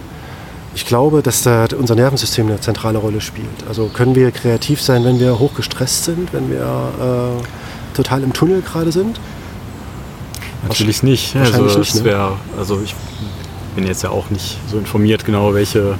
Ich 0.76 0.86
glaube, 0.86 1.22
dass 1.22 1.44
da 1.44 1.68
unser 1.78 1.96
Nervensystem 1.96 2.48
eine 2.48 2.60
zentrale 2.60 2.98
Rolle 2.98 3.22
spielt. 3.22 3.68
Also 3.68 3.88
können 3.88 4.16
wir 4.16 4.32
kreativ 4.32 4.82
sein, 4.82 5.04
wenn 5.06 5.20
wir 5.20 5.38
hochgestresst 5.38 6.06
sind, 6.06 6.34
wenn 6.34 6.50
wir 6.50 6.62
äh, 6.62 7.96
total 7.96 8.24
im 8.24 8.34
Tunnel 8.34 8.62
gerade 8.62 8.92
sind? 8.92 9.20
Natürlich 10.68 11.04
nicht. 11.04 11.36
Wahrscheinlich 11.36 11.64
also, 11.64 11.80
nicht 11.80 11.96
ne? 11.96 12.04
wär, 12.06 12.32
also 12.58 12.82
ich 12.84 12.96
bin 13.76 13.86
jetzt 13.86 14.04
ja 14.04 14.10
auch 14.10 14.30
nicht 14.30 14.58
so 14.70 14.78
informiert 14.78 15.26
genau, 15.26 15.54
welche 15.54 15.96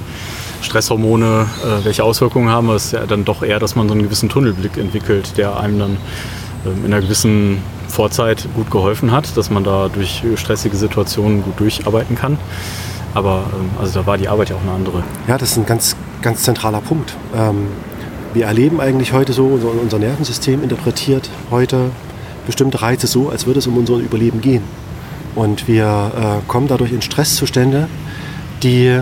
Stresshormone 0.62 1.46
äh, 1.62 1.84
welche 1.84 2.02
Auswirkungen 2.02 2.48
haben. 2.48 2.70
Es 2.70 2.86
ist 2.86 2.92
ja 2.92 3.06
dann 3.06 3.24
doch 3.24 3.42
eher, 3.42 3.58
dass 3.58 3.76
man 3.76 3.86
so 3.88 3.94
einen 3.94 4.02
gewissen 4.02 4.28
Tunnelblick 4.28 4.76
entwickelt, 4.76 5.36
der 5.36 5.58
einem 5.58 5.78
dann 5.78 5.96
ähm, 6.66 6.84
in 6.84 6.92
einer 6.92 7.02
gewissen 7.02 7.58
Vorzeit 7.88 8.48
gut 8.54 8.70
geholfen 8.70 9.12
hat, 9.12 9.36
dass 9.36 9.50
man 9.50 9.62
da 9.62 9.88
durch 9.88 10.22
stressige 10.36 10.76
Situationen 10.76 11.42
gut 11.42 11.60
durcharbeiten 11.60 12.16
kann. 12.16 12.38
Aber 13.14 13.44
ähm, 13.52 13.70
also 13.78 14.00
da 14.00 14.06
war 14.06 14.18
die 14.18 14.28
Arbeit 14.28 14.50
ja 14.50 14.56
auch 14.56 14.62
eine 14.62 14.72
andere. 14.72 15.02
Ja, 15.26 15.38
das 15.38 15.52
ist 15.52 15.56
ein 15.56 15.66
ganz, 15.66 15.96
ganz 16.20 16.42
zentraler 16.42 16.80
Punkt. 16.80 17.16
Ähm, 17.34 17.68
wir 18.34 18.46
erleben 18.46 18.80
eigentlich 18.80 19.12
heute 19.12 19.32
so, 19.32 19.46
unser, 19.46 19.98
Nervensystem 19.98 20.62
interpretiert 20.62 21.30
heute 21.50 21.90
bestimmte 22.46 22.82
Reize 22.82 23.06
so, 23.06 23.30
als 23.30 23.46
würde 23.46 23.60
es 23.60 23.66
um 23.66 23.76
unser 23.76 23.94
Überleben 23.94 24.40
gehen. 24.40 24.62
Und 25.36 25.68
wir 25.68 26.12
äh, 26.16 26.48
kommen 26.48 26.66
dadurch 26.66 26.92
in 26.92 27.00
Stresszustände, 27.00 27.88
die 28.62 29.00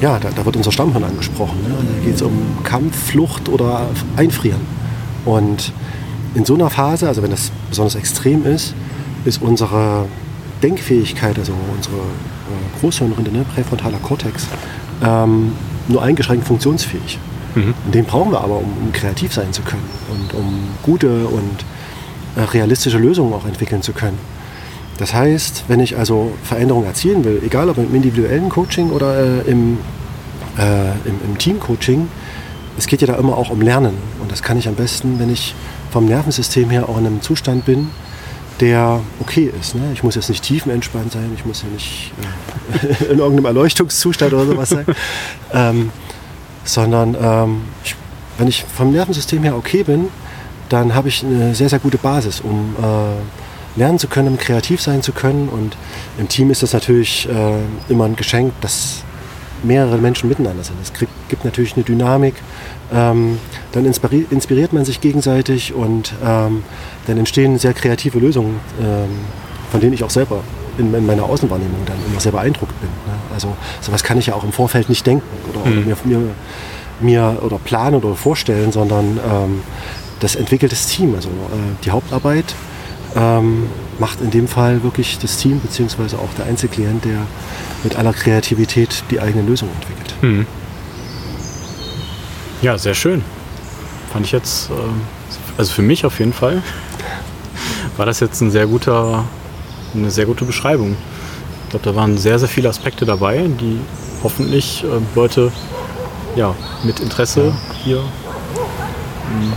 ja, 0.00 0.18
da, 0.18 0.28
da, 0.34 0.44
wird 0.44 0.56
unser 0.56 0.72
Stammhirn 0.72 1.04
angesprochen. 1.04 1.62
Ne? 1.62 1.70
Da 1.70 2.04
geht 2.04 2.16
es 2.16 2.22
um 2.22 2.58
Kampf, 2.64 3.10
Flucht 3.10 3.48
oder 3.48 3.86
Einfrieren. 4.16 4.60
Und 5.24 5.72
in 6.34 6.44
so 6.44 6.54
einer 6.54 6.68
Phase, 6.68 7.08
also 7.08 7.22
wenn 7.22 7.30
das 7.30 7.50
besonders 7.70 7.94
extrem 7.94 8.44
ist, 8.44 8.74
ist 9.24 9.40
unsere 9.40 10.04
Denkfähigkeit, 10.62 11.38
also 11.38 11.52
unsere 11.74 11.96
äh, 12.46 12.80
Großhirnrinde, 12.80 13.30
ne, 13.32 13.44
präfrontaler 13.54 13.98
Kortex, 13.98 14.46
ähm, 15.04 15.52
nur 15.88 16.02
eingeschränkt 16.02 16.46
funktionsfähig. 16.46 17.18
Mhm. 17.54 17.74
Den 17.92 18.04
brauchen 18.04 18.32
wir 18.32 18.40
aber, 18.40 18.58
um, 18.58 18.72
um, 18.82 18.92
kreativ 18.92 19.32
sein 19.32 19.52
zu 19.52 19.62
können 19.62 19.88
und 20.10 20.34
um 20.34 20.68
gute 20.82 21.26
und 21.26 21.64
äh, 22.36 22.42
realistische 22.42 22.98
Lösungen 22.98 23.32
auch 23.32 23.46
entwickeln 23.46 23.82
zu 23.82 23.92
können. 23.92 24.18
Das 24.98 25.12
heißt, 25.12 25.64
wenn 25.68 25.80
ich 25.80 25.96
also 25.96 26.32
Veränderungen 26.42 26.86
erzielen 26.86 27.24
will, 27.24 27.42
egal 27.44 27.68
ob 27.68 27.78
im 27.78 27.94
individuellen 27.94 28.48
Coaching 28.48 28.90
oder 28.90 29.18
äh, 29.18 29.50
im, 29.50 29.78
äh, 30.58 30.90
im, 31.08 31.20
im 31.24 31.38
Teamcoaching, 31.38 32.08
es 32.78 32.86
geht 32.86 33.00
ja 33.00 33.06
da 33.06 33.16
immer 33.16 33.36
auch 33.36 33.50
um 33.50 33.60
Lernen. 33.60 33.94
Und 34.20 34.32
das 34.32 34.42
kann 34.42 34.58
ich 34.58 34.68
am 34.68 34.74
besten, 34.74 35.18
wenn 35.18 35.32
ich 35.32 35.54
vom 35.90 36.06
Nervensystem 36.06 36.70
her 36.70 36.88
auch 36.88 36.98
in 36.98 37.06
einem 37.06 37.22
Zustand 37.22 37.64
bin, 37.64 37.88
der 38.60 39.00
okay 39.20 39.52
ist. 39.60 39.74
Ne? 39.74 39.90
Ich 39.92 40.02
muss 40.02 40.14
jetzt 40.14 40.28
nicht 40.28 40.42
tiefenentspannt 40.42 41.12
sein, 41.12 41.32
ich 41.34 41.44
muss 41.44 41.62
ja 41.62 41.68
nicht 41.68 42.12
äh, 42.82 43.04
in 43.12 43.18
irgendeinem 43.18 43.46
Erleuchtungszustand 43.46 44.32
oder 44.32 44.46
sowas 44.46 44.70
sein, 44.70 44.86
ähm, 45.52 45.90
sondern 46.64 47.16
ähm, 47.20 47.62
ich, 47.84 47.94
wenn 48.38 48.48
ich 48.48 48.64
vom 48.64 48.92
Nervensystem 48.92 49.42
her 49.42 49.56
okay 49.56 49.82
bin, 49.82 50.08
dann 50.68 50.94
habe 50.94 51.08
ich 51.08 51.24
eine 51.24 51.54
sehr, 51.54 51.68
sehr 51.68 51.78
gute 51.78 51.98
Basis, 51.98 52.40
um 52.40 52.74
äh, 52.80 53.78
lernen 53.78 53.98
zu 53.98 54.08
können, 54.08 54.38
kreativ 54.38 54.80
sein 54.80 55.02
zu 55.02 55.12
können. 55.12 55.48
Und 55.48 55.76
im 56.18 56.28
Team 56.28 56.50
ist 56.50 56.62
das 56.62 56.72
natürlich 56.72 57.28
äh, 57.28 57.92
immer 57.92 58.04
ein 58.04 58.16
Geschenk, 58.16 58.52
dass 58.60 59.04
mehrere 59.66 59.98
Menschen 59.98 60.28
miteinander 60.28 60.64
sind. 60.64 60.76
Es 60.82 60.92
gibt 61.28 61.44
natürlich 61.44 61.74
eine 61.74 61.84
Dynamik, 61.84 62.34
ähm, 62.92 63.38
dann 63.72 63.84
inspiriert, 63.84 64.32
inspiriert 64.32 64.72
man 64.72 64.84
sich 64.84 65.00
gegenseitig 65.00 65.74
und 65.74 66.14
ähm, 66.24 66.62
dann 67.06 67.18
entstehen 67.18 67.58
sehr 67.58 67.74
kreative 67.74 68.18
Lösungen, 68.18 68.60
ähm, 68.80 69.08
von 69.70 69.80
denen 69.80 69.92
ich 69.92 70.04
auch 70.04 70.10
selber 70.10 70.40
in, 70.78 70.94
in, 70.94 71.06
meiner 71.06 71.24
Außenwahrnehmung 71.24 71.84
dann 71.86 71.96
immer 72.08 72.20
sehr 72.20 72.32
beeindruckt 72.32 72.78
bin. 72.80 72.90
Ne? 73.06 73.18
Also 73.34 73.56
sowas 73.80 74.02
kann 74.02 74.18
ich 74.18 74.26
ja 74.26 74.34
auch 74.34 74.44
im 74.44 74.52
Vorfeld 74.52 74.88
nicht 74.88 75.06
denken 75.06 75.26
oder, 75.50 75.66
mhm. 75.66 75.78
oder 75.78 75.86
mir, 75.86 75.96
mir, 76.04 76.34
mir, 77.00 77.38
oder 77.42 77.58
planen 77.58 77.96
oder 77.96 78.14
vorstellen, 78.14 78.72
sondern 78.72 79.18
ähm, 79.28 79.62
das 80.20 80.36
entwickelt 80.36 80.72
das 80.72 80.86
Team. 80.86 81.14
Also 81.14 81.28
äh, 81.28 81.84
die 81.84 81.90
Hauptarbeit 81.90 82.54
ähm, 83.16 83.66
macht 83.98 84.20
in 84.20 84.30
dem 84.30 84.48
Fall 84.48 84.82
wirklich 84.82 85.18
das 85.18 85.38
Team 85.38 85.60
beziehungsweise 85.60 86.18
auch 86.18 86.28
der 86.36 86.46
Einzelklient, 86.46 87.04
der 87.04 87.26
mit 87.82 87.96
aller 87.96 88.12
Kreativität 88.12 89.04
die 89.10 89.20
eigene 89.20 89.42
Lösung 89.42 89.68
entwickelt. 89.80 90.14
Mhm. 90.22 90.46
Ja, 92.62 92.78
sehr 92.78 92.94
schön. 92.94 93.22
Fand 94.12 94.26
ich 94.26 94.32
jetzt, 94.32 94.70
ähm, 94.70 95.02
also 95.58 95.72
für 95.72 95.82
mich 95.82 96.04
auf 96.04 96.18
jeden 96.18 96.32
Fall, 96.32 96.62
war 97.96 98.06
das 98.06 98.20
jetzt 98.20 98.40
ein 98.40 98.50
sehr 98.50 98.66
guter, 98.66 99.24
eine 99.94 100.10
sehr 100.10 100.26
gute 100.26 100.44
Beschreibung. 100.44 100.96
Ich 101.64 101.70
glaube, 101.70 101.84
da 101.84 101.94
waren 101.94 102.16
sehr, 102.16 102.38
sehr 102.38 102.48
viele 102.48 102.68
Aspekte 102.68 103.04
dabei, 103.04 103.48
die 103.60 103.80
hoffentlich 104.22 104.84
äh, 104.84 104.86
Leute 105.14 105.52
ja, 106.34 106.54
mit 106.84 107.00
Interesse 107.00 107.54
hier 107.82 107.98
ähm, 109.30 109.52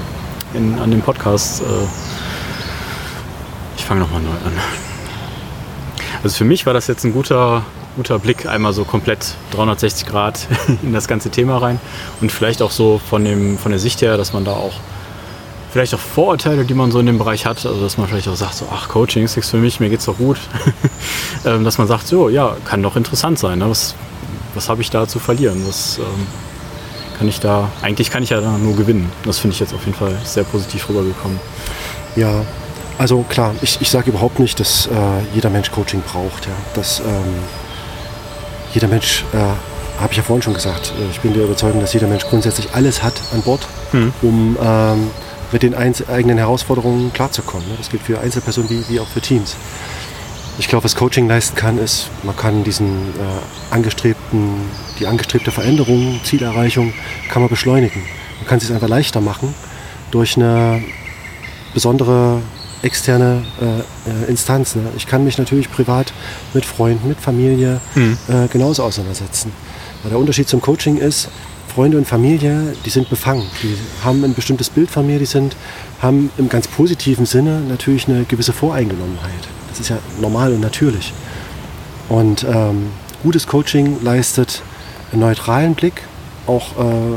in, 0.54 0.80
an 0.80 0.92
dem 0.92 1.02
Podcast. 1.02 1.62
Äh, 1.62 1.66
fange 3.90 4.02
nochmal 4.02 4.22
neu 4.22 4.30
an. 4.30 4.54
Also 6.22 6.38
für 6.38 6.46
mich 6.46 6.68
war 6.68 6.76
das 6.76 6.86
jetzt 6.86 7.04
ein 7.06 7.12
guter, 7.12 7.64
guter 7.96 8.20
Blick, 8.20 8.46
einmal 8.46 8.72
so 8.72 8.84
komplett 8.84 9.34
360 9.50 10.06
Grad 10.08 10.48
in 10.84 10.94
das 10.94 11.08
ganze 11.08 11.32
Thema 11.32 11.58
rein 11.58 11.80
und 12.22 12.32
vielleicht 12.32 12.62
auch 12.62 12.70
so 12.70 13.02
von, 13.10 13.26
dem, 13.26 13.58
von 13.58 13.72
der 13.72 13.80
Sicht 13.80 14.04
her, 14.04 14.16
dass 14.16 14.32
man 14.32 14.46
da 14.46 14.52
auch 14.52 14.74
vielleicht 15.72 15.96
auch 15.96 16.00
Vorurteile, 16.00 16.66
die 16.66 16.76
man 16.76 16.92
so 16.92 17.00
in 17.00 17.08
dem 17.08 17.18
Bereich 17.18 17.48
hat, 17.48 17.66
also 17.66 17.82
dass 17.82 17.98
man 17.98 18.08
vielleicht 18.08 18.28
auch 18.28 18.36
sagt, 18.36 18.54
so, 18.54 18.68
ach, 18.72 18.90
Coaching 18.90 19.24
ist 19.24 19.36
nichts 19.36 19.50
für 19.50 19.58
mich, 19.58 19.80
mir 19.80 19.90
geht's 19.90 20.06
doch 20.06 20.18
gut, 20.18 20.38
ähm, 21.46 21.64
dass 21.64 21.80
man 21.80 21.88
sagt, 21.88 22.08
so, 22.08 22.30
ja, 22.30 22.58
kann 22.66 22.84
doch 22.84 22.96
interessant 22.96 23.40
sein, 23.40 23.58
ne? 23.58 23.72
was, 23.72 23.96
was 24.54 24.70
habe 24.70 24.84
ich 24.84 24.92
da 24.92 25.08
zu 25.08 25.18
verlieren, 25.18 25.64
was 25.68 25.98
ähm, 25.98 26.28
kann 27.18 27.28
ich 27.28 27.40
da, 27.40 27.72
eigentlich 27.82 28.12
kann 28.12 28.22
ich 28.22 28.30
ja 28.30 28.40
da 28.40 28.56
nur 28.60 28.76
gewinnen. 28.76 29.12
Das 29.26 29.40
finde 29.40 29.56
ich 29.56 29.60
jetzt 29.60 29.74
auf 29.74 29.84
jeden 29.86 29.98
Fall 29.98 30.16
sehr 30.24 30.44
positiv 30.44 30.90
rübergekommen. 30.90 31.40
Ja, 32.16 32.46
also 33.00 33.24
klar, 33.24 33.56
ich, 33.62 33.82
ich 33.82 33.90
sage 33.90 34.10
überhaupt 34.12 34.40
nicht, 34.40 34.60
dass 34.60 34.86
äh, 34.88 34.92
jeder 35.34 35.50
Mensch 35.50 35.72
Coaching 35.72 36.02
braucht. 36.02 36.46
Ja. 36.46 36.52
Das, 36.76 37.00
ähm, 37.00 37.40
jeder 38.74 38.88
Mensch, 38.88 39.24
äh, 39.34 39.38
habe 40.02 40.12
ich 40.12 40.18
ja 40.18 40.24
vorhin 40.24 40.42
schon 40.42 40.54
gesagt, 40.54 40.94
äh, 41.00 41.10
ich 41.10 41.22
bin 41.22 41.34
der 41.34 41.46
Überzeugung, 41.46 41.82
dass 41.82 41.94
jeder 41.94 42.08
Mensch 42.08 42.26
grundsätzlich 42.26 42.74
alles 42.74 43.02
hat 43.02 43.14
an 43.34 43.42
Bord, 43.42 43.68
mhm. 43.94 44.14
um 44.22 44.58
ähm, 44.62 45.12
mit 45.52 45.64
den 45.64 45.74
eigenen 45.76 46.38
Herausforderungen 46.38 47.12
klarzukommen. 47.14 47.68
Ne? 47.70 47.76
Das 47.78 47.90
gilt 47.90 48.04
für 48.04 48.20
Einzelpersonen 48.20 48.70
wie, 48.70 48.88
wie 48.90 49.00
auch 49.00 49.08
für 49.08 49.22
Teams. 49.22 49.56
Ich 50.60 50.68
glaube, 50.68 50.84
was 50.84 50.96
Coaching 50.96 51.28
leisten 51.28 51.56
kann, 51.56 51.78
ist, 51.78 52.10
man 52.24 52.36
kann 52.36 52.66
diesen 52.66 52.88
äh, 52.88 53.74
angestrebten, 53.74 54.56
die 55.00 55.08
angestrebte 55.08 55.52
Veränderung, 55.52 56.20
Zielerreichung, 56.24 56.94
kann 57.30 57.42
man 57.42 57.50
beschleunigen. 57.50 58.04
Man 58.40 58.48
kann 58.48 58.58
es 58.58 58.66
sich 58.66 58.74
einfach 58.74 58.90
leichter 58.90 59.22
machen 59.22 59.56
durch 60.12 60.36
eine 60.36 60.84
besondere 61.74 62.42
externe 62.82 63.44
äh, 63.62 63.66
äh, 64.10 64.30
Instanz. 64.30 64.76
Ne? 64.76 64.84
Ich 64.96 65.08
kann 65.08 65.24
mich 65.24 65.38
natürlich 65.38 65.72
privat 65.72 66.14
mit 66.54 66.66
Freunden, 66.66 67.08
mit 67.08 67.20
Familie 67.20 67.82
mhm. 67.96 68.18
äh, 68.28 68.48
genauso 68.48 68.84
auseinandersetzen. 68.84 69.52
Aber 70.02 70.10
der 70.10 70.20
Unterschied 70.20 70.48
zum 70.48 70.62
Coaching 70.62 70.98
ist, 70.98 71.30
Freunde 71.74 71.98
und 71.98 72.08
Familie, 72.08 72.74
die 72.86 72.90
sind 72.90 73.10
befangen. 73.10 73.46
Die 73.62 73.78
haben 74.04 74.24
ein 74.24 74.34
bestimmtes 74.34 74.70
Bild 74.70 74.90
von 74.90 75.06
mir, 75.06 75.20
die 75.20 75.26
sind, 75.26 75.56
haben 76.02 76.32
im 76.38 76.50
ganz 76.50 76.68
positiven 76.68 77.26
Sinne 77.26 77.62
natürlich 77.62 78.08
eine 78.08 78.24
gewisse 78.24 78.54
Voreingenommenheit. 78.54 79.48
Das 79.70 79.80
ist 79.80 79.90
ja 79.90 80.00
normal 80.20 80.54
und 80.54 80.62
natürlich. 80.62 81.14
Und 82.08 82.44
ähm, 82.44 82.88
gutes 83.24 83.46
Coaching 83.46 84.04
leistet 84.04 84.64
einen 85.12 85.22
neutralen 85.22 85.76
Blick, 85.76 86.02
auch 86.48 86.72
äh, 86.78 87.16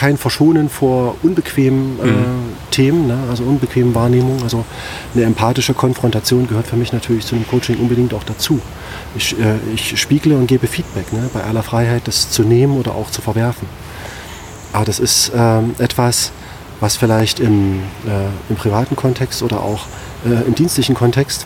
kein 0.00 0.16
Verschonen 0.16 0.70
vor 0.70 1.16
unbequemen 1.22 1.98
äh, 2.00 2.06
mhm. 2.06 2.24
Themen, 2.70 3.06
ne? 3.06 3.18
also 3.28 3.44
unbequemen 3.44 3.94
Wahrnehmungen. 3.94 4.42
Also 4.42 4.64
eine 5.14 5.24
empathische 5.24 5.74
Konfrontation 5.74 6.48
gehört 6.48 6.68
für 6.68 6.76
mich 6.76 6.94
natürlich 6.94 7.26
zu 7.26 7.34
einem 7.34 7.46
Coaching 7.46 7.76
unbedingt 7.76 8.14
auch 8.14 8.24
dazu. 8.24 8.62
Ich, 9.14 9.38
äh, 9.38 9.56
ich 9.74 10.00
spiegle 10.00 10.38
und 10.38 10.46
gebe 10.46 10.66
Feedback, 10.66 11.12
ne? 11.12 11.28
bei 11.34 11.44
aller 11.44 11.62
Freiheit, 11.62 12.08
das 12.08 12.30
zu 12.30 12.44
nehmen 12.44 12.78
oder 12.78 12.94
auch 12.94 13.10
zu 13.10 13.20
verwerfen. 13.20 13.68
Aber 14.72 14.86
das 14.86 15.00
ist 15.00 15.32
ähm, 15.36 15.74
etwas, 15.76 16.32
was 16.80 16.96
vielleicht 16.96 17.38
im, 17.38 17.80
äh, 18.06 18.28
im 18.48 18.56
privaten 18.56 18.96
Kontext 18.96 19.42
oder 19.42 19.60
auch 19.60 19.84
äh, 20.24 20.46
im 20.46 20.54
dienstlichen 20.54 20.94
Kontext 20.94 21.44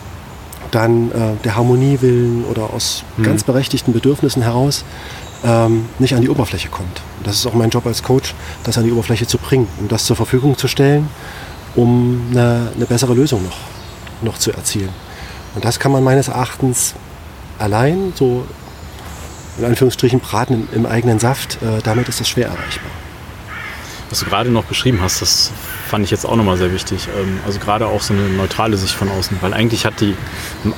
dann 0.71 1.11
äh, 1.11 1.13
der 1.43 1.57
Harmonie 1.57 1.97
willen 1.99 2.45
oder 2.45 2.73
aus 2.73 3.03
mhm. 3.17 3.23
ganz 3.23 3.43
berechtigten 3.43 3.91
Bedürfnissen 3.91 4.43
heraus 4.43 4.85
ähm, 5.45 5.85
nicht 5.99 6.15
an 6.15 6.21
die 6.21 6.29
Oberfläche 6.29 6.69
kommt. 6.69 7.01
Das 7.23 7.35
ist 7.35 7.45
auch 7.45 7.53
mein 7.53 7.69
Job 7.69 7.85
als 7.85 8.03
Coach, 8.03 8.33
das 8.63 8.77
an 8.77 8.83
die 8.83 8.91
Oberfläche 8.91 9.27
zu 9.27 9.37
bringen 9.37 9.67
und 9.79 9.91
das 9.91 10.05
zur 10.05 10.15
Verfügung 10.15 10.57
zu 10.57 10.67
stellen, 10.67 11.07
um 11.75 12.27
eine, 12.31 12.71
eine 12.75 12.85
bessere 12.85 13.13
Lösung 13.13 13.43
noch, 13.43 13.57
noch 14.21 14.37
zu 14.37 14.51
erzielen. 14.51 14.89
Und 15.53 15.63
das 15.63 15.79
kann 15.79 15.91
man 15.91 16.03
meines 16.03 16.27
Erachtens 16.27 16.95
allein, 17.59 18.13
so 18.15 18.45
in 19.57 19.65
Anführungsstrichen 19.65 20.19
braten 20.19 20.67
im, 20.71 20.79
im 20.79 20.85
eigenen 20.85 21.19
Saft, 21.19 21.61
äh, 21.61 21.81
damit 21.83 22.09
ist 22.09 22.19
das 22.19 22.27
schwer 22.27 22.47
erreichbar. 22.47 22.91
Was 24.09 24.19
du 24.19 24.25
gerade 24.25 24.49
noch 24.49 24.65
beschrieben 24.65 24.99
hast, 25.01 25.21
das 25.21 25.51
fand 25.87 26.03
ich 26.05 26.11
jetzt 26.11 26.25
auch 26.25 26.35
nochmal 26.35 26.57
sehr 26.57 26.73
wichtig. 26.73 27.07
Ähm, 27.17 27.39
also 27.45 27.59
gerade 27.59 27.87
auch 27.87 28.01
so 28.01 28.13
eine 28.13 28.27
neutrale 28.29 28.77
Sicht 28.77 28.93
von 28.93 29.09
außen, 29.09 29.37
weil 29.41 29.53
eigentlich 29.53 29.85
hat 29.85 30.01
die 30.01 30.15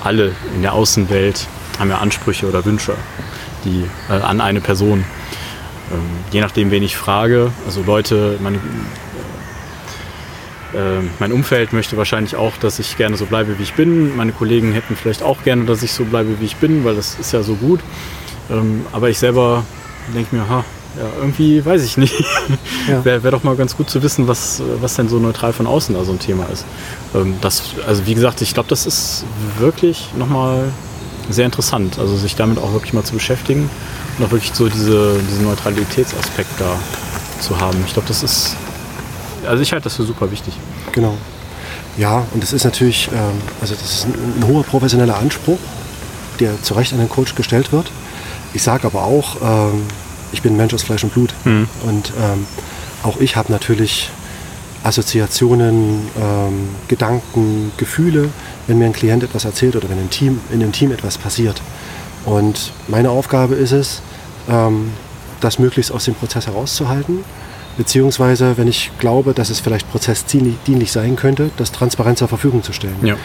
alle 0.03 0.33
in 0.55 0.61
der 0.61 0.73
Außenwelt 0.73 1.47
haben 1.79 1.89
ja 1.89 1.99
Ansprüche 1.99 2.47
oder 2.47 2.65
Wünsche 2.65 2.95
die, 3.67 3.85
äh, 4.09 4.13
an 4.13 4.41
eine 4.41 4.61
Person. 4.61 5.03
Ähm, 5.91 5.99
je 6.31 6.41
nachdem, 6.41 6.71
wen 6.71 6.83
ich 6.83 6.97
frage, 6.97 7.51
also 7.65 7.83
Leute, 7.83 8.37
meine, 8.41 8.57
äh, 10.73 11.01
mein 11.19 11.31
Umfeld 11.31 11.73
möchte 11.73 11.97
wahrscheinlich 11.97 12.35
auch, 12.35 12.57
dass 12.57 12.79
ich 12.79 12.97
gerne 12.97 13.17
so 13.17 13.25
bleibe, 13.25 13.59
wie 13.59 13.63
ich 13.63 13.73
bin. 13.73 14.15
Meine 14.15 14.31
Kollegen 14.31 14.73
hätten 14.73 14.95
vielleicht 14.95 15.23
auch 15.23 15.43
gerne, 15.43 15.65
dass 15.65 15.83
ich 15.83 15.91
so 15.91 16.05
bleibe, 16.05 16.39
wie 16.39 16.45
ich 16.45 16.57
bin, 16.57 16.83
weil 16.83 16.95
das 16.95 17.17
ist 17.19 17.31
ja 17.31 17.43
so 17.43 17.55
gut. 17.55 17.79
Ähm, 18.49 18.85
aber 18.91 19.09
ich 19.09 19.19
selber 19.19 19.63
denke 20.13 20.35
mir, 20.35 20.49
ha, 20.49 20.63
ja, 20.97 21.09
irgendwie 21.19 21.63
weiß 21.63 21.83
ich 21.83 21.97
nicht. 21.97 22.15
Ja. 22.87 23.03
Wäre 23.03 23.21
wär 23.21 23.31
doch 23.31 23.43
mal 23.43 23.57
ganz 23.57 23.75
gut 23.75 23.89
zu 23.89 24.01
wissen, 24.01 24.29
was, 24.29 24.61
was 24.79 24.95
denn 24.95 25.09
so 25.09 25.19
neutral 25.19 25.51
von 25.51 25.67
außen 25.67 25.93
da 25.93 26.05
so 26.05 26.13
ein 26.13 26.19
Thema 26.19 26.45
ist. 26.45 26.63
Ähm, 27.13 27.35
das, 27.41 27.63
also 27.85 28.05
wie 28.05 28.13
gesagt, 28.13 28.41
ich 28.41 28.53
glaube, 28.53 28.69
das 28.69 28.85
ist 28.85 29.25
wirklich 29.59 30.07
nochmal 30.17 30.71
sehr 31.29 31.45
interessant. 31.45 31.99
Also 31.99 32.15
sich 32.17 32.35
damit 32.35 32.57
auch 32.57 32.73
wirklich 32.73 32.93
mal 32.93 33.03
zu 33.03 33.13
beschäftigen 33.13 33.69
und 34.17 34.25
auch 34.25 34.31
wirklich 34.31 34.51
so 34.53 34.67
diese, 34.67 35.19
diesen 35.29 35.45
Neutralitätsaspekt 35.45 36.49
da 36.59 36.77
zu 37.41 37.59
haben. 37.59 37.83
Ich 37.85 37.93
glaube, 37.93 38.07
das 38.07 38.23
ist, 38.23 38.55
also 39.47 39.61
ich 39.61 39.71
halte 39.71 39.85
das 39.85 39.95
für 39.95 40.03
super 40.03 40.31
wichtig. 40.31 40.53
Genau. 40.91 41.15
Ja, 41.97 42.25
und 42.33 42.43
das 42.43 42.53
ist 42.53 42.63
natürlich, 42.63 43.09
ähm, 43.11 43.41
also 43.59 43.73
das 43.73 43.83
ist 43.83 44.05
ein, 44.05 44.13
ein, 44.39 44.47
hoher 44.47 44.63
professioneller 44.63 45.17
Anspruch, 45.17 45.59
der 46.39 46.61
zu 46.61 46.75
Recht 46.75 46.93
an 46.93 46.99
den 46.99 47.09
Coach 47.09 47.35
gestellt 47.35 47.71
wird. 47.71 47.91
Ich 48.53 48.63
sage 48.63 48.85
aber 48.85 49.03
auch, 49.03 49.37
ähm, 49.41 49.83
ich 50.31 50.41
bin 50.41 50.55
Mensch 50.57 50.73
aus 50.73 50.83
Fleisch 50.83 51.03
und 51.03 51.13
Blut. 51.13 51.33
Mhm. 51.43 51.67
Und 51.85 52.13
ähm, 52.19 52.45
auch 53.03 53.19
ich 53.19 53.35
habe 53.35 53.51
natürlich 53.51 54.09
Assoziationen, 54.87 56.07
ähm, 56.17 56.69
Gedanken, 56.87 57.71
Gefühle, 57.77 58.29
wenn 58.67 58.77
mir 58.77 58.85
ein 58.85 58.93
Klient 58.93 59.21
etwas 59.23 59.43
erzählt 59.43 59.75
oder 59.75 59.89
wenn 59.89 59.99
im 59.99 60.09
Team, 60.09 60.39
in 60.51 60.61
einem 60.61 60.71
Team 60.71 60.91
etwas 60.91 61.17
passiert. 61.17 61.61
Und 62.25 62.71
meine 62.87 63.09
Aufgabe 63.09 63.55
ist 63.55 63.73
es, 63.73 64.01
ähm, 64.49 64.91
das 65.41 65.59
möglichst 65.59 65.91
aus 65.91 66.05
dem 66.05 66.15
Prozess 66.15 66.47
herauszuhalten, 66.47 67.23
beziehungsweise, 67.77 68.57
wenn 68.57 68.67
ich 68.67 68.91
glaube, 68.97 69.33
dass 69.33 69.49
es 69.49 69.59
vielleicht 69.59 69.89
prozessdienlich 69.91 70.91
sein 70.91 71.15
könnte, 71.15 71.51
das 71.57 71.71
transparent 71.71 72.17
zur 72.17 72.27
Verfügung 72.27 72.63
zu 72.63 72.73
stellen. 72.73 72.97
Ja. 73.03 73.15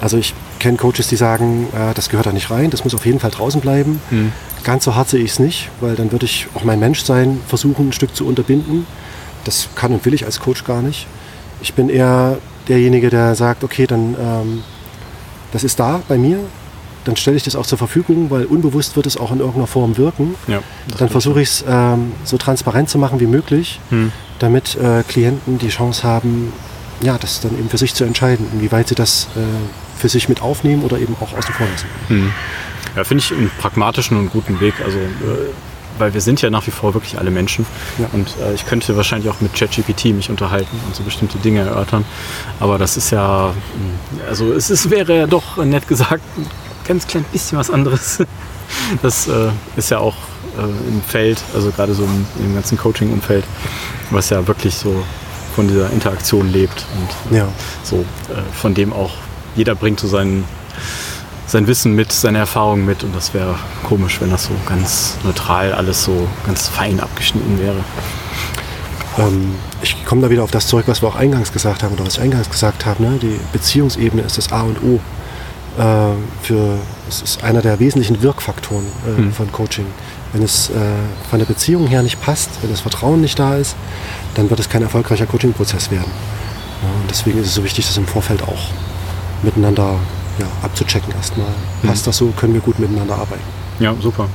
Also 0.00 0.16
ich 0.16 0.34
kenne 0.58 0.76
Coaches, 0.76 1.08
die 1.08 1.16
sagen, 1.16 1.68
äh, 1.72 1.94
das 1.94 2.08
gehört 2.08 2.26
da 2.26 2.32
nicht 2.32 2.50
rein, 2.50 2.70
das 2.70 2.84
muss 2.84 2.94
auf 2.94 3.06
jeden 3.06 3.20
Fall 3.20 3.30
draußen 3.30 3.60
bleiben. 3.60 4.00
Mhm. 4.10 4.32
Ganz 4.64 4.84
so 4.84 4.94
hart 4.94 5.08
sehe 5.08 5.22
ich 5.22 5.32
es 5.32 5.38
nicht, 5.38 5.70
weil 5.80 5.94
dann 5.94 6.12
würde 6.12 6.26
ich 6.26 6.48
auch 6.54 6.64
mein 6.64 6.80
Menschsein 6.80 7.40
versuchen, 7.46 7.88
ein 7.88 7.92
Stück 7.92 8.14
zu 8.14 8.26
unterbinden. 8.26 8.86
Das 9.44 9.68
kann 9.74 9.92
und 9.92 10.04
will 10.04 10.14
ich 10.14 10.24
als 10.24 10.40
Coach 10.40 10.64
gar 10.64 10.82
nicht. 10.82 11.06
Ich 11.60 11.74
bin 11.74 11.88
eher 11.88 12.38
derjenige, 12.68 13.10
der 13.10 13.34
sagt, 13.34 13.64
okay, 13.64 13.86
dann 13.86 14.14
ähm, 14.20 14.64
das 15.52 15.64
ist 15.64 15.80
da 15.80 16.02
bei 16.08 16.18
mir, 16.18 16.40
dann 17.04 17.16
stelle 17.16 17.36
ich 17.36 17.42
das 17.42 17.56
auch 17.56 17.66
zur 17.66 17.78
Verfügung, 17.78 18.30
weil 18.30 18.44
unbewusst 18.44 18.96
wird 18.96 19.06
es 19.06 19.16
auch 19.16 19.32
in 19.32 19.38
irgendeiner 19.38 19.66
Form 19.66 19.96
wirken. 19.96 20.34
Ja, 20.46 20.60
dann 20.98 21.08
versuche 21.08 21.40
ich 21.40 21.48
es 21.48 21.64
ähm, 21.66 22.12
so 22.24 22.36
transparent 22.36 22.90
zu 22.90 22.98
machen 22.98 23.20
wie 23.20 23.26
möglich, 23.26 23.80
hm. 23.90 24.12
damit 24.38 24.76
äh, 24.76 25.02
Klienten 25.08 25.58
die 25.58 25.68
Chance 25.68 26.02
haben, 26.04 26.52
ja, 27.00 27.16
das 27.16 27.40
dann 27.40 27.58
eben 27.58 27.70
für 27.70 27.78
sich 27.78 27.94
zu 27.94 28.04
entscheiden, 28.04 28.46
inwieweit 28.52 28.88
sie 28.88 28.94
das 28.94 29.28
äh, 29.36 29.40
für 29.98 30.08
sich 30.08 30.28
mit 30.28 30.42
aufnehmen 30.42 30.82
oder 30.82 30.98
eben 30.98 31.16
auch 31.20 31.36
außen 31.36 31.54
vor 31.54 31.66
lassen. 31.66 31.86
Hm. 32.08 32.32
Ja, 32.94 33.04
finde 33.04 33.24
ich 33.24 33.32
einen 33.32 33.50
pragmatischen 33.58 34.18
und 34.18 34.30
guten 34.30 34.60
Weg. 34.60 34.74
Also 34.84 34.98
äh, 34.98 35.50
weil 35.98 36.14
wir 36.14 36.20
sind 36.20 36.42
ja 36.42 36.50
nach 36.50 36.66
wie 36.66 36.70
vor 36.70 36.94
wirklich 36.94 37.18
alle 37.18 37.30
Menschen. 37.30 37.66
Ja. 37.98 38.08
Und 38.12 38.28
äh, 38.40 38.54
ich 38.54 38.66
könnte 38.66 38.96
wahrscheinlich 38.96 39.30
auch 39.30 39.40
mit 39.40 39.54
ChatGPT 39.54 40.06
mich 40.06 40.30
unterhalten 40.30 40.78
und 40.86 40.94
so 40.94 41.02
bestimmte 41.02 41.38
Dinge 41.38 41.60
erörtern. 41.60 42.04
Aber 42.60 42.78
das 42.78 42.96
ist 42.96 43.10
ja, 43.10 43.52
hm, 43.74 44.20
also 44.28 44.52
es 44.52 44.70
ist, 44.70 44.90
wäre 44.90 45.16
ja 45.16 45.26
doch 45.26 45.56
nett 45.58 45.88
gesagt 45.88 46.22
ein 46.36 46.46
ganz 46.86 47.06
klein 47.06 47.24
bisschen 47.32 47.58
was 47.58 47.70
anderes. 47.70 48.18
Das 49.00 49.26
äh, 49.28 49.48
ist 49.76 49.90
ja 49.90 49.98
auch 49.98 50.14
äh, 50.58 50.88
im 50.88 51.00
Feld, 51.00 51.42
also 51.54 51.70
gerade 51.70 51.94
so 51.94 52.04
im, 52.04 52.26
im 52.44 52.54
ganzen 52.54 52.76
Coaching-Umfeld, 52.76 53.44
was 54.10 54.28
ja 54.28 54.46
wirklich 54.46 54.74
so 54.74 55.04
von 55.54 55.68
dieser 55.68 55.90
Interaktion 55.90 56.52
lebt 56.52 56.84
und 57.30 57.36
ja. 57.36 57.48
so 57.82 57.96
äh, 58.28 58.42
von 58.52 58.74
dem 58.74 58.92
auch 58.92 59.12
jeder 59.56 59.74
bringt 59.74 60.00
so 60.00 60.06
seinen 60.06 60.44
sein 61.48 61.66
Wissen 61.66 61.94
mit, 61.94 62.12
seine 62.12 62.38
Erfahrungen 62.38 62.84
mit 62.84 63.02
und 63.02 63.16
das 63.16 63.32
wäre 63.32 63.56
komisch, 63.82 64.20
wenn 64.20 64.30
das 64.30 64.44
so 64.44 64.52
ganz 64.68 65.16
neutral 65.24 65.72
alles 65.72 66.04
so 66.04 66.28
ganz 66.46 66.68
fein 66.68 67.00
abgeschnitten 67.00 67.58
wäre. 67.58 67.78
Ähm, 69.18 69.54
ich 69.82 70.04
komme 70.04 70.20
da 70.20 70.30
wieder 70.30 70.44
auf 70.44 70.50
das 70.50 70.66
zurück, 70.66 70.84
was 70.86 71.02
wir 71.02 71.08
auch 71.08 71.16
eingangs 71.16 71.52
gesagt 71.52 71.82
haben 71.82 71.94
oder 71.94 72.04
was 72.04 72.14
ich 72.14 72.20
eingangs 72.20 72.50
gesagt 72.50 72.84
habe. 72.84 73.02
Ne? 73.02 73.18
Die 73.20 73.40
Beziehungsebene 73.52 74.22
ist 74.22 74.36
das 74.36 74.52
A 74.52 74.62
und 74.62 74.82
O. 74.82 75.00
Äh, 75.78 76.12
für, 76.42 76.78
es 77.08 77.22
ist 77.22 77.42
einer 77.42 77.62
der 77.62 77.80
wesentlichen 77.80 78.20
Wirkfaktoren 78.20 78.84
äh, 79.06 79.20
mhm. 79.20 79.32
von 79.32 79.50
Coaching. 79.50 79.86
Wenn 80.34 80.42
es 80.42 80.68
äh, 80.68 80.74
von 81.30 81.38
der 81.38 81.46
Beziehung 81.46 81.86
her 81.86 82.02
nicht 82.02 82.20
passt, 82.20 82.50
wenn 82.60 82.70
das 82.70 82.82
Vertrauen 82.82 83.22
nicht 83.22 83.38
da 83.38 83.56
ist, 83.56 83.74
dann 84.34 84.50
wird 84.50 84.60
es 84.60 84.68
kein 84.68 84.82
erfolgreicher 84.82 85.24
Coaching-Prozess 85.24 85.90
werden. 85.90 86.10
Ja, 86.82 87.00
und 87.00 87.10
deswegen 87.10 87.38
ist 87.38 87.46
es 87.46 87.54
so 87.54 87.64
wichtig, 87.64 87.86
das 87.86 87.96
im 87.96 88.06
Vorfeld 88.06 88.42
auch 88.42 88.68
miteinander 89.42 89.96
ja, 90.38 90.46
abzuchecken 90.62 91.12
erstmal. 91.14 91.48
Mhm. 91.82 91.88
Passt 91.88 92.06
das 92.06 92.16
so, 92.16 92.28
können 92.36 92.54
wir 92.54 92.60
gut 92.60 92.78
miteinander 92.78 93.14
arbeiten. 93.14 93.42
Ja, 93.80 93.94
super. 94.00 94.28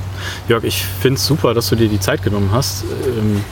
Jörg, 0.48 0.64
ich 0.64 0.84
finde 0.84 1.18
es 1.18 1.26
super, 1.26 1.52
dass 1.54 1.68
du 1.68 1.76
dir 1.76 1.88
die 1.88 2.00
Zeit 2.00 2.22
genommen 2.22 2.50
hast. 2.52 2.84
Ähm, 3.06 3.44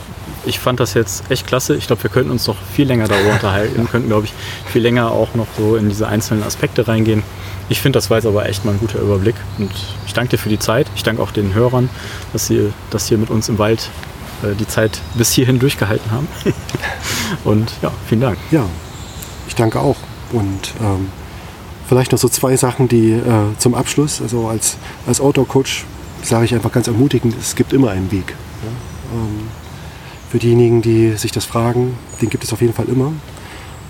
ich 0.44 0.58
fand 0.58 0.80
das 0.80 0.94
jetzt 0.94 1.30
echt 1.30 1.46
klasse. 1.46 1.76
Ich 1.76 1.86
glaube, 1.86 2.02
wir 2.02 2.10
könnten 2.10 2.30
uns 2.30 2.46
noch 2.46 2.56
viel 2.74 2.86
länger 2.86 3.08
darüber 3.08 3.32
unterhalten, 3.32 3.82
ja. 3.82 3.86
könnten, 3.90 4.08
glaube 4.08 4.26
ich, 4.26 4.32
viel 4.70 4.82
länger 4.82 5.10
auch 5.10 5.34
noch 5.34 5.46
so 5.56 5.76
in 5.76 5.88
diese 5.88 6.08
einzelnen 6.08 6.42
Aspekte 6.42 6.88
reingehen. 6.88 7.22
Ich 7.68 7.80
finde, 7.80 7.98
das 7.98 8.10
war 8.10 8.18
jetzt 8.18 8.26
aber 8.26 8.48
echt 8.48 8.64
mal 8.64 8.72
ein 8.72 8.80
guter 8.80 9.00
Überblick. 9.00 9.36
Und 9.58 9.70
ich 10.06 10.12
danke 10.12 10.30
dir 10.30 10.38
für 10.38 10.48
die 10.48 10.58
Zeit. 10.58 10.86
Ich 10.96 11.02
danke 11.02 11.22
auch 11.22 11.30
den 11.30 11.54
Hörern, 11.54 11.88
dass 12.32 12.46
sie 12.46 12.72
das 12.90 13.06
hier 13.06 13.18
mit 13.18 13.30
uns 13.30 13.48
im 13.48 13.58
Wald 13.58 13.88
äh, 14.42 14.54
die 14.54 14.66
Zeit 14.66 15.00
bis 15.14 15.32
hierhin 15.32 15.58
durchgehalten 15.58 16.10
haben. 16.10 16.28
Und 17.44 17.72
ja, 17.82 17.92
vielen 18.06 18.20
Dank. 18.20 18.38
Ja, 18.50 18.64
ich 19.46 19.54
danke 19.54 19.80
auch. 19.80 19.96
Und 20.32 20.72
ähm, 20.80 21.08
Vielleicht 21.92 22.10
noch 22.10 22.18
so 22.18 22.30
zwei 22.30 22.56
Sachen, 22.56 22.88
die 22.88 23.10
äh, 23.10 23.20
zum 23.58 23.74
Abschluss, 23.74 24.22
also 24.22 24.46
als, 24.46 24.78
als 25.06 25.20
Outdoor-Coach 25.20 25.84
sage 26.22 26.46
ich 26.46 26.54
einfach 26.54 26.72
ganz 26.72 26.86
ermutigend, 26.86 27.34
es 27.38 27.54
gibt 27.54 27.74
immer 27.74 27.90
einen 27.90 28.10
Weg. 28.10 28.28
Ja? 28.28 29.18
Ähm, 29.18 29.48
für 30.30 30.38
diejenigen, 30.38 30.80
die 30.80 31.12
sich 31.18 31.32
das 31.32 31.44
fragen, 31.44 31.98
den 32.22 32.30
gibt 32.30 32.44
es 32.44 32.52
auf 32.54 32.62
jeden 32.62 32.72
Fall 32.72 32.86
immer. 32.86 33.12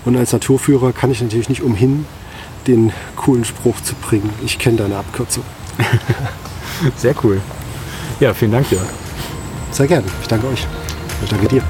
Und 0.03 0.17
als 0.17 0.33
Naturführer 0.33 0.91
kann 0.91 1.11
ich 1.11 1.21
natürlich 1.21 1.47
nicht 1.47 1.61
umhin, 1.61 2.05
den 2.67 2.91
coolen 3.15 3.45
Spruch 3.45 3.79
zu 3.79 3.95
bringen. 3.95 4.31
Ich 4.45 4.59
kenne 4.59 4.75
deine 4.79 4.97
Abkürzung. 4.97 5.45
Sehr 6.97 7.15
cool. 7.23 7.39
Ja, 8.19 8.33
vielen 8.33 8.51
Dank, 8.51 8.69
Jörg. 8.69 8.83
Sehr 9.71 9.87
gerne. 9.87 10.07
Ich 10.21 10.27
danke 10.27 10.47
euch. 10.47 10.67
Und 11.21 11.31
danke 11.31 11.47
dir. 11.47 11.63